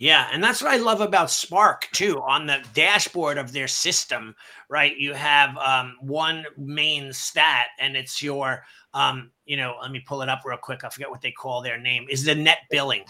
Yeah, 0.00 0.28
and 0.32 0.42
that's 0.42 0.62
what 0.62 0.72
I 0.72 0.78
love 0.78 1.02
about 1.02 1.30
Spark 1.30 1.88
too. 1.92 2.22
On 2.22 2.46
the 2.46 2.64
dashboard 2.72 3.36
of 3.36 3.52
their 3.52 3.68
system, 3.68 4.34
right? 4.70 4.96
You 4.96 5.12
have 5.12 5.56
um, 5.58 5.96
one 6.00 6.46
main 6.56 7.12
stat, 7.12 7.66
and 7.78 7.96
it's 7.96 8.22
your, 8.22 8.64
um, 8.94 9.30
you 9.44 9.58
know, 9.58 9.76
let 9.82 9.90
me 9.90 10.00
pull 10.00 10.22
it 10.22 10.30
up 10.30 10.40
real 10.46 10.56
quick. 10.56 10.84
I 10.84 10.88
forget 10.88 11.10
what 11.10 11.20
they 11.20 11.32
call 11.32 11.60
their 11.60 11.78
name. 11.78 12.06
Is 12.08 12.24
the 12.24 12.34
net 12.34 12.60
billing. 12.70 13.04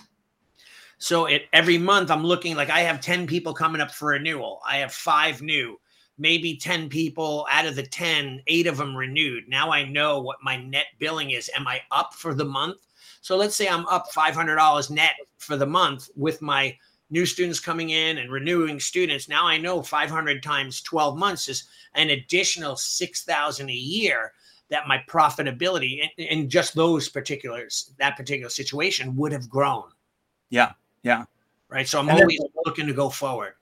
So 0.98 1.26
it 1.26 1.44
every 1.52 1.78
month 1.78 2.10
I'm 2.10 2.24
looking 2.24 2.56
like 2.56 2.70
I 2.70 2.80
have 2.80 3.00
ten 3.00 3.24
people 3.24 3.54
coming 3.54 3.80
up 3.80 3.92
for 3.92 4.08
renewal. 4.08 4.60
I 4.68 4.78
have 4.78 4.92
five 4.92 5.42
new. 5.42 5.78
Maybe 6.18 6.54
10 6.54 6.90
people 6.90 7.46
out 7.50 7.64
of 7.64 7.76
the 7.76 7.82
10, 7.82 8.42
eight 8.46 8.66
of 8.66 8.76
them 8.76 8.94
renewed. 8.94 9.44
Now 9.48 9.72
I 9.72 9.86
know 9.86 10.20
what 10.20 10.36
my 10.42 10.62
net 10.62 10.84
billing 10.98 11.30
is. 11.30 11.48
Am 11.56 11.66
I 11.66 11.80
up 11.90 12.12
for 12.12 12.34
the 12.34 12.44
month? 12.44 12.76
So 13.20 13.36
let's 13.36 13.54
say 13.54 13.68
I'm 13.68 13.86
up 13.86 14.10
$500 14.12 14.90
net 14.90 15.14
for 15.38 15.56
the 15.56 15.66
month 15.66 16.08
with 16.16 16.40
my 16.40 16.76
new 17.10 17.26
students 17.26 17.60
coming 17.60 17.90
in 17.90 18.18
and 18.18 18.30
renewing 18.30 18.80
students. 18.80 19.28
Now 19.28 19.46
I 19.46 19.58
know 19.58 19.82
500 19.82 20.42
times 20.42 20.80
12 20.82 21.18
months 21.18 21.48
is 21.48 21.64
an 21.94 22.10
additional 22.10 22.76
6,000 22.76 23.68
a 23.68 23.72
year 23.72 24.32
that 24.70 24.86
my 24.86 25.02
profitability 25.08 26.08
in, 26.16 26.24
in 26.24 26.48
just 26.48 26.74
those 26.74 27.08
particulars, 27.08 27.92
that 27.98 28.16
particular 28.16 28.48
situation 28.48 29.16
would 29.16 29.32
have 29.32 29.50
grown. 29.50 29.84
Yeah. 30.48 30.72
Yeah. 31.02 31.24
Right. 31.68 31.86
So 31.86 31.98
I'm 31.98 32.08
and 32.08 32.20
always 32.20 32.38
then, 32.38 32.48
looking 32.64 32.86
to 32.86 32.92
go 32.92 33.10
forward. 33.10 33.54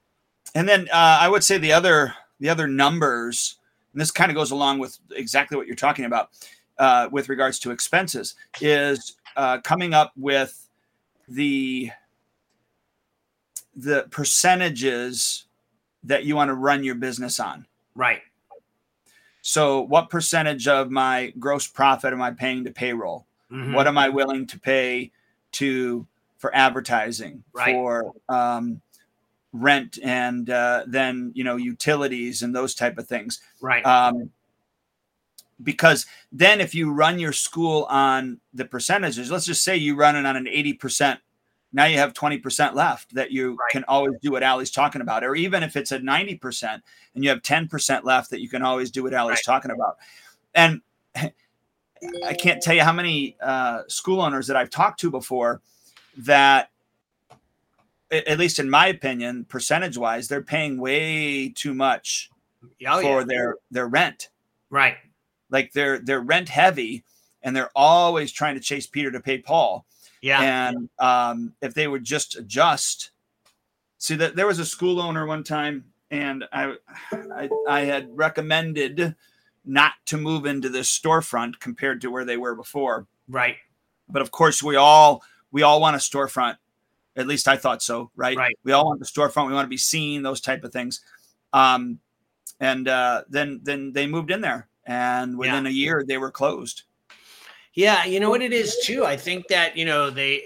And 0.54 0.68
then 0.68 0.88
uh, 0.92 1.18
I 1.20 1.28
would 1.28 1.44
say 1.44 1.58
the 1.58 1.72
other, 1.72 2.14
the 2.40 2.48
other 2.48 2.66
numbers, 2.66 3.56
and 3.92 4.00
this 4.00 4.10
kind 4.10 4.30
of 4.30 4.36
goes 4.36 4.50
along 4.50 4.78
with 4.78 4.98
exactly 5.12 5.56
what 5.56 5.66
you're 5.66 5.76
talking 5.76 6.04
about 6.04 6.30
uh, 6.78 7.08
with 7.10 7.28
regards 7.28 7.58
to 7.60 7.70
expenses 7.70 8.34
is 8.60 9.16
uh, 9.38 9.60
coming 9.62 9.94
up 9.94 10.12
with 10.16 10.68
the 11.28 11.90
the 13.76 14.06
percentages 14.10 15.46
that 16.02 16.24
you 16.24 16.34
want 16.34 16.48
to 16.48 16.54
run 16.54 16.82
your 16.82 16.96
business 16.96 17.38
on. 17.38 17.64
Right. 17.94 18.20
So, 19.42 19.80
what 19.82 20.10
percentage 20.10 20.66
of 20.66 20.90
my 20.90 21.32
gross 21.38 21.68
profit 21.68 22.12
am 22.12 22.20
I 22.20 22.32
paying 22.32 22.64
to 22.64 22.72
payroll? 22.72 23.26
Mm-hmm. 23.50 23.72
What 23.72 23.86
am 23.86 23.96
I 23.96 24.08
willing 24.08 24.46
to 24.48 24.58
pay 24.58 25.12
to 25.52 26.06
for 26.36 26.54
advertising, 26.54 27.44
right. 27.52 27.72
for 27.72 28.12
um, 28.28 28.80
rent, 29.52 29.98
and 30.02 30.50
uh, 30.50 30.82
then 30.86 31.30
you 31.34 31.44
know 31.44 31.56
utilities 31.56 32.42
and 32.42 32.54
those 32.54 32.74
type 32.74 32.98
of 32.98 33.06
things? 33.06 33.40
Right. 33.60 33.86
Um, 33.86 34.30
because 35.62 36.06
then 36.30 36.60
if 36.60 36.74
you 36.74 36.92
run 36.92 37.18
your 37.18 37.32
school 37.32 37.84
on 37.84 38.40
the 38.54 38.64
percentages, 38.64 39.30
let's 39.30 39.46
just 39.46 39.64
say 39.64 39.76
you 39.76 39.96
run 39.96 40.16
it 40.16 40.24
on 40.24 40.36
an 40.36 40.46
80%, 40.46 41.18
now 41.72 41.84
you 41.84 41.98
have 41.98 42.14
20% 42.14 42.74
left 42.74 43.14
that 43.14 43.30
you 43.30 43.50
right. 43.50 43.70
can 43.70 43.84
always 43.84 44.14
do 44.22 44.30
what 44.30 44.42
Allie's 44.42 44.70
talking 44.70 45.00
about. 45.00 45.24
Or 45.24 45.34
even 45.34 45.62
if 45.62 45.76
it's 45.76 45.92
at 45.92 46.02
90% 46.02 46.80
and 47.14 47.24
you 47.24 47.30
have 47.30 47.42
10% 47.42 48.04
left 48.04 48.30
that 48.30 48.40
you 48.40 48.48
can 48.48 48.62
always 48.62 48.90
do 48.90 49.02
what 49.02 49.12
Allie's 49.12 49.42
right. 49.46 49.54
talking 49.54 49.70
about. 49.70 49.98
And 50.54 50.80
I 51.16 52.34
can't 52.34 52.62
tell 52.62 52.74
you 52.74 52.82
how 52.82 52.92
many 52.92 53.36
uh, 53.42 53.82
school 53.88 54.20
owners 54.20 54.46
that 54.46 54.56
I've 54.56 54.70
talked 54.70 55.00
to 55.00 55.10
before 55.10 55.60
that 56.18 56.70
at 58.10 58.38
least 58.38 58.58
in 58.58 58.70
my 58.70 58.86
opinion, 58.86 59.44
percentage 59.44 59.98
wise, 59.98 60.28
they're 60.28 60.40
paying 60.40 60.78
way 60.78 61.50
too 61.50 61.74
much 61.74 62.30
oh, 62.86 63.02
for 63.02 63.20
yeah. 63.20 63.24
their 63.26 63.56
their 63.70 63.86
rent. 63.86 64.30
Right 64.70 64.96
like 65.50 65.72
they're 65.72 65.98
they're 65.98 66.20
rent 66.20 66.48
heavy 66.48 67.04
and 67.42 67.54
they're 67.54 67.70
always 67.74 68.32
trying 68.32 68.54
to 68.54 68.60
chase 68.60 68.86
Peter 68.86 69.10
to 69.10 69.20
pay 69.20 69.38
Paul. 69.38 69.86
Yeah. 70.20 70.68
And 70.68 70.88
um, 70.98 71.54
if 71.62 71.74
they 71.74 71.86
would 71.86 72.04
just 72.04 72.36
adjust, 72.36 73.10
see 73.98 74.16
that 74.16 74.36
there 74.36 74.46
was 74.46 74.58
a 74.58 74.66
school 74.66 75.00
owner 75.00 75.26
one 75.26 75.44
time, 75.44 75.84
and 76.10 76.44
I, 76.52 76.74
I, 77.12 77.48
I 77.68 77.80
had 77.80 78.08
recommended 78.16 79.14
not 79.64 79.92
to 80.06 80.16
move 80.16 80.46
into 80.46 80.68
this 80.68 80.96
storefront 80.96 81.60
compared 81.60 82.00
to 82.00 82.10
where 82.10 82.24
they 82.24 82.36
were 82.36 82.54
before. 82.54 83.06
Right. 83.28 83.56
But 84.08 84.22
of 84.22 84.30
course, 84.30 84.62
we 84.62 84.76
all 84.76 85.22
we 85.52 85.62
all 85.62 85.80
want 85.80 85.96
a 85.96 86.00
storefront. 86.00 86.56
At 87.16 87.26
least 87.26 87.48
I 87.48 87.56
thought 87.56 87.82
so, 87.82 88.10
right? 88.16 88.36
Right. 88.36 88.56
We 88.64 88.72
all 88.72 88.86
want 88.86 89.00
the 89.00 89.06
storefront. 89.06 89.48
We 89.48 89.52
want 89.52 89.64
to 89.64 89.70
be 89.70 89.76
seen, 89.76 90.22
those 90.22 90.40
type 90.40 90.64
of 90.64 90.72
things. 90.72 91.00
Um, 91.52 91.98
and 92.60 92.88
uh, 92.88 93.24
then 93.28 93.60
then 93.62 93.92
they 93.92 94.06
moved 94.06 94.30
in 94.30 94.40
there, 94.40 94.68
and 94.88 95.38
within 95.38 95.64
Yeah. 95.64 95.70
a 95.70 95.72
year 95.72 96.04
they 96.06 96.18
were 96.18 96.32
closed. 96.32 96.82
Yeah, 97.74 98.04
you 98.06 98.18
know 98.18 98.30
what 98.30 98.42
it 98.42 98.52
is 98.52 98.76
too. 98.84 99.04
I 99.04 99.16
think 99.16 99.46
that 99.48 99.76
you 99.76 99.84
know 99.84 100.10
they, 100.10 100.42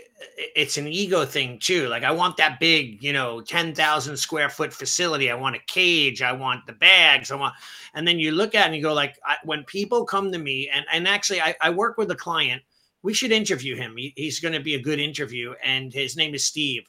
it's 0.55 0.77
an 0.77 0.87
ego 0.87 1.25
thing 1.25 1.59
too. 1.59 1.89
Like 1.89 2.03
I 2.03 2.11
want 2.11 2.37
that 2.37 2.61
big, 2.61 3.03
you 3.03 3.15
know, 3.15 3.41
ten 3.41 3.75
thousand 3.75 4.19
square 4.19 4.51
foot 4.51 4.73
facility. 4.75 5.31
I 5.31 5.35
want 5.35 5.57
a 5.57 5.61
cage. 5.67 6.21
I 6.21 6.33
want 6.33 6.67
the 6.67 6.75
bags. 6.75 7.31
I 7.31 7.37
want, 7.37 7.55
and 7.95 8.07
then 8.07 8.19
you 8.19 8.33
look 8.33 8.55
at 8.55 8.65
it 8.65 8.67
and 8.67 8.77
you 8.77 8.83
go 8.83 8.93
like, 8.93 9.19
I, 9.25 9.37
when 9.45 9.65
people 9.65 10.05
come 10.05 10.31
to 10.33 10.39
me, 10.39 10.69
and 10.69 10.85
and 10.93 11.09
actually 11.09 11.41
I, 11.41 11.55
I 11.63 11.71
work 11.71 11.97
with 11.97 12.11
a 12.11 12.17
client. 12.17 12.61
We 13.05 13.15
should 13.15 13.33
interview 13.33 13.77
him. 13.77 13.97
He, 13.97 14.13
he's 14.17 14.39
going 14.39 14.55
to 14.55 14.61
be 14.61 14.75
a 14.75 14.83
good 14.83 15.01
interview, 15.01 15.55
and 15.65 15.93
his 15.93 16.17
name 16.17 16.35
is 16.35 16.45
Steve. 16.45 16.85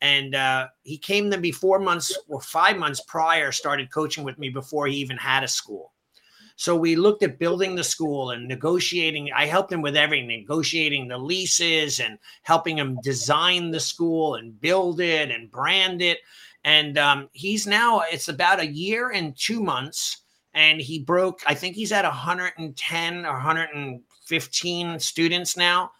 And 0.00 0.34
uh, 0.34 0.68
he 0.84 0.96
came 0.96 1.30
to 1.30 1.36
me 1.36 1.50
four 1.50 1.78
months 1.80 2.16
or 2.28 2.40
five 2.40 2.78
months 2.78 3.00
prior. 3.00 3.50
Started 3.52 3.90
coaching 3.90 4.22
with 4.22 4.38
me 4.38 4.48
before 4.48 4.86
he 4.86 4.96
even 4.96 5.16
had 5.16 5.42
a 5.42 5.48
school. 5.48 5.92
So 6.58 6.74
we 6.74 6.96
looked 6.96 7.22
at 7.22 7.38
building 7.38 7.76
the 7.76 7.84
school 7.84 8.32
and 8.32 8.48
negotiating. 8.48 9.30
I 9.32 9.46
helped 9.46 9.72
him 9.72 9.80
with 9.80 9.96
everything, 9.96 10.26
negotiating 10.26 11.06
the 11.06 11.16
leases 11.16 12.00
and 12.00 12.18
helping 12.42 12.76
him 12.76 12.98
design 13.00 13.70
the 13.70 13.78
school 13.78 14.34
and 14.34 14.60
build 14.60 15.00
it 15.00 15.30
and 15.30 15.52
brand 15.52 16.02
it. 16.02 16.18
And 16.64 16.98
um, 16.98 17.28
he's 17.32 17.68
now, 17.68 18.02
it's 18.10 18.26
about 18.26 18.58
a 18.58 18.66
year 18.66 19.10
and 19.10 19.36
two 19.38 19.62
months. 19.62 20.22
And 20.52 20.80
he 20.80 20.98
broke, 20.98 21.42
I 21.46 21.54
think 21.54 21.76
he's 21.76 21.92
at 21.92 22.04
110 22.04 23.24
or 23.24 23.32
115 23.34 24.98
students 24.98 25.56
now 25.56 25.92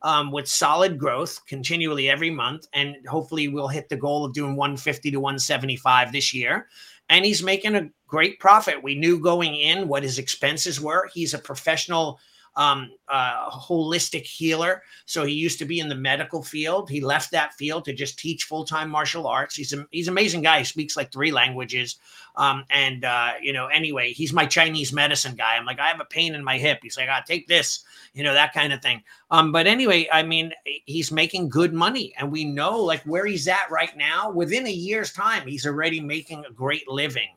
um, 0.00 0.32
with 0.32 0.48
solid 0.48 0.98
growth 0.98 1.44
continually 1.46 2.08
every 2.08 2.30
month. 2.30 2.66
And 2.72 2.96
hopefully 3.06 3.48
we'll 3.48 3.68
hit 3.68 3.90
the 3.90 3.96
goal 3.96 4.24
of 4.24 4.32
doing 4.32 4.56
150 4.56 5.10
to 5.10 5.20
175 5.20 6.10
this 6.10 6.32
year 6.32 6.68
and 7.08 7.24
he's 7.24 7.42
making 7.42 7.74
a 7.74 7.88
great 8.06 8.38
profit. 8.40 8.82
We 8.82 8.94
knew 8.94 9.18
going 9.18 9.56
in 9.56 9.88
what 9.88 10.02
his 10.02 10.18
expenses 10.18 10.80
were. 10.80 11.10
He's 11.12 11.34
a 11.34 11.38
professional 11.38 12.18
um, 12.56 12.90
uh, 13.08 13.50
holistic 13.50 14.24
healer. 14.24 14.82
So 15.04 15.24
he 15.24 15.34
used 15.34 15.58
to 15.58 15.66
be 15.66 15.78
in 15.78 15.88
the 15.88 15.94
medical 15.94 16.42
field. 16.42 16.88
He 16.88 17.02
left 17.02 17.30
that 17.32 17.54
field 17.54 17.84
to 17.84 17.92
just 17.92 18.18
teach 18.18 18.44
full 18.44 18.64
time 18.64 18.88
martial 18.88 19.26
arts. 19.26 19.54
He's 19.54 19.72
a, 19.72 19.86
he's 19.90 20.08
an 20.08 20.14
amazing 20.14 20.42
guy. 20.42 20.58
He 20.58 20.64
speaks 20.64 20.96
like 20.96 21.12
three 21.12 21.30
languages. 21.30 21.96
Um, 22.36 22.64
and 22.70 23.04
uh, 23.04 23.32
you 23.40 23.52
know, 23.52 23.66
anyway, 23.66 24.12
he's 24.12 24.32
my 24.32 24.46
Chinese 24.46 24.92
medicine 24.92 25.34
guy. 25.36 25.56
I'm 25.56 25.66
like, 25.66 25.78
I 25.78 25.88
have 25.88 26.00
a 26.00 26.06
pain 26.06 26.34
in 26.34 26.42
my 26.42 26.58
hip. 26.58 26.78
He's 26.82 26.96
like, 26.96 27.08
ah, 27.10 27.22
take 27.26 27.46
this. 27.46 27.84
You 28.14 28.24
know 28.24 28.32
that 28.32 28.54
kind 28.54 28.72
of 28.72 28.80
thing. 28.80 29.02
Um, 29.30 29.52
but 29.52 29.66
anyway, 29.66 30.08
I 30.10 30.22
mean, 30.22 30.52
he's 30.64 31.12
making 31.12 31.50
good 31.50 31.74
money, 31.74 32.14
and 32.18 32.32
we 32.32 32.44
know 32.44 32.80
like 32.80 33.02
where 33.02 33.26
he's 33.26 33.48
at 33.48 33.70
right 33.70 33.94
now. 33.96 34.30
Within 34.30 34.66
a 34.66 34.72
year's 34.72 35.12
time, 35.12 35.46
he's 35.46 35.66
already 35.66 36.00
making 36.00 36.44
a 36.46 36.52
great 36.52 36.88
living 36.88 37.28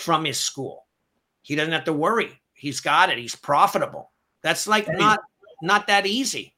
from 0.00 0.24
his 0.24 0.38
school. 0.38 0.86
He 1.42 1.54
doesn't 1.54 1.72
have 1.72 1.84
to 1.84 1.92
worry. 1.92 2.40
He's 2.54 2.80
got 2.80 3.10
it. 3.10 3.18
He's 3.18 3.36
profitable. 3.36 4.10
That's 4.42 4.66
like 4.66 4.88
not 4.88 5.20
not 5.62 5.86
that 5.86 6.06
easy. 6.06 6.54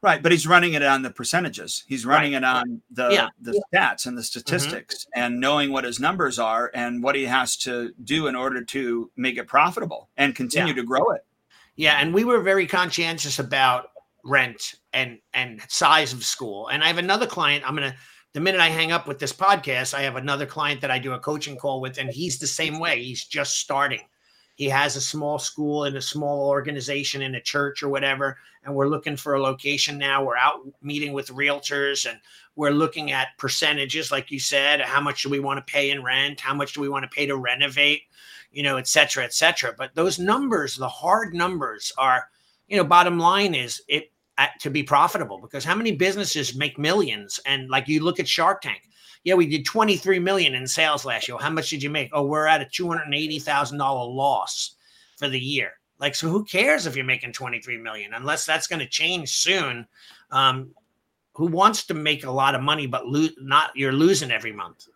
Right, 0.00 0.22
but 0.22 0.30
he's 0.30 0.46
running 0.46 0.74
it 0.74 0.82
on 0.82 1.02
the 1.02 1.10
percentages. 1.10 1.82
He's 1.88 2.06
running 2.06 2.34
it 2.34 2.44
on 2.44 2.80
the 2.90 3.08
Yeah. 3.10 3.28
the 3.40 3.60
stats 3.74 4.06
and 4.06 4.16
the 4.16 4.22
statistics, 4.22 4.94
mm-hmm. 5.04 5.20
and 5.24 5.40
knowing 5.40 5.72
what 5.72 5.84
his 5.84 5.98
numbers 5.98 6.38
are 6.38 6.70
and 6.72 7.02
what 7.02 7.16
he 7.16 7.24
has 7.24 7.56
to 7.58 7.92
do 8.04 8.28
in 8.28 8.36
order 8.36 8.62
to 8.64 9.10
make 9.16 9.38
it 9.38 9.48
profitable 9.48 10.08
and 10.16 10.36
continue 10.36 10.72
to 10.72 10.84
grow 10.84 11.10
it. 11.10 11.24
Yeah, 11.74 11.98
and 12.00 12.14
we 12.14 12.24
were 12.24 12.40
very 12.40 12.66
conscientious 12.66 13.38
about 13.38 13.90
rent 14.24 14.74
and 14.92 15.18
and 15.34 15.60
size 15.68 16.12
of 16.12 16.24
school. 16.24 16.68
And 16.68 16.84
I 16.84 16.86
have 16.86 16.98
another 16.98 17.26
client. 17.26 17.64
I'm 17.66 17.74
gonna 17.74 17.96
the 18.38 18.44
minute 18.44 18.60
I 18.60 18.68
hang 18.68 18.92
up 18.92 19.08
with 19.08 19.18
this 19.18 19.32
podcast, 19.32 19.94
I 19.94 20.02
have 20.02 20.14
another 20.14 20.46
client 20.46 20.80
that 20.82 20.92
I 20.92 21.00
do 21.00 21.14
a 21.14 21.18
coaching 21.18 21.56
call 21.56 21.80
with, 21.80 21.98
and 21.98 22.08
he's 22.08 22.38
the 22.38 22.46
same 22.46 22.78
way. 22.78 23.02
He's 23.02 23.24
just 23.24 23.58
starting. 23.58 24.02
He 24.54 24.66
has 24.68 24.94
a 24.94 25.00
small 25.00 25.40
school 25.40 25.86
in 25.86 25.96
a 25.96 26.00
small 26.00 26.48
organization 26.48 27.20
in 27.20 27.34
a 27.34 27.40
church 27.40 27.82
or 27.82 27.88
whatever, 27.88 28.38
and 28.62 28.72
we're 28.72 28.86
looking 28.86 29.16
for 29.16 29.34
a 29.34 29.42
location 29.42 29.98
now. 29.98 30.24
We're 30.24 30.36
out 30.36 30.60
meeting 30.80 31.12
with 31.12 31.30
realtors 31.30 32.08
and 32.08 32.20
we're 32.54 32.70
looking 32.70 33.10
at 33.10 33.36
percentages, 33.38 34.12
like 34.12 34.30
you 34.30 34.38
said. 34.38 34.82
How 34.82 35.00
much 35.00 35.24
do 35.24 35.30
we 35.30 35.40
want 35.40 35.58
to 35.58 35.72
pay 35.72 35.90
in 35.90 36.04
rent? 36.04 36.38
How 36.38 36.54
much 36.54 36.74
do 36.74 36.80
we 36.80 36.88
want 36.88 37.02
to 37.02 37.16
pay 37.16 37.26
to 37.26 37.36
renovate? 37.36 38.02
You 38.52 38.62
know, 38.62 38.76
et 38.76 38.86
cetera, 38.86 39.24
et 39.24 39.34
cetera. 39.34 39.74
But 39.76 39.96
those 39.96 40.20
numbers, 40.20 40.76
the 40.76 40.88
hard 40.88 41.34
numbers, 41.34 41.92
are, 41.98 42.28
you 42.68 42.76
know, 42.76 42.84
bottom 42.84 43.18
line 43.18 43.56
is 43.56 43.82
it 43.88 44.12
at, 44.38 44.58
to 44.60 44.70
be 44.70 44.82
profitable 44.82 45.38
because 45.40 45.64
how 45.64 45.74
many 45.74 45.92
businesses 45.92 46.56
make 46.56 46.78
millions? 46.78 47.38
And 47.44 47.68
like 47.68 47.88
you 47.88 48.02
look 48.02 48.18
at 48.18 48.28
Shark 48.28 48.62
Tank, 48.62 48.82
yeah, 49.24 49.34
we 49.34 49.46
did 49.46 49.66
23 49.66 50.18
million 50.20 50.54
in 50.54 50.66
sales 50.66 51.04
last 51.04 51.28
year. 51.28 51.36
How 51.38 51.50
much 51.50 51.68
did 51.68 51.82
you 51.82 51.90
make? 51.90 52.08
Oh, 52.12 52.24
we're 52.24 52.46
at 52.46 52.62
a 52.62 52.64
$280,000 52.64 53.78
loss 53.78 54.76
for 55.16 55.28
the 55.28 55.40
year. 55.40 55.72
Like, 55.98 56.14
so 56.14 56.28
who 56.28 56.44
cares 56.44 56.86
if 56.86 56.94
you're 56.94 57.04
making 57.04 57.32
23 57.32 57.78
million 57.78 58.14
unless 58.14 58.46
that's 58.46 58.68
going 58.68 58.78
to 58.78 58.88
change 58.88 59.30
soon? 59.30 59.86
Um, 60.30 60.70
who 61.34 61.46
wants 61.46 61.86
to 61.86 61.94
make 61.94 62.24
a 62.24 62.30
lot 62.30 62.54
of 62.54 62.62
money, 62.62 62.86
but 62.86 63.06
lo- 63.06 63.28
not 63.40 63.70
you're 63.74 63.92
losing 63.92 64.30
every 64.30 64.52
month? 64.52 64.86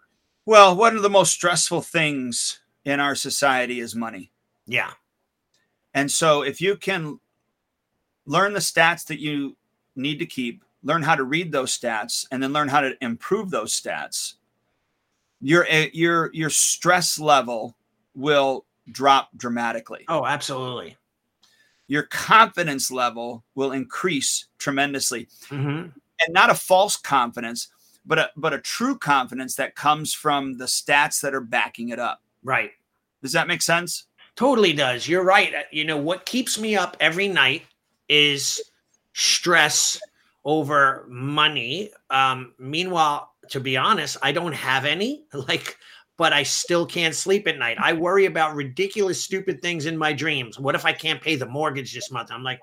Well, 0.46 0.76
one 0.76 0.96
of 0.96 1.02
the 1.02 1.10
most 1.10 1.32
stressful 1.32 1.82
things 1.82 2.60
in 2.84 3.00
our 3.00 3.14
society 3.14 3.80
is 3.80 3.94
money. 3.94 4.32
Yeah. 4.66 4.92
And 5.94 6.10
so 6.10 6.42
if 6.42 6.60
you 6.60 6.76
can 6.76 7.20
learn 8.26 8.52
the 8.52 8.60
stats 8.60 9.06
that 9.06 9.20
you 9.20 9.56
need 9.96 10.18
to 10.18 10.26
keep, 10.26 10.64
learn 10.82 11.02
how 11.02 11.14
to 11.14 11.24
read 11.24 11.52
those 11.52 11.76
stats, 11.76 12.26
and 12.30 12.42
then 12.42 12.52
learn 12.52 12.68
how 12.68 12.80
to 12.80 12.96
improve 13.00 13.50
those 13.50 13.78
stats, 13.78 14.34
your 15.40 15.66
eh, 15.68 15.88
your 15.92 16.30
your 16.32 16.50
stress 16.50 17.18
level 17.18 17.74
will 18.14 18.64
drop 18.90 19.30
dramatically. 19.36 20.04
Oh, 20.08 20.24
absolutely. 20.24 20.96
Your 21.88 22.04
confidence 22.04 22.90
level 22.90 23.44
will 23.54 23.72
increase 23.72 24.46
tremendously. 24.58 25.28
hmm 25.48 25.86
And 26.24 26.30
not 26.30 26.50
a 26.50 26.54
false 26.54 26.96
confidence, 26.96 27.68
but 28.06 28.18
a 28.18 28.30
but 28.36 28.52
a 28.52 28.60
true 28.60 28.96
confidence 28.96 29.56
that 29.56 29.74
comes 29.74 30.14
from 30.14 30.56
the 30.58 30.64
stats 30.66 31.20
that 31.22 31.34
are 31.34 31.40
backing 31.40 31.90
it 31.90 31.98
up. 31.98 32.22
Right. 32.42 32.70
Does 33.20 33.32
that 33.32 33.48
make 33.48 33.62
sense? 33.62 34.06
Totally 34.34 34.72
does. 34.72 35.06
You're 35.06 35.24
right. 35.24 35.54
Uh, 35.54 35.62
You 35.70 35.84
know, 35.84 35.96
what 35.98 36.24
keeps 36.24 36.58
me 36.58 36.76
up 36.76 36.96
every 37.00 37.28
night 37.28 37.62
is 38.12 38.60
stress 39.14 39.98
over 40.44 41.06
money. 41.08 41.90
Um, 42.10 42.52
meanwhile, 42.58 43.32
to 43.48 43.58
be 43.58 43.78
honest, 43.78 44.18
I 44.22 44.32
don't 44.32 44.52
have 44.52 44.84
any, 44.84 45.24
like, 45.32 45.78
but 46.18 46.34
I 46.34 46.42
still 46.42 46.84
can't 46.84 47.14
sleep 47.14 47.48
at 47.48 47.58
night. 47.58 47.78
I 47.80 47.94
worry 47.94 48.26
about 48.26 48.54
ridiculous, 48.54 49.24
stupid 49.24 49.62
things 49.62 49.86
in 49.86 49.96
my 49.96 50.12
dreams. 50.12 50.58
What 50.58 50.74
if 50.74 50.84
I 50.84 50.92
can't 50.92 51.22
pay 51.22 51.36
the 51.36 51.46
mortgage 51.46 51.94
this 51.94 52.10
month? 52.10 52.30
I'm 52.30 52.42
like, 52.42 52.60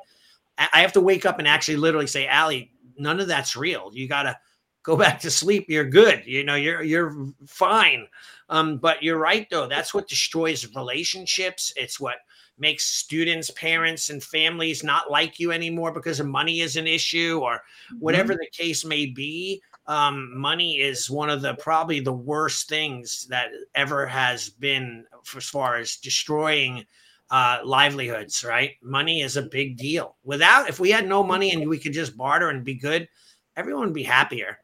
I 0.72 0.82
have 0.82 0.93
to 0.93 1.02
wake 1.02 1.26
up 1.26 1.39
and 1.39 1.47
actually 1.47 1.78
literally 1.78 2.06
say, 2.06 2.28
Allie, 2.28 2.72
none 2.95 3.20
of 3.20 3.28
that's 3.28 3.56
real. 3.56 3.89
You 3.91 4.08
got 4.08 4.24
to 4.24 4.38
go 4.84 4.95
back 5.04 5.20
to 5.22 5.32
sleep. 5.32 5.66
You're 5.68 5.89
good. 5.89 6.28
You 6.28 6.43
know, 6.43 6.56
you're, 6.56 6.84
you're 6.84 7.26
fine. 7.47 8.08
Um, 8.50 8.78
but 8.78 9.02
you're 9.02 9.18
right, 9.18 9.47
though. 9.50 9.68
That's 9.68 9.95
what 9.95 10.08
destroys 10.08 10.76
relationships. 10.76 11.74
It's 11.76 12.00
what 12.00 12.18
makes 12.60 12.86
students, 12.86 13.49
parents, 13.51 14.10
and 14.10 14.24
families 14.24 14.84
not 14.84 15.10
like 15.10 15.39
you 15.39 15.51
anymore 15.51 15.91
because 15.91 16.20
of 16.20 16.28
money 16.28 16.62
is 16.62 16.76
an 16.76 16.88
issue 16.88 17.39
or 17.41 17.62
whatever 17.99 18.34
the 18.34 18.49
case 18.51 18.84
may 18.86 19.05
be. 19.05 19.62
Um, 19.88 20.38
money 20.38 20.78
is 20.80 21.10
one 21.10 21.30
of 21.30 21.41
the 21.41 21.55
probably 21.55 21.99
the 21.99 22.14
worst 22.14 22.70
things 22.70 23.26
that 23.30 23.49
ever 23.74 24.05
has 24.05 24.49
been 24.49 25.05
for, 25.24 25.39
as 25.39 25.49
far 25.49 25.78
as 25.78 25.95
destroying 25.95 26.86
uh, 27.32 27.60
livelihoods, 27.64 28.43
right? 28.43 28.72
Money 28.82 29.22
is 29.22 29.38
a 29.38 29.41
big 29.41 29.78
deal. 29.78 30.16
Without, 30.24 30.70
if 30.70 30.80
we 30.80 30.91
had 30.91 31.07
no 31.07 31.24
money 31.24 31.51
and 31.51 31.68
we 31.68 31.80
could 31.80 31.93
just 31.93 32.18
barter 32.18 32.49
and 32.49 32.64
be 32.64 32.76
good, 32.76 33.07
everyone 33.55 33.86
would 33.86 33.93
be 33.93 34.03
happier. 34.03 34.60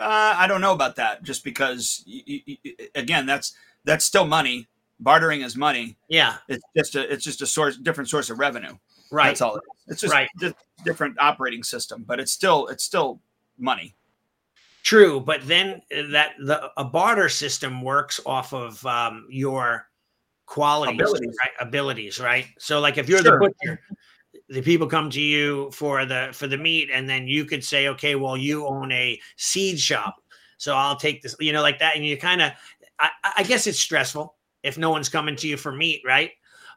Uh, 0.00 0.34
I 0.36 0.46
don't 0.46 0.60
know 0.60 0.72
about 0.72 0.96
that. 0.96 1.22
Just 1.22 1.44
because, 1.44 2.04
y- 2.06 2.22
y- 2.46 2.58
y- 2.64 2.72
again, 2.94 3.26
that's 3.26 3.52
that's 3.84 4.04
still 4.04 4.26
money. 4.26 4.68
Bartering 5.00 5.42
is 5.42 5.56
money. 5.56 5.96
Yeah, 6.08 6.36
It's 6.48 6.64
just 6.76 6.94
a 6.96 7.12
it's 7.12 7.24
just 7.24 7.42
a 7.42 7.46
source 7.46 7.76
different 7.76 8.10
source 8.10 8.30
of 8.30 8.38
revenue. 8.38 8.76
right. 9.12 9.26
That's 9.28 9.40
all. 9.40 9.56
It 9.56 9.62
is. 9.86 9.92
It's 9.92 10.00
just 10.02 10.12
Right. 10.14 10.28
di- 10.38 10.54
different 10.84 11.16
operating 11.20 11.62
system, 11.62 12.04
but 12.06 12.18
it's 12.20 12.32
still 12.32 12.66
it's 12.68 12.84
still 12.84 13.20
money. 13.58 13.94
True, 14.82 15.20
but 15.20 15.46
then 15.46 15.82
uh, 15.96 16.02
that 16.10 16.32
the 16.38 16.70
a 16.76 16.84
barter 16.84 17.28
system 17.28 17.82
works 17.82 18.20
off 18.26 18.52
of 18.52 18.84
um, 18.86 19.26
your 19.28 19.88
qualities, 20.46 21.00
Abilities. 21.00 21.36
right? 21.42 21.52
Abilities, 21.60 22.20
right? 22.20 22.46
So, 22.58 22.80
like 22.80 22.96
if 22.98 23.08
you're 23.08 23.22
Sure. 23.22 23.38
the 23.38 23.52
butcher, 23.62 23.80
the 24.48 24.62
people 24.62 24.86
come 24.86 25.10
to 25.10 25.20
you 25.20 25.70
for 25.72 26.04
the 26.06 26.30
for 26.32 26.46
the 26.46 26.56
meat 26.56 26.90
and 26.92 27.08
then 27.08 27.26
you 27.28 27.44
could 27.44 27.62
say 27.62 27.88
okay 27.88 28.14
well 28.14 28.36
you 28.36 28.66
own 28.66 28.90
a 28.92 29.20
seed 29.36 29.78
shop 29.78 30.16
so 30.56 30.74
i'll 30.74 30.96
take 30.96 31.20
this 31.22 31.34
you 31.40 31.52
know 31.52 31.60
like 31.60 31.78
that 31.78 31.96
and 31.96 32.04
you 32.04 32.16
kind 32.16 32.40
of 32.40 32.52
I, 32.98 33.10
I, 33.38 33.42
guess 33.42 33.66
it's 33.66 33.78
stressful 33.78 34.34
if 34.62 34.78
no 34.78 34.90
one's 34.90 35.08
coming 35.08 35.36
to 35.36 35.48
you 35.48 35.56
for 35.56 35.72
meat 35.72 36.02
right? 36.04 36.32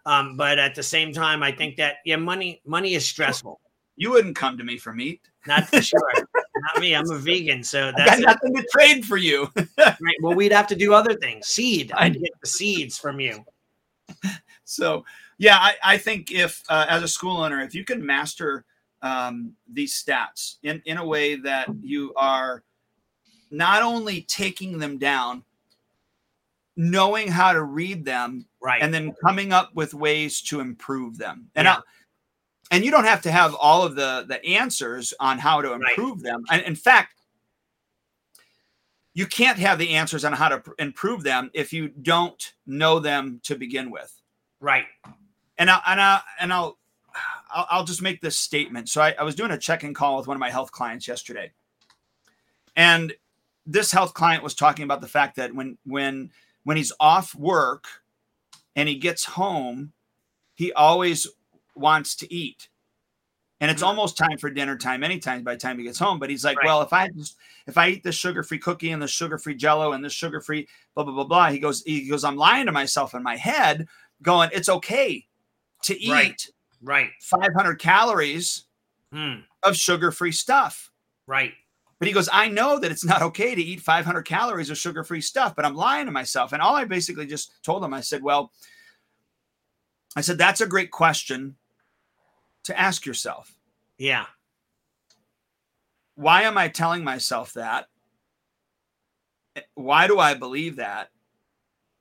Um, 0.06 0.36
but 0.36 0.58
at 0.58 0.74
the 0.74 0.82
same 0.82 1.14
time 1.14 1.44
i 1.44 1.52
think 1.52 1.78
that 1.78 1.98
yeah 2.06 2.16
money 2.16 2.62
money 2.66 2.94
is 2.94 3.08
stressful. 3.08 3.60
You 3.98 4.10
wouldn't 4.10 4.36
come 4.36 4.58
to 4.58 4.64
me 4.64 4.78
for 4.78 4.94
meat. 4.94 5.22
Not 5.46 5.68
for 5.68 5.82
sure. 5.82 6.12
Not 6.56 6.80
me. 6.80 6.96
I'm 6.96 7.10
a 7.12 7.18
vegan 7.18 7.64
so 7.64 7.92
that's 7.96 8.22
got 8.22 8.36
nothing 8.44 8.56
to 8.56 8.68
trade 8.72 9.06
for 9.06 9.18
you. 9.18 9.50
Right. 9.78 10.16
Well 10.22 10.36
we'd 10.36 10.52
have 10.52 10.68
to 10.68 10.76
do 10.76 10.94
other 10.94 11.16
things. 11.16 11.48
Seed. 11.48 11.92
I'd 11.96 12.14
get 12.14 12.32
the 12.42 12.48
seeds 12.48 12.98
from 12.98 13.20
you. 13.20 13.46
So 14.64 15.04
yeah, 15.38 15.58
I, 15.58 15.74
I 15.84 15.98
think 15.98 16.32
if 16.32 16.64
uh, 16.70 16.86
as 16.88 17.04
a 17.04 17.08
school 17.08 17.38
owner, 17.38 17.62
if 17.62 17.74
you 17.74 17.84
can 17.84 18.06
master 18.06 18.64
um, 19.02 19.54
these 19.72 20.02
stats 20.02 20.58
in, 20.64 20.82
in 20.86 20.98
a 20.98 21.06
way 21.06 21.36
that 21.36 21.68
you 21.82 22.14
are 22.16 22.64
not 23.50 23.82
only 23.82 24.22
taking 24.22 24.78
them 24.78 24.98
down, 24.98 25.44
knowing 26.76 27.28
how 27.28 27.54
to 27.54 27.64
read 27.64 28.06
them, 28.06 28.46
right, 28.62 28.82
and 28.82 28.94
then 28.94 29.14
coming 29.24 29.52
up 29.52 29.74
with 29.76 29.94
ways 29.94 30.42
to 30.44 30.60
improve 30.60 31.18
them. 31.18 31.50
And 31.56 31.66
yeah. 31.66 31.76
I, 31.76 31.82
and 32.72 32.86
you 32.86 32.92
don't 32.92 33.06
have 33.06 33.22
to 33.24 33.32
have 33.32 33.56
all 33.56 33.84
of 33.84 33.96
the 33.96 34.26
the 34.28 34.44
answers 34.46 35.14
on 35.20 35.38
how 35.38 35.62
to 35.62 35.74
improve 35.74 36.18
right. 36.18 36.24
them. 36.24 36.44
And 36.50 36.62
in 36.64 36.76
fact, 36.76 37.16
you 39.14 39.26
can't 39.26 39.60
have 39.60 39.78
the 39.78 39.96
answers 39.96 40.24
on 40.24 40.34
how 40.34 40.50
to 40.50 40.64
improve 40.80 41.24
them 41.24 41.52
if 41.54 41.74
you 41.74 41.90
don't 41.90 42.54
know 42.66 43.00
them 43.00 43.42
to 43.44 43.56
begin 43.56 43.92
with. 43.92 44.14
Right 44.60 44.86
and 45.62 45.70
I 45.70 45.80
and 45.86 46.02
I 46.02 46.22
and 46.40 46.52
I'll 46.52 46.80
I'll, 47.54 47.68
I'll 47.70 47.84
just 47.84 48.02
make 48.02 48.20
this 48.20 48.38
statement. 48.38 48.90
So 48.90 49.00
I, 49.00 49.14
I 49.18 49.24
was 49.24 49.36
doing 49.36 49.52
a 49.52 49.58
check-in 49.58 49.94
call 49.94 50.18
with 50.18 50.28
one 50.28 50.36
of 50.36 50.40
my 50.40 50.50
health 50.50 50.72
clients 50.72 51.08
yesterday, 51.08 51.52
and 52.76 53.14
this 53.68 53.92
health 53.92 54.16
client 54.16 54.44
was 54.44 54.56
talking 54.56 54.84
about 54.84 55.02
the 55.02 55.08
fact 55.08 55.36
that 55.36 55.54
when 55.54 55.78
when 55.86 56.32
when 56.64 56.78
he's 56.78 56.92
off 57.00 57.34
work 57.36 57.86
and 58.76 58.88
he 58.88 58.96
gets 58.96 59.26
home, 59.26 59.94
he 60.54 60.72
always 60.74 61.28
wants 61.76 62.16
to 62.18 62.34
eat. 62.34 62.70
And 63.60 63.70
it's 63.70 63.82
mm-hmm. 63.82 63.90
almost 63.90 64.18
time 64.18 64.38
for 64.40 64.50
dinner 64.50 64.76
time 64.76 65.04
anytime 65.04 65.44
by 65.44 65.54
the 65.54 65.60
time 65.60 65.78
he 65.78 65.84
gets 65.84 66.00
home. 66.00 66.18
But 66.18 66.32
he's 66.32 66.44
like, 66.44 66.58
right. 66.58 66.66
well, 66.66 66.82
if 66.82 66.94
I 66.94 67.10
just 67.10 67.38
if 67.68 67.78
I 67.78 67.90
eat 67.90 68.04
the 68.04 68.12
sugar-free 68.12 68.60
cookie 68.60 68.92
and 68.92 69.02
the 69.02 69.08
sugar-free 69.08 69.56
jello 69.56 69.94
and 69.94 70.04
the 70.04 70.10
sugar-free 70.10 70.68
blah 70.96 71.04
blah 71.04 71.14
blah 71.14 71.24
blah, 71.24 71.52
he 71.52 71.60
goes, 71.60 71.84
he 71.84 72.08
goes, 72.08 72.24
I'm 72.24 72.38
lying 72.38 72.66
to 72.66 72.72
myself 72.72 73.14
in 73.14 73.22
my 73.22 73.36
head, 73.36 73.88
going, 74.22 74.50
it's 74.52 74.70
okay 74.70 75.28
to 75.84 76.00
eat 76.00 76.12
right, 76.12 76.48
right. 76.82 77.10
500 77.22 77.76
calories 77.76 78.66
hmm. 79.14 79.42
of 79.64 79.76
sugar-free 79.76 80.32
stuff. 80.32 80.92
Right. 81.28 81.54
But 82.02 82.08
he 82.08 82.16
goes, 82.16 82.30
I 82.34 82.48
know 82.48 82.80
that 82.80 82.92
it's 82.92 83.06
not 83.06 83.22
okay 83.22 83.54
to 83.54 83.62
eat 83.62 83.80
500 83.80 84.24
calories 84.24 84.72
of 84.72 84.78
sugar-free 84.80 85.22
stuff, 85.22 85.56
but 85.56 85.66
I'm 85.66 85.76
lying 85.76 86.08
to 86.08 86.12
myself. 86.12 86.52
And 86.52 86.60
all 86.60 86.76
I 86.76 86.84
basically 86.84 87.28
just 87.28 87.64
told 87.64 87.84
him, 87.84 87.94
I 87.94 88.02
said, 88.02 88.24
well, 88.24 88.52
I 90.16 90.22
said, 90.22 90.40
that's 90.40 90.62
a 90.62 90.66
great 90.66 90.90
question 90.90 91.58
to 92.64 92.80
ask 92.80 93.06
yourself. 93.06 93.56
Yeah. 94.00 94.26
Why 96.16 96.42
am 96.42 96.58
I 96.58 96.70
telling 96.70 97.04
myself 97.04 97.54
that? 97.54 97.86
Why 99.76 100.08
do 100.08 100.18
I 100.18 100.34
believe 100.34 100.78
that? 100.78 101.12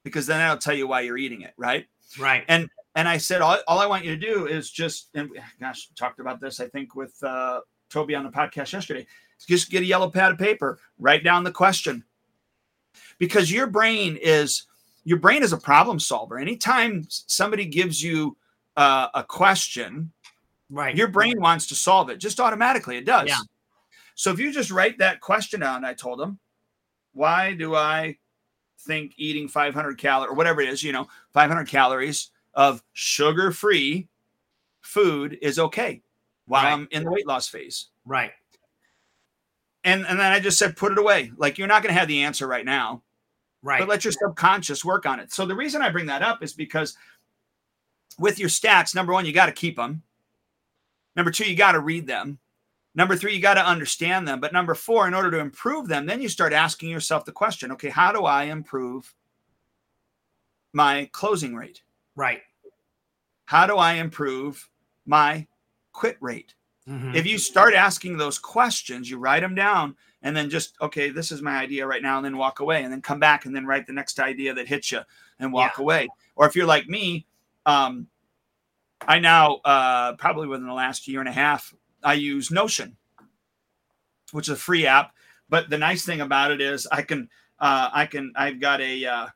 Because 0.03 0.27
then 0.27 0.41
I'll 0.41 0.57
tell 0.57 0.75
you 0.75 0.89
why 0.89 1.03
you're 1.03 1.19
eating 1.19 1.43
it, 1.43 1.53
right? 1.59 1.85
Right. 2.19 2.45
And 2.49 2.71
and 2.95 3.07
I 3.07 3.19
said, 3.19 3.43
all, 3.43 3.59
all 3.69 3.79
I 3.79 3.87
want 3.87 4.07
you 4.07 4.17
to 4.17 4.27
do 4.27 4.47
is 4.47 4.71
just, 4.71 5.11
and 5.15 5.29
gosh, 5.61 5.91
talked 5.95 6.21
about 6.21 6.41
this, 6.41 6.59
I 6.59 6.69
think, 6.69 6.95
with 6.95 7.23
uh, 7.23 7.61
Toby 7.91 8.15
on 8.15 8.25
the 8.25 8.31
podcast 8.31 8.73
yesterday. 8.73 9.07
Just 9.47 9.71
get 9.71 9.83
a 9.83 9.87
yellow 9.87 10.11
pad 10.11 10.33
of 10.33 10.39
paper, 10.39 10.79
write 10.99 11.25
down 11.25 11.45
the 11.45 11.51
question. 11.51 12.05
Because 13.19 13.53
your 13.53 13.67
brain 13.67 14.19
is, 14.21 14.65
your 15.05 15.19
brain 15.19 15.43
is 15.43 15.53
a 15.53 15.59
problem 15.59 15.99
solver. 15.99 16.39
Anytime 16.39 17.07
somebody 17.09 17.67
gives 17.67 18.03
you 18.03 18.37
uh, 18.77 19.09
a 19.15 19.25
question, 19.25 20.13
right, 20.71 20.97
your 20.97 21.09
brain 21.09 21.41
wants 21.41 21.67
to 21.69 21.75
solve 21.75 22.11
it 22.11 22.19
just 22.19 22.41
automatically. 22.41 22.97
It 22.97 23.05
does. 23.05 23.29
Yeah. 23.29 23.39
So 24.15 24.31
if 24.31 24.39
you 24.39 24.53
just 24.53 24.71
write 24.71 24.99
that 24.99 25.21
question 25.21 25.61
down, 25.61 25.85
I 25.85 25.95
told 25.95 26.21
him, 26.21 26.39
why 27.13 27.55
do 27.55 27.75
I 27.75 28.19
think 28.81 29.15
eating 29.17 29.49
500 29.49 29.99
calories 29.99 30.31
or 30.31 30.35
whatever 30.35 30.61
it 30.61 30.69
is, 30.69 30.83
you 30.83 30.93
know, 30.93 31.09
500 31.33 31.69
calories 31.69 32.31
of 32.55 32.83
sugar 32.93 33.53
free 33.53 34.09
food 34.81 35.39
is 35.43 35.59
okay 35.59 36.03
while 36.47 36.65
right. 36.65 36.73
I'm 36.73 36.89
in 36.91 37.05
the 37.05 37.11
weight 37.11 37.27
loss 37.27 37.49
phase. 37.49 37.89
Right. 38.05 38.33
And 39.85 40.07
and 40.07 40.19
then 40.19 40.33
I 40.33 40.41
just 40.41 40.59
said 40.59 40.77
put 40.77 40.93
it 40.93 40.99
away. 40.99 41.33
Like 41.37 41.59
you're 41.59 41.69
not 41.69 41.83
going 41.83 41.95
to 41.95 41.99
have 41.99 42.09
the 42.09 42.23
answer 42.23 42.47
right 42.47 42.65
now. 42.65 43.03
Right. 43.63 43.81
But 43.81 43.89
let 43.89 44.05
your 44.05 44.13
subconscious 44.13 44.85
work 44.85 45.07
on 45.07 45.21
it. 45.21 45.33
So 45.33 45.45
the 45.47 45.55
reason 45.55 45.83
I 45.83 45.91
bring 45.91 46.07
that 46.07 46.23
up 46.23 46.43
is 46.43 46.53
because 46.53 46.97
with 48.19 48.39
your 48.39 48.49
stats, 48.49 48.95
number 48.95 49.13
1 49.13 49.27
you 49.27 49.33
got 49.33 49.47
to 49.47 49.53
keep 49.53 49.77
them. 49.77 50.03
Number 51.17 51.31
2 51.31 51.45
you 51.45 51.57
got 51.57 51.73
to 51.73 51.81
read 51.81 52.07
them. 52.07 52.39
Number 52.95 53.17
3 53.17 53.35
you 53.35 53.41
got 53.41 53.55
to 53.55 53.67
understand 53.67 54.27
them, 54.27 54.41
but 54.41 54.53
number 54.53 54.75
4 54.75 55.07
in 55.09 55.15
order 55.15 55.31
to 55.31 55.39
improve 55.39 55.89
them, 55.89 56.07
then 56.07 56.21
you 56.21 56.29
start 56.29 56.53
asking 56.53 56.91
yourself 56.91 57.25
the 57.25 57.33
question, 57.33 57.73
okay, 57.73 57.91
how 57.91 58.13
do 58.13 58.25
I 58.25 58.45
improve 58.45 59.15
my 60.73 61.09
closing 61.13 61.55
rate? 61.55 61.83
Right. 62.17 62.43
How 63.47 63.67
do 63.67 63.77
I 63.77 63.95
improve 63.95 64.69
my 65.07 65.47
quit 65.93 66.17
rate? 66.21 66.55
Mm-hmm. 66.91 67.15
If 67.15 67.27
you 67.27 67.39
start 67.39 67.75
asking 67.75 68.17
those 68.17 68.39
questions, 68.39 69.09
you 69.09 69.19
write 69.19 69.41
them 69.41 69.55
down 69.55 69.95
and 70.23 70.37
then 70.37 70.51
just, 70.51 70.75
okay, 70.81 71.11
this 71.11 71.31
is 71.31 71.41
my 71.41 71.57
idea 71.57 71.87
right 71.87 72.03
now, 72.03 72.17
and 72.17 72.25
then 72.25 72.37
walk 72.37 72.61
away, 72.61 72.83
and 72.83 72.93
then 72.93 73.01
come 73.01 73.19
back 73.19 73.47
and 73.47 73.57
then 73.57 73.65
write 73.65 73.87
the 73.87 73.93
next 73.93 74.21
idea 74.21 74.53
that 74.53 74.69
hits 74.69 74.93
you 74.93 75.01
and 75.39 75.51
walk 75.53 75.75
yeah. 75.79 75.83
away. 75.83 76.09
Or 76.37 76.47
if 76.47 76.55
you're 76.55 76.67
like 76.67 76.89
me, 76.89 77.27
um, 77.65 78.07
I 79.09 79.19
now, 79.19 79.61
uh, 79.65 80.15
probably 80.17 80.47
within 80.47 80.67
the 80.67 80.75
last 80.75 81.09
year 81.09 81.21
and 81.21 81.29
a 81.29 81.33
half, 81.33 81.73
I 82.03 82.15
use 82.15 82.51
Notion, 82.51 82.97
which 84.33 84.49
is 84.49 84.55
a 84.55 84.57
free 84.57 84.87
app. 84.87 85.15
But 85.49 85.71
the 85.71 85.79
nice 85.79 86.05
thing 86.05 86.21
about 86.21 86.51
it 86.51 86.61
is 86.61 86.87
I 86.93 87.01
can, 87.03 87.31
uh, 87.59 87.89
I 87.91 88.05
can, 88.05 88.33
I've 88.37 88.61
got 88.61 88.81
a, 88.83 89.07
uh, 89.07 89.27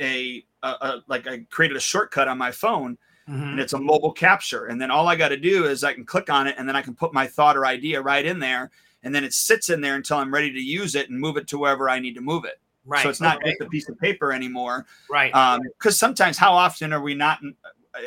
a 0.00 0.44
a, 0.62 0.68
a, 0.68 1.02
like 1.06 1.26
I 1.26 1.46
created 1.50 1.76
a 1.76 1.80
shortcut 1.80 2.28
on 2.28 2.38
my 2.38 2.50
phone 2.50 2.98
mm-hmm. 3.30 3.42
and 3.42 3.60
it's 3.60 3.72
a 3.72 3.78
mobile 3.78 4.12
capture. 4.12 4.66
And 4.66 4.80
then 4.80 4.90
all 4.90 5.08
I 5.08 5.16
got 5.16 5.28
to 5.28 5.36
do 5.36 5.66
is 5.66 5.84
I 5.84 5.92
can 5.92 6.04
click 6.04 6.30
on 6.30 6.46
it 6.46 6.56
and 6.58 6.68
then 6.68 6.76
I 6.76 6.82
can 6.82 6.94
put 6.94 7.14
my 7.14 7.26
thought 7.26 7.56
or 7.56 7.66
idea 7.66 8.02
right 8.02 8.24
in 8.24 8.38
there. 8.38 8.70
And 9.02 9.14
then 9.14 9.24
it 9.24 9.32
sits 9.32 9.70
in 9.70 9.80
there 9.80 9.94
until 9.94 10.18
I'm 10.18 10.32
ready 10.32 10.52
to 10.52 10.60
use 10.60 10.94
it 10.94 11.08
and 11.08 11.18
move 11.18 11.36
it 11.36 11.46
to 11.48 11.58
wherever 11.58 11.88
I 11.88 11.98
need 12.00 12.14
to 12.16 12.20
move 12.20 12.44
it. 12.44 12.60
Right. 12.84 13.02
So 13.02 13.08
it's 13.08 13.20
not 13.20 13.36
okay. 13.38 13.50
just 13.50 13.60
a 13.60 13.66
piece 13.66 13.88
of 13.88 13.98
paper 13.98 14.32
anymore. 14.32 14.86
Right. 15.08 15.32
Because 15.32 15.94
um, 15.94 16.08
sometimes, 16.08 16.36
how 16.36 16.52
often 16.52 16.92
are 16.92 17.00
we 17.00 17.14
not 17.14 17.40
in, 17.42 17.54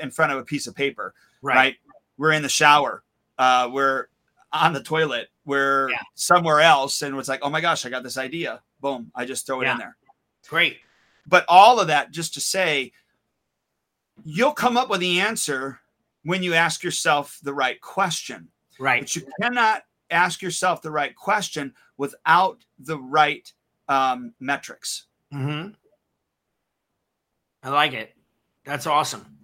in, 0.02 0.12
front 0.12 0.32
of 0.32 0.40
a 0.40 0.44
piece 0.44 0.68
of 0.68 0.76
paper? 0.76 1.14
Right. 1.42 1.56
right? 1.56 1.76
We're 2.18 2.32
in 2.32 2.42
the 2.42 2.50
shower. 2.50 3.04
Uh, 3.38 3.70
we're 3.72 4.08
on 4.52 4.74
the 4.74 4.84
toilet. 4.84 5.30
We're 5.46 5.90
yeah. 5.90 5.98
somewhere 6.16 6.62
else, 6.62 7.02
and 7.02 7.16
it's 7.18 7.30
like, 7.30 7.42
oh 7.44 7.50
my 7.50 7.62
gosh, 7.62 7.86
I 7.86 7.90
got 7.90 8.04
this 8.04 8.18
idea. 8.18 8.62
Boom! 8.82 9.12
I 9.16 9.26
just 9.26 9.46
throw 9.46 9.62
it 9.62 9.66
yeah. 9.66 9.74
in 9.74 9.78
there. 9.78 9.98
Great. 10.48 10.78
But 11.28 11.46
all 11.48 11.80
of 11.80 11.88
that 11.88 12.12
just 12.12 12.34
to 12.36 12.42
say, 12.42 12.92
you'll 14.24 14.52
come 14.52 14.78
up 14.78 14.90
with 14.90 15.00
the 15.00 15.20
answer 15.20 15.80
when 16.24 16.44
you 16.44 16.54
ask 16.54 16.84
yourself 16.84 17.40
the 17.44 17.54
right 17.54 17.80
question. 17.82 18.50
Right. 18.80 19.02
But 19.02 19.16
you 19.16 19.24
cannot 19.42 19.84
ask 20.10 20.42
yourself 20.42 20.82
the 20.82 20.92
right 20.92 21.16
question 21.16 21.74
without 21.98 22.64
the 22.80 23.00
right 23.00 23.52
um, 23.88 24.34
metrics. 24.40 25.08
Mm-hmm. 25.34 25.70
I 27.64 27.70
like 27.70 27.94
it. 27.94 28.14
That's 28.66 28.88
awesome 28.88 29.43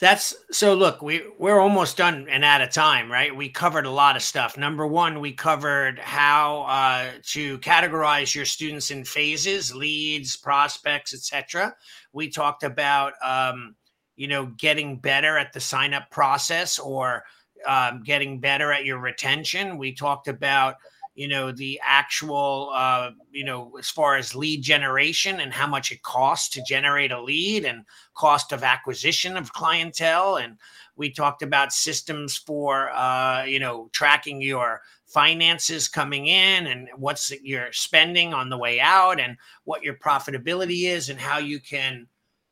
that's 0.00 0.34
so 0.50 0.74
look 0.74 1.02
we 1.02 1.22
we're 1.38 1.60
almost 1.60 1.96
done 1.96 2.26
and 2.30 2.44
out 2.44 2.62
of 2.62 2.70
time 2.70 3.10
right? 3.10 3.34
We 3.34 3.48
covered 3.48 3.86
a 3.86 3.90
lot 3.90 4.16
of 4.16 4.22
stuff. 4.22 4.56
Number 4.56 4.86
one 4.86 5.20
we 5.20 5.32
covered 5.32 5.98
how 5.98 6.62
uh, 6.62 7.10
to 7.26 7.58
categorize 7.58 8.34
your 8.34 8.46
students 8.46 8.90
in 8.90 9.04
phases 9.04 9.74
leads 9.74 10.36
prospects 10.36 11.14
etc 11.14 11.74
we 12.12 12.28
talked 12.28 12.62
about 12.62 13.12
um, 13.24 13.74
you 14.16 14.28
know 14.28 14.46
getting 14.58 14.98
better 14.98 15.38
at 15.38 15.52
the 15.52 15.60
sign 15.60 15.94
up 15.94 16.10
process 16.10 16.78
or 16.78 17.24
um, 17.66 18.02
getting 18.02 18.40
better 18.40 18.72
at 18.72 18.84
your 18.84 18.98
retention. 18.98 19.78
We 19.78 19.92
talked 19.92 20.28
about 20.28 20.76
you 21.20 21.28
know 21.28 21.52
the 21.52 21.78
actual 21.84 22.70
uh, 22.72 23.10
you 23.30 23.44
know 23.44 23.76
as 23.78 23.90
far 23.90 24.16
as 24.16 24.34
lead 24.34 24.62
generation 24.62 25.40
and 25.40 25.52
how 25.52 25.66
much 25.66 25.92
it 25.92 26.02
costs 26.02 26.48
to 26.48 26.62
generate 26.66 27.12
a 27.12 27.22
lead 27.22 27.66
and 27.66 27.84
cost 28.14 28.52
of 28.52 28.62
acquisition 28.62 29.36
of 29.36 29.52
clientele 29.52 30.36
and 30.36 30.56
we 30.96 31.10
talked 31.10 31.42
about 31.42 31.74
systems 31.74 32.38
for 32.38 32.90
uh, 32.92 33.44
you 33.44 33.58
know 33.58 33.90
tracking 33.92 34.40
your 34.40 34.80
finances 35.04 35.88
coming 35.88 36.26
in 36.26 36.66
and 36.68 36.88
what's 36.96 37.30
your 37.42 37.70
spending 37.70 38.32
on 38.32 38.48
the 38.48 38.56
way 38.56 38.80
out 38.80 39.20
and 39.20 39.36
what 39.64 39.82
your 39.82 39.96
profitability 39.96 40.84
is 40.86 41.10
and 41.10 41.20
how 41.20 41.36
you 41.36 41.60
can 41.60 42.06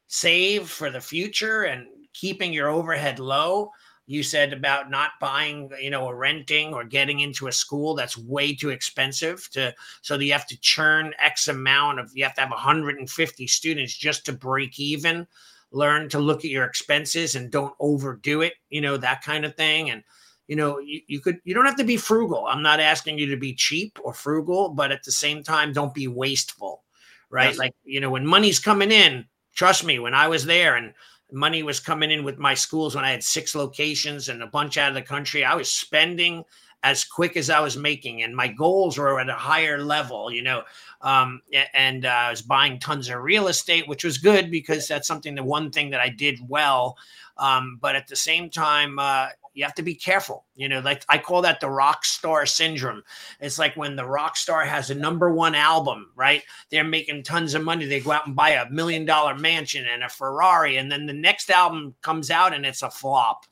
save 0.08 0.68
for 0.68 0.90
the 0.90 1.00
future 1.00 1.62
and 1.62 1.86
keeping 2.12 2.52
your 2.52 2.68
overhead 2.68 3.18
low. 3.18 3.70
You 4.08 4.22
said 4.22 4.52
about 4.52 4.90
not 4.90 5.12
buying, 5.20 5.70
you 5.80 5.90
know, 5.90 6.06
or 6.06 6.16
renting 6.16 6.74
or 6.74 6.82
getting 6.82 7.20
into 7.20 7.46
a 7.46 7.52
school 7.52 7.94
that's 7.94 8.18
way 8.18 8.54
too 8.54 8.70
expensive 8.70 9.48
to 9.52 9.74
so 10.02 10.16
that 10.16 10.24
you 10.24 10.32
have 10.32 10.46
to 10.48 10.60
churn 10.60 11.14
X 11.20 11.46
amount 11.46 12.00
of 12.00 12.10
you 12.14 12.24
have 12.24 12.34
to 12.34 12.40
have 12.40 12.50
150 12.50 13.46
students 13.46 13.96
just 13.96 14.24
to 14.26 14.32
break 14.32 14.80
even. 14.80 15.26
Learn 15.70 16.08
to 16.08 16.18
look 16.18 16.38
at 16.38 16.50
your 16.50 16.64
expenses 16.64 17.36
and 17.36 17.50
don't 17.50 17.74
overdo 17.78 18.40
it, 18.40 18.54
you 18.70 18.80
know, 18.80 18.96
that 18.96 19.22
kind 19.22 19.44
of 19.44 19.54
thing. 19.54 19.90
And 19.90 20.02
you 20.48 20.56
know 20.56 20.78
you, 20.78 21.00
you 21.06 21.20
could 21.20 21.38
you 21.44 21.54
don't 21.54 21.66
have 21.66 21.76
to 21.76 21.84
be 21.84 21.96
frugal 21.96 22.46
i'm 22.46 22.62
not 22.62 22.80
asking 22.80 23.18
you 23.18 23.26
to 23.26 23.36
be 23.36 23.54
cheap 23.54 23.98
or 24.02 24.12
frugal 24.12 24.70
but 24.70 24.90
at 24.90 25.04
the 25.04 25.12
same 25.12 25.42
time 25.42 25.72
don't 25.72 25.94
be 25.94 26.08
wasteful 26.08 26.82
right 27.30 27.50
yes. 27.50 27.58
like 27.58 27.74
you 27.84 28.00
know 28.00 28.10
when 28.10 28.26
money's 28.26 28.58
coming 28.58 28.90
in 28.90 29.24
trust 29.54 29.84
me 29.84 29.98
when 29.98 30.14
i 30.14 30.26
was 30.26 30.44
there 30.44 30.74
and 30.74 30.92
money 31.32 31.62
was 31.62 31.80
coming 31.80 32.10
in 32.10 32.24
with 32.24 32.38
my 32.38 32.54
schools 32.54 32.94
when 32.94 33.04
i 33.04 33.10
had 33.10 33.22
six 33.22 33.54
locations 33.54 34.28
and 34.28 34.42
a 34.42 34.46
bunch 34.46 34.76
out 34.78 34.88
of 34.88 34.94
the 34.94 35.02
country. 35.02 35.44
I 35.44 35.54
was 35.54 35.70
spending 35.70 36.44
as 36.84 37.04
quick 37.04 37.36
as 37.36 37.50
i 37.50 37.58
was 37.58 37.76
making 37.76 38.22
and 38.22 38.36
my 38.36 38.46
goals 38.46 38.98
were 38.98 39.18
at 39.18 39.28
a 39.28 39.34
higher 39.34 39.82
level 39.82 40.30
you 40.30 40.42
know 40.42 40.62
um, 41.00 41.42
and 41.74 42.06
uh, 42.06 42.08
i 42.08 42.30
was 42.30 42.40
buying 42.40 42.78
tons 42.78 43.08
of 43.08 43.20
real 43.20 43.48
estate 43.48 43.88
which 43.88 44.04
was 44.04 44.16
good 44.18 44.48
because 44.50 44.86
that's 44.86 45.08
something 45.08 45.34
the 45.34 45.42
one 45.42 45.70
thing 45.70 45.90
that 45.90 46.00
i 46.00 46.08
did 46.08 46.38
well. 46.48 46.96
Um, 47.36 47.78
but 47.80 47.94
at 47.94 48.08
the 48.08 48.16
same 48.16 48.50
time 48.50 48.98
uh, 48.98 49.28
you 49.58 49.64
have 49.64 49.74
to 49.74 49.82
be 49.82 49.94
careful. 49.94 50.44
You 50.54 50.68
know, 50.68 50.78
like 50.78 51.04
I 51.08 51.18
call 51.18 51.42
that 51.42 51.58
the 51.58 51.68
rock 51.68 52.04
star 52.04 52.46
syndrome. 52.46 53.02
It's 53.40 53.58
like 53.58 53.76
when 53.76 53.96
the 53.96 54.06
rock 54.06 54.36
star 54.36 54.64
has 54.64 54.90
a 54.90 54.94
number 54.94 55.32
one 55.32 55.56
album, 55.56 56.12
right? 56.14 56.44
They're 56.70 56.84
making 56.84 57.24
tons 57.24 57.54
of 57.54 57.64
money. 57.64 57.84
They 57.84 57.98
go 57.98 58.12
out 58.12 58.28
and 58.28 58.36
buy 58.36 58.50
a 58.50 58.70
million 58.70 59.04
dollar 59.04 59.34
mansion 59.34 59.84
and 59.92 60.04
a 60.04 60.08
Ferrari, 60.08 60.76
and 60.76 60.90
then 60.90 61.06
the 61.06 61.12
next 61.12 61.50
album 61.50 61.96
comes 62.02 62.30
out 62.30 62.54
and 62.54 62.64
it's 62.64 62.82
a 62.82 62.90
flop. 62.90 63.46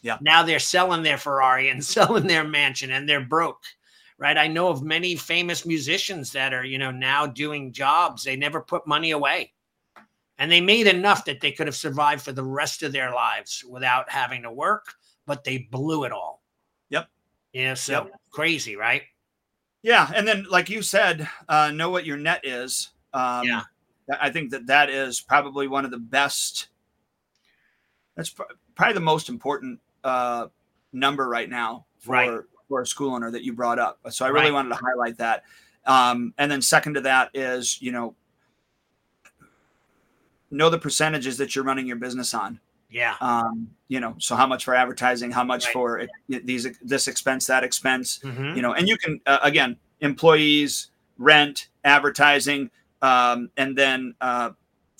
Yeah. 0.00 0.16
Now 0.22 0.42
they're 0.42 0.58
selling 0.58 1.02
their 1.02 1.18
Ferrari 1.18 1.68
and 1.68 1.84
selling 1.84 2.26
their 2.26 2.44
mansion 2.44 2.90
and 2.90 3.06
they're 3.06 3.20
broke. 3.20 3.62
Right. 4.16 4.38
I 4.38 4.46
know 4.46 4.68
of 4.68 4.82
many 4.82 5.16
famous 5.16 5.66
musicians 5.66 6.32
that 6.32 6.54
are, 6.54 6.64
you 6.64 6.78
know, 6.78 6.92
now 6.92 7.26
doing 7.26 7.72
jobs. 7.72 8.24
They 8.24 8.36
never 8.36 8.60
put 8.60 8.86
money 8.86 9.10
away. 9.10 9.52
And 10.38 10.50
they 10.50 10.60
made 10.60 10.86
enough 10.86 11.24
that 11.24 11.40
they 11.40 11.52
could 11.52 11.66
have 11.66 11.76
survived 11.76 12.22
for 12.22 12.32
the 12.32 12.44
rest 12.44 12.82
of 12.82 12.92
their 12.92 13.12
lives 13.12 13.64
without 13.68 14.10
having 14.10 14.42
to 14.42 14.52
work 14.52 14.94
but 15.26 15.44
they 15.44 15.58
blew 15.58 16.04
it 16.04 16.12
all. 16.12 16.42
Yep. 16.90 17.08
Yeah. 17.52 17.74
So 17.74 17.92
yep. 17.92 18.12
crazy, 18.30 18.76
right? 18.76 19.02
Yeah. 19.82 20.10
And 20.14 20.26
then, 20.26 20.46
like 20.50 20.70
you 20.70 20.82
said, 20.82 21.28
uh, 21.48 21.70
know 21.70 21.90
what 21.90 22.06
your 22.06 22.16
net 22.16 22.40
is. 22.44 22.90
Um, 23.12 23.46
yeah. 23.46 23.62
I 24.20 24.30
think 24.30 24.50
that 24.50 24.66
that 24.66 24.90
is 24.90 25.20
probably 25.20 25.68
one 25.68 25.84
of 25.84 25.90
the 25.90 25.98
best. 25.98 26.68
That's 28.16 28.30
pr- 28.30 28.42
probably 28.74 28.94
the 28.94 29.00
most 29.00 29.28
important 29.28 29.80
uh, 30.04 30.48
number 30.92 31.28
right 31.28 31.48
now 31.48 31.86
for 31.98 32.12
right. 32.12 32.40
for 32.68 32.82
a 32.82 32.86
school 32.86 33.14
owner 33.14 33.30
that 33.30 33.44
you 33.44 33.52
brought 33.52 33.78
up. 33.78 34.00
So 34.10 34.24
I 34.24 34.28
really 34.28 34.46
right. 34.46 34.54
wanted 34.54 34.70
to 34.70 34.80
highlight 34.82 35.18
that. 35.18 35.44
Um, 35.86 36.34
and 36.38 36.50
then 36.50 36.62
second 36.62 36.94
to 36.94 37.00
that 37.02 37.30
is 37.34 37.80
you 37.80 37.92
know 37.92 38.14
know 40.50 40.68
the 40.68 40.78
percentages 40.78 41.38
that 41.38 41.54
you're 41.54 41.64
running 41.64 41.86
your 41.86 41.96
business 41.96 42.34
on. 42.34 42.60
Yeah. 42.92 43.16
Um, 43.20 43.70
you 43.88 44.00
know, 44.00 44.14
so 44.18 44.36
how 44.36 44.46
much 44.46 44.64
for 44.64 44.74
advertising, 44.74 45.30
how 45.30 45.44
much 45.44 45.64
right. 45.66 45.72
for 45.72 46.06
these 46.28 46.68
this 46.82 47.08
expense, 47.08 47.46
that 47.46 47.64
expense, 47.64 48.20
mm-hmm. 48.22 48.54
you 48.54 48.62
know, 48.62 48.74
and 48.74 48.86
you 48.86 48.96
can 48.98 49.20
uh, 49.26 49.38
again 49.42 49.76
employees, 50.00 50.90
rent, 51.18 51.68
advertising, 51.84 52.70
um, 53.00 53.50
and 53.56 53.76
then 53.76 54.14
uh, 54.20 54.50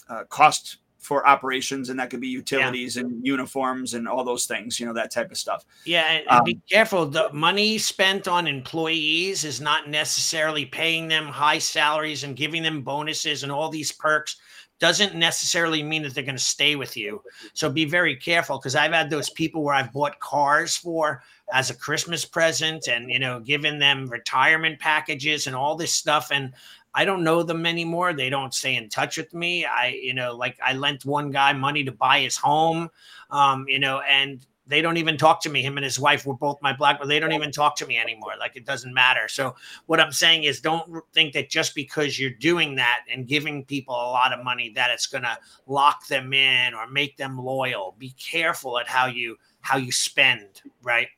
uh, 0.09 0.25
cost 0.25 0.79
for 0.99 1.27
operations, 1.27 1.91
and 1.91 1.99
that 1.99 2.11
could 2.11 2.21
be 2.21 2.29
utilities 2.29 2.97
yeah. 2.97 3.03
and 3.03 3.27
uniforms 3.27 3.95
and 3.95 4.07
all 4.07 4.23
those 4.23 4.47
things, 4.47 4.79
you 4.79 4.87
know, 4.87 4.93
that 4.93 5.11
type 5.11 5.33
of 5.33 5.37
stuff. 5.37 5.65
Yeah, 5.85 6.05
and, 6.09 6.25
and 6.29 6.39
um, 6.39 6.45
be 6.45 6.61
careful. 6.71 7.07
The 7.07 7.31
money 7.33 7.77
spent 7.77 8.29
on 8.29 8.47
employees 8.47 9.45
is 9.45 9.61
not 9.61 9.89
necessarily 9.89 10.65
paying 10.65 11.09
them 11.09 11.27
high 11.27 11.59
salaries 11.59 12.23
and 12.23 12.37
giving 12.37 12.63
them 12.63 12.83
bonuses 12.83 13.43
and 13.43 13.51
all 13.51 13.69
these 13.69 13.91
perks 13.91 14.37
doesn't 14.83 15.15
necessarily 15.15 15.81
mean 15.81 16.03
that 16.03 16.13
they're 16.13 16.25
going 16.25 16.35
to 16.35 16.43
stay 16.43 16.75
with 16.75 16.97
you. 16.97 17.23
So 17.53 17.71
be 17.71 17.85
very 17.85 18.17
careful 18.17 18.59
because 18.59 18.75
I've 18.75 18.91
had 18.91 19.11
those 19.11 19.31
people 19.31 19.63
where 19.63 19.77
I've 19.77 19.93
bought 19.93 20.19
cars 20.19 20.77
for 20.77 21.23
as 21.53 21.71
a 21.71 21.77
Christmas 21.77 22.25
present 22.25 22.89
and, 22.89 23.09
you 23.09 23.21
know, 23.21 23.39
given 23.39 23.79
them 23.79 24.09
retirement 24.09 24.81
packages 24.81 25.47
and 25.47 25.55
all 25.55 25.77
this 25.77 25.95
stuff. 25.95 26.33
And 26.33 26.53
I 26.95 27.05
don't 27.05 27.23
know 27.23 27.45
them 27.45 27.65
anymore. 27.65 28.13
They 28.13 28.29
don't 28.29 28.53
stay 28.53 28.75
in 28.75 28.89
touch 28.89 29.19
with 29.19 29.33
me. 29.33 29.65
I, 29.65 29.97
you 30.03 30.15
know, 30.15 30.35
like 30.35 30.59
I 30.61 30.73
lent 30.73 31.05
one 31.05 31.31
guy 31.31 31.53
money 31.53 31.85
to 31.85 31.93
buy 31.93 32.19
his 32.19 32.37
home, 32.37 32.91
um, 33.31 33.67
you 33.69 33.79
know, 33.79 34.01
and 34.01 34.45
they 34.73 34.81
don't 34.81 34.97
even 34.97 35.19
talk 35.19 35.43
to 35.43 35.51
me. 35.51 35.61
Him 35.63 35.77
and 35.77 35.85
his 35.85 36.01
wife 36.01 36.25
were 36.25 36.35
both 36.35 36.61
my 36.63 36.73
black, 36.73 36.99
but 36.99 37.07
they 37.07 37.21
don't 37.21 37.33
even 37.33 37.53
talk 37.53 37.77
to 37.77 37.87
me 37.87 37.99
anymore. 37.99 38.33
Like 38.39 38.57
it 38.57 38.65
doesn't 38.65 38.95
matter. 38.95 39.29
So 39.29 39.55
what 39.87 40.01
I'm 40.01 40.13
saying 40.13 40.45
is, 40.45 40.61
don't 40.61 41.05
think 41.13 41.35
that 41.35 41.51
just 41.51 41.75
because 41.75 42.19
you're 42.19 42.31
doing 42.31 42.77
that 42.77 43.01
and 43.13 43.29
giving 43.29 43.67
people 43.67 43.95
a 43.95 44.11
lot 44.11 44.33
of 44.33 44.43
money 44.43 44.73
that 44.75 44.91
it's 44.91 45.07
going 45.07 45.25
to 45.25 45.37
lock 45.67 46.07
them 46.07 46.33
in 46.33 46.73
or 46.73 46.89
make 46.89 47.19
them 47.19 47.39
loyal. 47.39 47.95
Be 47.99 48.15
careful 48.19 48.79
at 48.79 48.89
how 48.89 49.07
you 49.07 49.37
how 49.61 49.77
you 49.77 49.93
spend. 49.93 50.63
Right. 50.83 51.09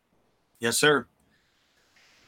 Yes, 0.58 0.76
sir. 0.76 1.06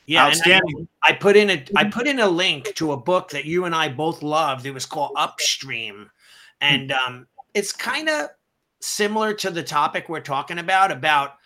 Yeah, 0.06 0.26
outstanding. 0.26 0.86
I, 1.02 1.10
I, 1.10 1.12
put 1.14 1.36
in 1.36 1.50
a 1.50 1.64
I 1.74 1.84
put 1.84 2.06
in 2.06 2.20
a 2.20 2.28
link 2.28 2.72
to 2.76 2.92
a 2.92 2.96
book 2.96 3.30
that 3.30 3.44
you 3.44 3.64
and 3.64 3.74
I 3.74 3.88
both 3.88 4.22
loved. 4.22 4.64
It 4.64 4.70
was 4.70 4.86
called 4.86 5.10
Upstream, 5.16 6.08
and 6.60 6.92
um, 6.92 7.26
it's 7.54 7.72
kind 7.72 8.08
of 8.08 8.28
similar 8.80 9.32
to 9.34 9.50
the 9.50 9.62
topic 9.62 10.08
we're 10.08 10.20
talking 10.20 10.58
about 10.58 10.90
about 10.90 11.36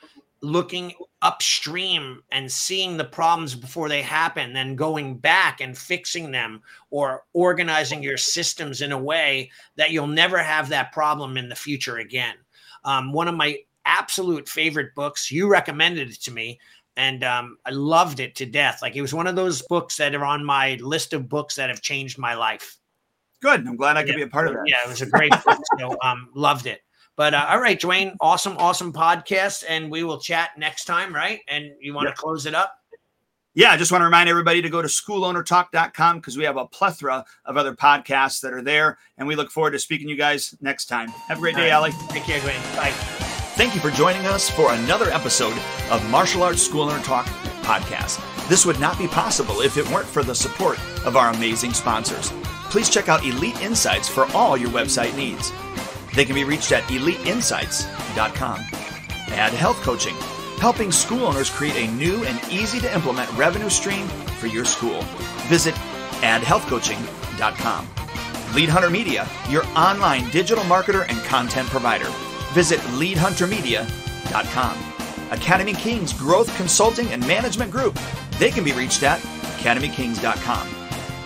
looking 0.43 0.93
upstream 1.23 2.23
and 2.33 2.51
seeing 2.51 2.97
the 2.97 3.05
problems 3.05 3.55
before 3.55 3.89
they 3.89 4.01
happen 4.01 4.53
then 4.53 4.75
going 4.75 5.17
back 5.17 5.61
and 5.61 5.77
fixing 5.77 6.31
them 6.31 6.63
or 6.91 7.25
organizing 7.35 8.03
your 8.03 8.17
systems 8.17 8.81
in 8.81 8.93
a 8.93 8.99
way 8.99 9.51
that 9.77 9.91
you'll 9.91 10.07
never 10.07 10.39
have 10.39 10.69
that 10.69 10.93
problem 10.93 11.37
in 11.37 11.49
the 11.49 11.55
future 11.55 11.99
again. 11.99 12.37
Um, 12.85 13.13
one 13.13 13.29
of 13.29 13.35
my 13.35 13.59
absolute 13.85 14.49
favorite 14.49 14.95
books 14.95 15.31
you 15.31 15.49
recommended 15.49 16.11
it 16.11 16.21
to 16.23 16.31
me 16.31 16.59
and 16.97 17.23
um, 17.23 17.57
i 17.67 17.71
loved 17.71 18.21
it 18.21 18.35
to 18.37 18.47
death. 18.47 18.81
Like 18.81 18.97
it 18.97 19.03
was 19.03 19.13
one 19.13 19.27
of 19.27 19.37
those 19.37 19.63
books 19.63 19.97
that 19.99 20.15
are 20.15 20.25
on 20.25 20.45
my 20.45 20.79
list 20.81 21.13
of 21.13 21.29
books 21.29 21.55
that 21.57 21.69
have 21.69 21.83
changed 21.83 22.19
my 22.19 22.35
life. 22.35 22.79
Good 23.43 23.67
i'm 23.67 23.77
glad 23.77 23.99
i 23.99 24.03
could 24.03 24.11
yeah. 24.11 24.17
be 24.17 24.23
a 24.23 24.29
part 24.29 24.49
of 24.49 24.55
that. 24.55 24.65
Yeah 24.67 24.77
it 24.85 24.89
was 24.89 25.03
a 25.03 25.07
great 25.07 25.33
book 25.45 25.61
so 25.79 25.97
um, 26.03 26.31
loved 26.35 26.67
it 26.67 26.81
but 27.21 27.35
uh, 27.35 27.49
all 27.51 27.61
right, 27.61 27.79
Duane, 27.79 28.17
awesome, 28.23 28.57
awesome 28.57 28.95
podcast, 28.95 29.65
and 29.69 29.91
we 29.91 30.05
will 30.05 30.19
chat 30.19 30.53
next 30.57 30.87
time, 30.87 31.15
right? 31.15 31.41
And 31.49 31.71
you 31.79 31.93
want 31.93 32.09
to 32.09 32.15
close 32.15 32.47
it 32.47 32.55
up? 32.55 32.79
Yeah, 33.53 33.73
I 33.73 33.77
just 33.77 33.93
want 33.93 34.01
to 34.01 34.07
remind 34.07 34.31
everybody 34.31 34.63
to 34.63 34.71
go 34.71 34.81
to 34.81 34.89
schoolownertalk.com 34.89 36.17
because 36.17 36.39
we 36.39 36.45
have 36.45 36.57
a 36.57 36.65
plethora 36.65 37.23
of 37.45 37.59
other 37.59 37.77
podcasts 37.77 38.41
that 38.41 38.55
are 38.55 38.63
there, 38.63 38.97
and 39.19 39.29
we 39.29 39.37
look 39.37 39.51
forward 39.51 39.73
to 39.73 39.79
speaking 39.79 40.07
to 40.07 40.13
you 40.13 40.17
guys 40.17 40.55
next 40.63 40.87
time. 40.87 41.11
Have 41.11 41.37
a 41.37 41.41
great 41.43 41.57
all 41.57 41.61
day, 41.61 41.71
right. 41.71 41.93
Allie. 41.93 41.93
Take 42.09 42.23
care, 42.23 42.41
Duane. 42.41 42.57
Bye. 42.75 42.93
Thank 43.53 43.75
you 43.75 43.83
for 43.83 43.91
joining 43.91 44.25
us 44.25 44.49
for 44.49 44.73
another 44.73 45.11
episode 45.11 45.59
of 45.91 46.03
Martial 46.09 46.43
Arts 46.43 46.63
School 46.63 46.89
Owner 46.89 47.03
Talk 47.03 47.27
podcast. 47.61 48.19
This 48.49 48.65
would 48.65 48.81
not 48.81 48.97
be 48.97 49.09
possible 49.09 49.61
if 49.61 49.77
it 49.77 49.87
weren't 49.91 50.09
for 50.09 50.23
the 50.23 50.35
support 50.35 50.79
of 51.05 51.19
our 51.19 51.35
amazing 51.35 51.75
sponsors. 51.75 52.33
Please 52.71 52.89
check 52.89 53.11
out 53.11 53.27
Elite 53.27 53.61
Insights 53.61 54.09
for 54.09 54.25
all 54.35 54.57
your 54.57 54.71
website 54.71 55.15
needs. 55.19 55.53
They 56.15 56.25
can 56.25 56.35
be 56.35 56.45
reached 56.45 56.73
at 56.73 56.83
eliteinsights.com. 56.85 58.61
Add 59.33 59.53
Health 59.53 59.81
Coaching, 59.83 60.15
helping 60.59 60.91
school 60.91 61.25
owners 61.25 61.51
create 61.51 61.77
a 61.77 61.91
new 61.93 62.25
and 62.25 62.41
easy 62.51 62.81
to 62.81 62.93
implement 62.95 63.33
revenue 63.35 63.71
stream 63.71 64.07
for 64.39 64.49
your 64.49 64.65
school. 64.65 65.03
Visit 65.49 65.75
addhealthcoaching.com. 66.23 67.89
Lead 68.55 68.69
Hunter 68.69 68.91
Media, 68.91 69.29
your 69.49 69.65
online 69.77 70.29
digital 70.31 70.65
marketer 70.65 71.09
and 71.09 71.19
content 71.25 71.69
provider. 71.69 72.09
Visit 72.53 72.81
leadhuntermedia.com. 72.99 74.77
Academy 75.31 75.75
Kings 75.75 76.13
Growth 76.13 76.55
Consulting 76.57 77.07
and 77.13 77.25
Management 77.27 77.71
Group. 77.71 77.97
They 78.39 78.51
can 78.51 78.65
be 78.65 78.73
reached 78.73 79.05
at 79.05 79.21
academykings.com. 79.21 80.69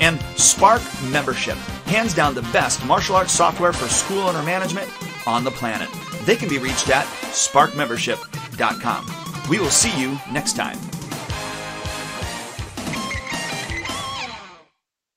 And 0.00 0.20
Spark 0.36 0.82
Membership 1.10 1.56
hands 1.84 2.14
down 2.14 2.34
the 2.34 2.42
best 2.42 2.84
martial 2.84 3.16
arts 3.16 3.32
software 3.32 3.72
for 3.72 3.88
school 3.88 4.20
owner 4.20 4.42
management 4.42 4.90
on 5.26 5.44
the 5.44 5.50
planet. 5.50 5.88
They 6.24 6.36
can 6.36 6.48
be 6.48 6.58
reached 6.58 6.90
at 6.90 7.04
sparkmembership.com. 7.04 9.50
We 9.50 9.58
will 9.58 9.70
see 9.70 10.00
you 10.00 10.18
next 10.32 10.56
time. 10.56 10.78